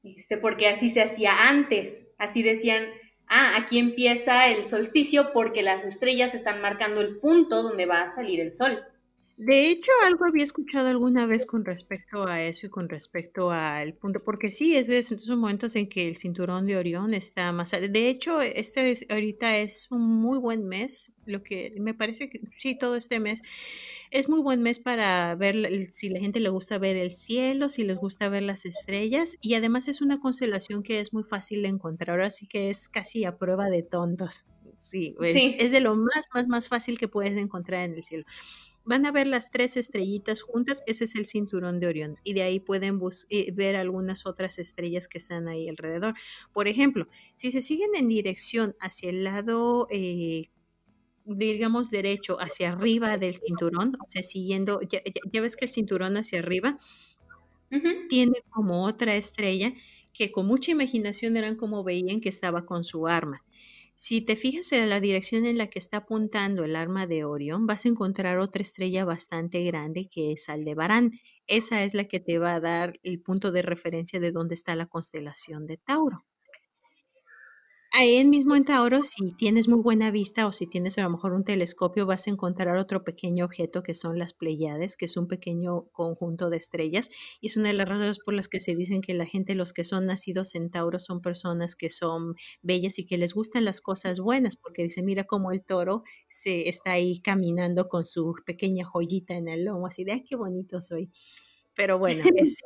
Este, 0.03 0.39
porque 0.39 0.69
así 0.69 0.89
se 0.89 1.03
hacía 1.03 1.49
antes. 1.49 2.07
Así 2.19 2.43
decían, 2.43 2.87
ah, 3.27 3.57
aquí 3.59 3.79
empieza 3.79 4.49
el 4.49 4.65
solsticio 4.65 5.33
porque 5.33 5.63
las 5.63 5.85
estrellas 5.85 6.35
están 6.35 6.61
marcando 6.61 7.01
el 7.01 7.19
punto 7.19 7.63
donde 7.63 7.87
va 7.87 8.03
a 8.03 8.15
salir 8.15 8.41
el 8.41 8.51
sol. 8.51 8.83
De 9.43 9.71
hecho, 9.71 9.91
algo 10.05 10.27
había 10.27 10.45
escuchado 10.45 10.89
alguna 10.89 11.25
vez 11.25 11.47
con 11.47 11.65
respecto 11.65 12.29
a 12.29 12.43
eso 12.43 12.67
y 12.67 12.69
con 12.69 12.91
respecto 12.91 13.51
al 13.51 13.95
punto, 13.95 14.21
porque 14.23 14.53
sí, 14.53 14.77
es 14.77 14.89
de 14.89 14.99
esos 14.99 15.27
momentos 15.31 15.75
en 15.77 15.89
que 15.89 16.07
el 16.07 16.19
cinturón 16.19 16.67
de 16.67 16.77
Orión 16.77 17.15
está 17.15 17.51
más... 17.51 17.71
De 17.71 18.11
hecho, 18.11 18.43
este 18.43 18.93
ahorita 19.09 19.57
es 19.57 19.91
un 19.91 20.03
muy 20.03 20.39
buen 20.39 20.69
mes, 20.69 21.15
lo 21.25 21.43
que 21.43 21.73
me 21.81 21.95
parece 21.95 22.29
que 22.29 22.43
sí, 22.51 22.77
todo 22.79 22.97
este 22.97 23.19
mes 23.19 23.41
es 24.11 24.29
muy 24.29 24.43
buen 24.43 24.61
mes 24.61 24.79
para 24.79 25.35
ver 25.37 25.89
si 25.89 26.11
la 26.11 26.21
gente 26.21 26.39
le 26.39 26.51
gusta 26.51 26.77
ver 26.77 26.97
el 26.97 27.11
cielo, 27.11 27.71
si 27.71 27.85
les 27.85 27.97
gusta 27.97 28.29
ver 28.29 28.43
las 28.43 28.67
estrellas, 28.67 29.39
y 29.41 29.55
además 29.55 29.89
es 29.89 30.03
una 30.03 30.21
constelación 30.21 30.83
que 30.83 31.01
es 31.01 31.15
muy 31.15 31.25
fácil 31.25 31.63
de 31.63 31.69
encontrar, 31.69 32.21
así 32.21 32.47
que 32.47 32.69
es 32.69 32.91
casi 32.91 33.25
a 33.25 33.39
prueba 33.39 33.71
de 33.71 33.85
tontos. 33.85 34.45
Sí, 34.77 35.15
es, 35.23 35.55
es 35.59 35.73
de 35.73 35.81
lo 35.81 35.95
más, 35.95 36.29
más, 36.33 36.49
más 36.49 36.69
fácil 36.69 36.99
que 36.99 37.07
puedes 37.07 37.37
encontrar 37.37 37.85
en 37.85 37.93
el 37.93 38.05
cielo 38.05 38.25
van 38.91 39.07
a 39.07 39.13
ver 39.13 39.29
las 39.29 39.53
tres 39.53 39.77
estrellitas 39.77 40.43
juntas, 40.43 40.83
ese 40.85 41.05
es 41.05 41.15
el 41.15 41.25
cinturón 41.25 41.79
de 41.79 41.87
Orión 41.87 42.17
y 42.25 42.35
de 42.35 42.43
ahí 42.43 42.59
pueden 42.59 43.01
eh, 43.29 43.53
ver 43.53 43.77
algunas 43.77 44.27
otras 44.27 44.59
estrellas 44.59 45.07
que 45.07 45.19
están 45.19 45.47
ahí 45.47 45.69
alrededor. 45.69 46.15
Por 46.53 46.67
ejemplo, 46.67 47.07
si 47.37 47.53
se 47.53 47.61
siguen 47.61 47.91
en 47.95 48.09
dirección 48.09 48.75
hacia 48.81 49.11
el 49.11 49.23
lado, 49.23 49.87
eh, 49.93 50.51
digamos, 51.25 51.93
derecho, 51.93 52.41
hacia 52.41 52.73
arriba 52.73 53.17
del 53.17 53.37
cinturón, 53.37 53.97
o 54.05 54.09
sea, 54.09 54.25
siguiendo, 54.25 54.81
ya, 54.83 55.41
ves 55.41 55.55
que 55.55 55.67
el 55.67 55.71
cinturón 55.71 56.17
hacia 56.17 56.41
arriba 56.41 56.77
tiene 58.09 58.43
como 58.51 58.85
otra 58.85 59.15
estrella 59.15 59.73
que 60.13 60.33
con 60.33 60.47
mucha 60.47 60.73
imaginación 60.73 61.37
eran 61.37 61.55
como 61.55 61.85
veían 61.85 62.21
que 62.21 62.29
estaba 62.29 62.67
con 62.67 62.83
su 62.83 63.07
arma. 63.07 63.45
Si 64.03 64.23
te 64.23 64.35
fijas 64.35 64.73
en 64.73 64.89
la 64.89 64.99
dirección 64.99 65.45
en 65.45 65.59
la 65.59 65.69
que 65.69 65.79
está 65.79 65.99
apuntando 65.99 66.65
el 66.65 66.75
arma 66.75 67.07
de 67.07 67.27
Orión, 67.27 67.67
vas 67.67 67.85
a 67.85 67.91
encontrar 67.91 68.39
otra 68.39 68.63
estrella 68.63 69.05
bastante 69.05 69.63
grande 69.63 70.09
que 70.11 70.33
es 70.33 70.49
Aldebarán. 70.49 71.11
Esa 71.47 71.85
es 71.85 71.93
la 71.93 72.05
que 72.05 72.19
te 72.19 72.39
va 72.39 72.55
a 72.55 72.61
dar 72.61 72.99
el 73.03 73.21
punto 73.21 73.53
de 73.53 73.61
referencia 73.61 74.19
de 74.19 74.33
dónde 74.33 74.55
está 74.55 74.75
la 74.75 74.87
constelación 74.87 75.67
de 75.67 75.77
Tauro. 75.77 76.25
Ahí 77.93 78.25
mismo 78.25 78.55
en 78.55 78.65
Tauro, 78.65 79.03
si 79.03 79.33
tienes 79.33 79.67
muy 79.67 79.81
buena 79.83 80.13
vista 80.13 80.47
o 80.47 80.53
si 80.53 80.69
tienes 80.69 80.97
a 80.99 81.03
lo 81.03 81.11
mejor 81.11 81.33
un 81.33 81.43
telescopio, 81.43 82.07
vas 82.07 82.29
a 82.29 82.31
encontrar 82.31 82.77
otro 82.77 83.03
pequeño 83.03 83.45
objeto 83.45 83.83
que 83.83 83.95
son 83.95 84.17
las 84.17 84.33
Pleiades, 84.33 84.97
que 84.97 85.07
es 85.07 85.17
un 85.17 85.27
pequeño 85.27 85.89
conjunto 85.91 86.51
de 86.51 86.57
estrellas. 86.57 87.11
Y 87.41 87.49
es 87.49 87.57
una 87.57 87.69
de 87.69 87.75
las 87.75 87.89
razones 87.89 88.21
por 88.21 88.35
las 88.35 88.47
que 88.47 88.61
se 88.61 88.77
dicen 88.77 89.01
que 89.01 89.13
la 89.13 89.27
gente, 89.27 89.57
los 89.57 89.73
que 89.73 89.83
son 89.83 90.07
nacidos 90.07 90.55
en 90.55 90.71
Tauro, 90.71 91.01
son 91.01 91.21
personas 91.21 91.75
que 91.75 91.91
son 91.91 92.37
bellas 92.63 93.01
y 93.01 93.07
que 93.07 93.19
les 93.19 93.35
gustan 93.35 93.65
las 93.65 93.81
cosas 93.81 94.21
buenas, 94.21 94.55
porque 94.57 94.85
dice, 94.85 95.03
mira 95.03 95.25
cómo 95.25 95.51
el 95.51 95.65
toro 95.65 96.05
se 96.29 96.69
está 96.69 96.93
ahí 96.93 97.21
caminando 97.21 97.89
con 97.89 98.05
su 98.07 98.35
pequeña 98.47 98.85
joyita 98.85 99.35
en 99.35 99.49
el 99.49 99.65
lomo, 99.65 99.89
así 99.89 100.05
de, 100.05 100.13
ay, 100.13 100.23
qué 100.23 100.37
bonito 100.37 100.81
soy. 100.81 101.11
Pero 101.75 101.99
bueno, 101.99 102.23
es, 102.37 102.61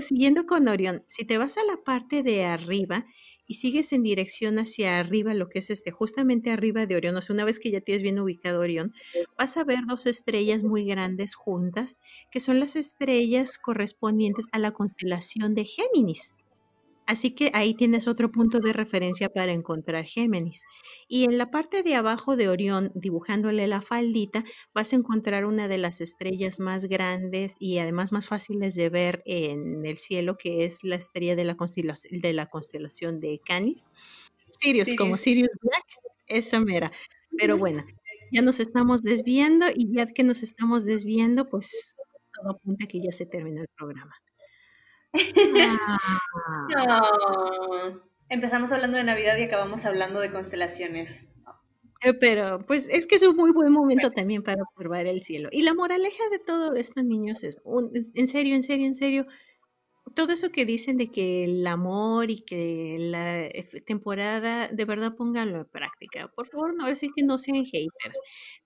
siguiendo 0.00 0.46
con 0.46 0.68
Orión, 0.68 1.02
si 1.08 1.24
te 1.24 1.38
vas 1.38 1.58
a 1.58 1.64
la 1.64 1.82
parte 1.84 2.22
de 2.22 2.44
arriba, 2.44 3.04
y 3.46 3.54
sigues 3.54 3.92
en 3.92 4.02
dirección 4.02 4.58
hacia 4.58 4.98
arriba, 4.98 5.34
lo 5.34 5.48
que 5.48 5.58
es 5.58 5.70
este, 5.70 5.90
justamente 5.90 6.50
arriba 6.50 6.86
de 6.86 6.96
Orión, 6.96 7.16
o 7.16 7.22
sea, 7.22 7.34
una 7.34 7.44
vez 7.44 7.58
que 7.58 7.70
ya 7.70 7.80
tienes 7.80 8.02
bien 8.02 8.18
ubicado 8.18 8.60
Orión, 8.60 8.92
vas 9.38 9.56
a 9.56 9.64
ver 9.64 9.80
dos 9.86 10.06
estrellas 10.06 10.62
muy 10.62 10.84
grandes 10.86 11.34
juntas, 11.34 11.96
que 12.30 12.40
son 12.40 12.60
las 12.60 12.76
estrellas 12.76 13.58
correspondientes 13.58 14.46
a 14.52 14.58
la 14.58 14.72
constelación 14.72 15.54
de 15.54 15.64
Géminis. 15.64 16.34
Así 17.06 17.34
que 17.34 17.50
ahí 17.52 17.74
tienes 17.74 18.08
otro 18.08 18.30
punto 18.30 18.60
de 18.60 18.72
referencia 18.72 19.28
para 19.28 19.52
encontrar 19.52 20.04
Géminis. 20.06 20.62
Y 21.06 21.24
en 21.24 21.36
la 21.36 21.50
parte 21.50 21.82
de 21.82 21.96
abajo 21.96 22.36
de 22.36 22.48
Orión, 22.48 22.92
dibujándole 22.94 23.66
la 23.66 23.82
faldita, 23.82 24.44
vas 24.72 24.92
a 24.92 24.96
encontrar 24.96 25.44
una 25.44 25.68
de 25.68 25.78
las 25.78 26.00
estrellas 26.00 26.60
más 26.60 26.86
grandes 26.86 27.56
y 27.58 27.78
además 27.78 28.12
más 28.12 28.26
fáciles 28.26 28.74
de 28.74 28.88
ver 28.88 29.22
en 29.26 29.84
el 29.84 29.98
cielo, 29.98 30.36
que 30.38 30.64
es 30.64 30.82
la 30.82 30.96
estrella 30.96 31.36
de 31.36 31.44
la 31.44 31.56
constelación 31.56 32.20
de, 32.20 32.32
la 32.32 32.46
constelación 32.46 33.20
de 33.20 33.40
Canis. 33.44 33.90
Sirius, 34.60 34.94
como 34.94 35.16
Sirius 35.18 35.50
Black, 35.60 35.84
esa 36.26 36.60
mera. 36.60 36.90
Pero 37.36 37.58
bueno, 37.58 37.84
ya 38.32 38.40
nos 38.40 38.60
estamos 38.60 39.02
desviando 39.02 39.66
y 39.74 39.94
ya 39.94 40.06
que 40.06 40.22
nos 40.22 40.42
estamos 40.42 40.84
desviando, 40.84 41.48
pues 41.48 41.96
todo 42.32 42.52
apunta 42.52 42.86
que 42.86 43.00
ya 43.00 43.12
se 43.12 43.26
terminó 43.26 43.60
el 43.60 43.68
programa. 43.76 44.14
Ah. 46.76 47.02
Empezamos 48.28 48.72
hablando 48.72 48.96
de 48.96 49.04
Navidad 49.04 49.36
y 49.36 49.42
acabamos 49.42 49.84
hablando 49.84 50.20
de 50.20 50.30
constelaciones. 50.30 51.26
Eh, 52.00 52.14
pero 52.14 52.58
pues 52.66 52.88
es 52.88 53.06
que 53.06 53.14
es 53.16 53.22
un 53.22 53.36
muy 53.36 53.52
buen 53.52 53.72
momento 53.72 54.10
también 54.10 54.42
para 54.42 54.62
observar 54.62 55.06
el 55.06 55.20
cielo. 55.20 55.48
Y 55.52 55.62
la 55.62 55.74
moraleja 55.74 56.22
de 56.30 56.38
todo 56.38 56.74
esto, 56.74 57.02
niños, 57.02 57.44
es, 57.44 57.58
en 58.14 58.26
serio, 58.26 58.54
en 58.54 58.62
serio, 58.62 58.86
en 58.86 58.94
serio, 58.94 59.26
todo 60.14 60.32
eso 60.32 60.50
que 60.50 60.66
dicen 60.66 60.96
de 60.96 61.10
que 61.10 61.44
el 61.44 61.66
amor 61.66 62.30
y 62.30 62.42
que 62.42 62.96
la 62.98 63.48
temporada, 63.86 64.68
de 64.68 64.84
verdad 64.84 65.14
pónganlo 65.16 65.58
en 65.60 65.66
práctica. 65.66 66.28
Por 66.28 66.46
favor, 66.48 66.74
no, 66.74 66.84
ahora 66.84 66.96
sí 66.96 67.08
que 67.14 67.22
no 67.22 67.38
sean 67.38 67.64
haters. 67.64 68.20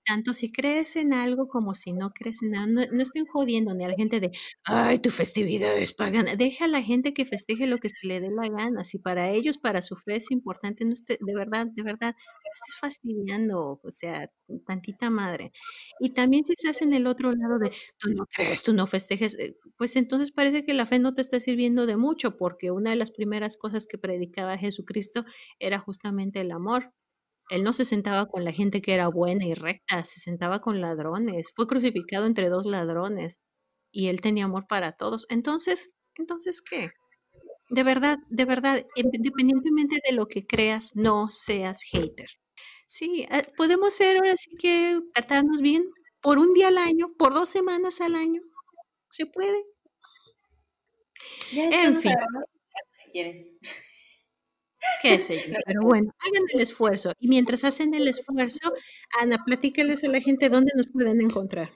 Tanto 0.08 0.32
si 0.32 0.50
crees 0.50 0.96
en 0.96 1.12
algo 1.12 1.48
como 1.48 1.74
si 1.74 1.92
no 1.92 2.12
crees 2.12 2.42
en 2.42 2.52
nada, 2.52 2.66
no, 2.66 3.02
estén 3.02 3.26
jodiendo 3.26 3.74
ni 3.74 3.84
a 3.84 3.88
la 3.88 3.94
gente 3.94 4.20
de, 4.20 4.30
ay, 4.64 4.98
tu 5.00 5.10
festividad 5.10 5.76
es 5.76 5.92
pagana. 5.92 6.34
Deja 6.34 6.64
a 6.64 6.68
la 6.68 6.82
gente 6.82 7.12
que 7.12 7.26
festeje 7.26 7.66
lo 7.66 7.76
que 7.76 7.90
se 7.90 8.06
le 8.06 8.20
dé 8.20 8.30
la 8.30 8.48
gana. 8.48 8.84
Si 8.84 8.98
para 8.98 9.28
ellos, 9.28 9.58
para 9.58 9.82
su 9.82 9.96
fe 9.96 10.16
es 10.16 10.30
importante, 10.30 10.86
no 10.86 10.94
esté, 10.94 11.18
de 11.20 11.34
verdad, 11.34 11.66
de 11.66 11.82
verdad, 11.82 12.14
no 12.16 12.50
estés 12.54 12.78
fastidiando, 12.80 13.80
o 13.82 13.90
sea, 13.90 14.30
tantita 14.66 15.10
madre. 15.10 15.52
Y 16.00 16.14
también 16.14 16.42
si 16.46 16.54
estás 16.54 16.80
en 16.80 16.94
el 16.94 17.06
otro 17.06 17.30
lado 17.34 17.58
de, 17.58 17.70
tú 17.98 18.08
no 18.14 18.24
crees, 18.26 18.62
tú 18.62 18.72
no 18.72 18.86
festejes, 18.86 19.38
eh, 19.38 19.58
pues 19.76 19.94
entonces 19.96 20.32
parece 20.32 20.64
que 20.64 20.72
la 20.72 20.86
fe 20.86 20.98
no 20.98 21.14
te 21.14 21.20
está 21.20 21.38
sirviendo 21.38 21.84
de 21.84 21.98
mucho, 21.98 22.38
porque 22.38 22.70
una 22.70 22.90
de 22.90 22.96
las 22.96 23.10
primeras 23.10 23.58
cosas 23.58 23.86
que 23.86 23.98
predicaba 23.98 24.56
Jesucristo 24.56 25.26
era 25.58 25.78
justamente 25.78 26.40
el 26.40 26.52
amor. 26.52 26.94
Él 27.50 27.62
no 27.62 27.72
se 27.72 27.84
sentaba 27.84 28.26
con 28.26 28.44
la 28.44 28.52
gente 28.52 28.80
que 28.80 28.94
era 28.94 29.08
buena 29.08 29.46
y 29.46 29.54
recta, 29.54 30.04
se 30.04 30.20
sentaba 30.20 30.60
con 30.60 30.80
ladrones. 30.80 31.50
Fue 31.54 31.66
crucificado 31.66 32.26
entre 32.26 32.48
dos 32.48 32.66
ladrones 32.66 33.40
y 33.90 34.08
él 34.08 34.20
tenía 34.20 34.44
amor 34.44 34.66
para 34.68 34.92
todos. 34.92 35.26
Entonces, 35.30 35.90
entonces, 36.16 36.62
¿qué? 36.62 36.90
De 37.70 37.82
verdad, 37.82 38.18
de 38.28 38.44
verdad, 38.44 38.84
independientemente 38.96 40.00
de 40.06 40.14
lo 40.14 40.26
que 40.26 40.46
creas, 40.46 40.92
no 40.94 41.28
seas 41.30 41.82
hater. 41.82 42.28
Sí, 42.86 43.26
eh, 43.30 43.46
podemos 43.56 43.94
ser 43.94 44.16
ahora 44.16 44.36
sí 44.36 44.50
que 44.58 45.00
tratarnos 45.14 45.60
bien 45.60 45.84
por 46.22 46.38
un 46.38 46.54
día 46.54 46.68
al 46.68 46.78
año, 46.78 47.12
por 47.18 47.34
dos 47.34 47.50
semanas 47.50 48.00
al 48.00 48.14
año. 48.14 48.40
Se 49.10 49.26
puede. 49.26 49.64
En 51.52 51.96
fin. 51.96 52.14
Si 52.92 53.10
quieren. 53.10 53.58
Qué 55.02 55.20
sé 55.20 55.48
yo, 55.48 55.54
pero 55.66 55.82
bueno, 55.82 56.12
hagan 56.18 56.44
el 56.52 56.60
esfuerzo. 56.60 57.12
Y 57.18 57.28
mientras 57.28 57.64
hacen 57.64 57.94
el 57.94 58.08
esfuerzo, 58.08 58.72
Ana, 59.20 59.42
platícales 59.44 60.04
a 60.04 60.08
la 60.08 60.20
gente 60.20 60.48
dónde 60.48 60.72
nos 60.74 60.88
pueden 60.88 61.20
encontrar. 61.20 61.70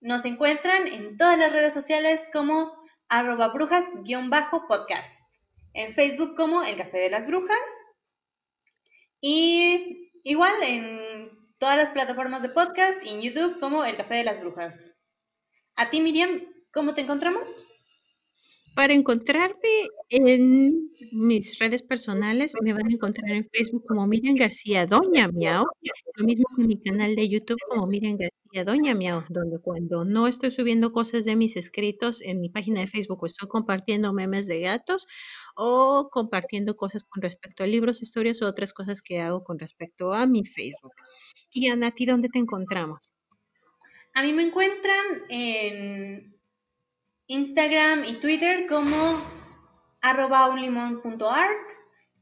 Nos 0.00 0.24
encuentran 0.24 0.86
en 0.86 1.16
todas 1.16 1.38
las 1.38 1.52
redes 1.52 1.72
sociales 1.72 2.28
como 2.32 2.74
arroba 3.08 3.48
brujas-podcast. 3.48 5.24
En 5.72 5.94
Facebook 5.94 6.36
como 6.36 6.62
El 6.62 6.76
Café 6.76 6.98
de 6.98 7.10
las 7.10 7.26
Brujas. 7.26 7.58
Y 9.20 10.12
igual 10.22 10.54
en 10.62 11.30
todas 11.58 11.76
las 11.78 11.90
plataformas 11.90 12.42
de 12.42 12.50
podcast 12.50 13.02
y 13.04 13.08
en 13.08 13.22
YouTube 13.22 13.58
como 13.60 13.84
El 13.84 13.96
Café 13.96 14.16
de 14.16 14.24
las 14.24 14.40
Brujas. 14.40 14.94
A 15.76 15.90
ti, 15.90 16.00
Miriam, 16.00 16.42
¿cómo 16.72 16.94
te 16.94 17.00
encontramos? 17.00 17.66
Para 18.74 18.92
encontrarme 18.92 19.88
en 20.10 20.90
mis 21.12 21.58
redes 21.60 21.82
personales, 21.82 22.54
me 22.60 22.72
van 22.72 22.86
a 22.86 22.92
encontrar 22.92 23.30
en 23.30 23.44
Facebook 23.44 23.84
como 23.86 24.04
Miriam 24.06 24.34
García 24.34 24.84
Doña 24.84 25.28
Miau, 25.28 25.64
lo 26.16 26.24
mismo 26.26 26.44
en 26.58 26.66
mi 26.66 26.82
canal 26.82 27.14
de 27.14 27.28
YouTube 27.28 27.58
como 27.68 27.86
Miriam 27.86 28.16
García 28.16 28.64
Doña 28.64 28.94
Miau, 28.94 29.22
donde 29.28 29.60
cuando 29.60 30.04
no 30.04 30.26
estoy 30.26 30.50
subiendo 30.50 30.90
cosas 30.90 31.24
de 31.24 31.36
mis 31.36 31.56
escritos 31.56 32.20
en 32.20 32.40
mi 32.40 32.48
página 32.48 32.80
de 32.80 32.88
Facebook 32.88 33.24
estoy 33.26 33.48
compartiendo 33.48 34.12
memes 34.12 34.48
de 34.48 34.60
gatos 34.60 35.06
o 35.54 36.08
compartiendo 36.10 36.76
cosas 36.76 37.04
con 37.04 37.22
respecto 37.22 37.62
a 37.62 37.68
libros, 37.68 38.02
historias 38.02 38.42
o 38.42 38.48
otras 38.48 38.72
cosas 38.72 39.02
que 39.02 39.20
hago 39.20 39.44
con 39.44 39.58
respecto 39.60 40.12
a 40.12 40.26
mi 40.26 40.44
Facebook. 40.44 40.94
Y 41.52 41.68
a 41.68 41.76
Nati, 41.76 42.06
¿dónde 42.06 42.28
te 42.28 42.40
encontramos? 42.40 43.14
A 44.14 44.22
mí 44.22 44.32
me 44.32 44.42
encuentran 44.42 45.04
en 45.28 46.33
Instagram 47.26 48.04
y 48.04 48.20
Twitter 48.20 48.66
como 48.66 49.22
arroba 50.02 50.48
unlimon.art, 50.48 51.70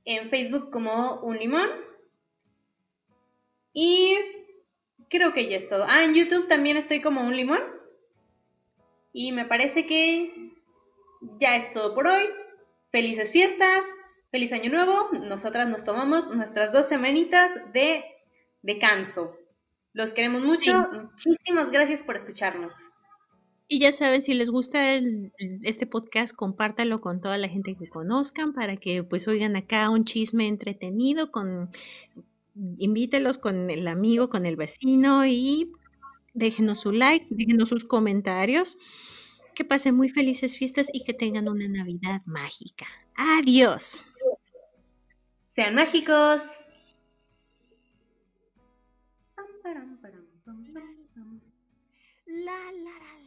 en 0.05 0.31
Facebook 0.31 0.71
como 0.71 1.21
unlimon. 1.23 1.69
Y 3.73 4.19
creo 5.09 5.33
que 5.33 5.49
ya 5.49 5.57
es 5.57 5.69
todo. 5.69 5.85
Ah, 5.89 6.05
en 6.05 6.15
YouTube 6.15 6.49
también 6.49 6.77
estoy 6.77 7.01
como 7.01 7.21
un 7.21 7.37
limón. 7.37 7.61
Y 9.13 9.33
me 9.33 9.45
parece 9.45 9.87
que 9.87 10.53
ya 11.39 11.57
es 11.57 11.73
todo 11.73 11.95
por 11.95 12.07
hoy. 12.07 12.25
Felices 12.91 13.31
fiestas, 13.31 13.85
feliz 14.31 14.53
año 14.53 14.71
nuevo. 14.71 15.11
Nosotras 15.13 15.69
nos 15.69 15.85
tomamos 15.85 16.31
nuestras 16.35 16.73
dos 16.73 16.87
semanitas 16.87 17.73
de 17.73 18.05
descanso. 18.63 19.37
Los 19.93 20.13
queremos 20.13 20.43
mucho. 20.43 20.89
Muchísimas 20.93 21.71
gracias 21.71 22.01
por 22.03 22.17
escucharnos. 22.17 22.77
Y 23.73 23.79
ya 23.79 23.91
saben, 23.91 24.21
si 24.21 24.35
les 24.35 24.51
gusta 24.51 25.01
este 25.63 25.87
podcast, 25.87 26.37
compártalo 26.37 27.01
con 27.01 27.23
toda 27.23 27.39
la 27.39 27.49
gente 27.49 27.75
que 27.75 27.89
conozcan 27.89 28.53
para 28.53 28.77
que 28.77 29.03
pues 29.03 29.27
oigan 29.29 29.57
acá 29.57 29.89
un 29.89 30.05
chisme 30.05 30.47
entretenido 30.47 31.31
con 31.31 31.71
invítelos 32.77 33.39
con 33.39 33.71
el 33.71 33.89
amigo, 33.89 34.29
con 34.29 34.45
el 34.45 34.57
vecino 34.57 35.25
y 35.25 35.73
déjenos 36.35 36.81
su 36.81 36.93
like, 36.93 37.27
déjenos 37.31 37.71
sus 37.71 37.87
comentarios. 37.87 38.77
Que 39.55 39.65
pasen 39.65 39.95
muy 39.95 40.11
felices 40.11 40.55
fiestas 40.55 40.89
y 40.93 41.03
que 41.05 41.15
tengan 41.15 41.49
una 41.49 41.67
Navidad 41.67 42.21
mágica. 42.27 42.85
Adiós. 43.15 44.05
Sean 45.49 45.75
mágicos. 45.77 46.43
La, 52.27 52.55
la, 52.55 52.71
la, 52.75 53.17
la. 53.17 53.22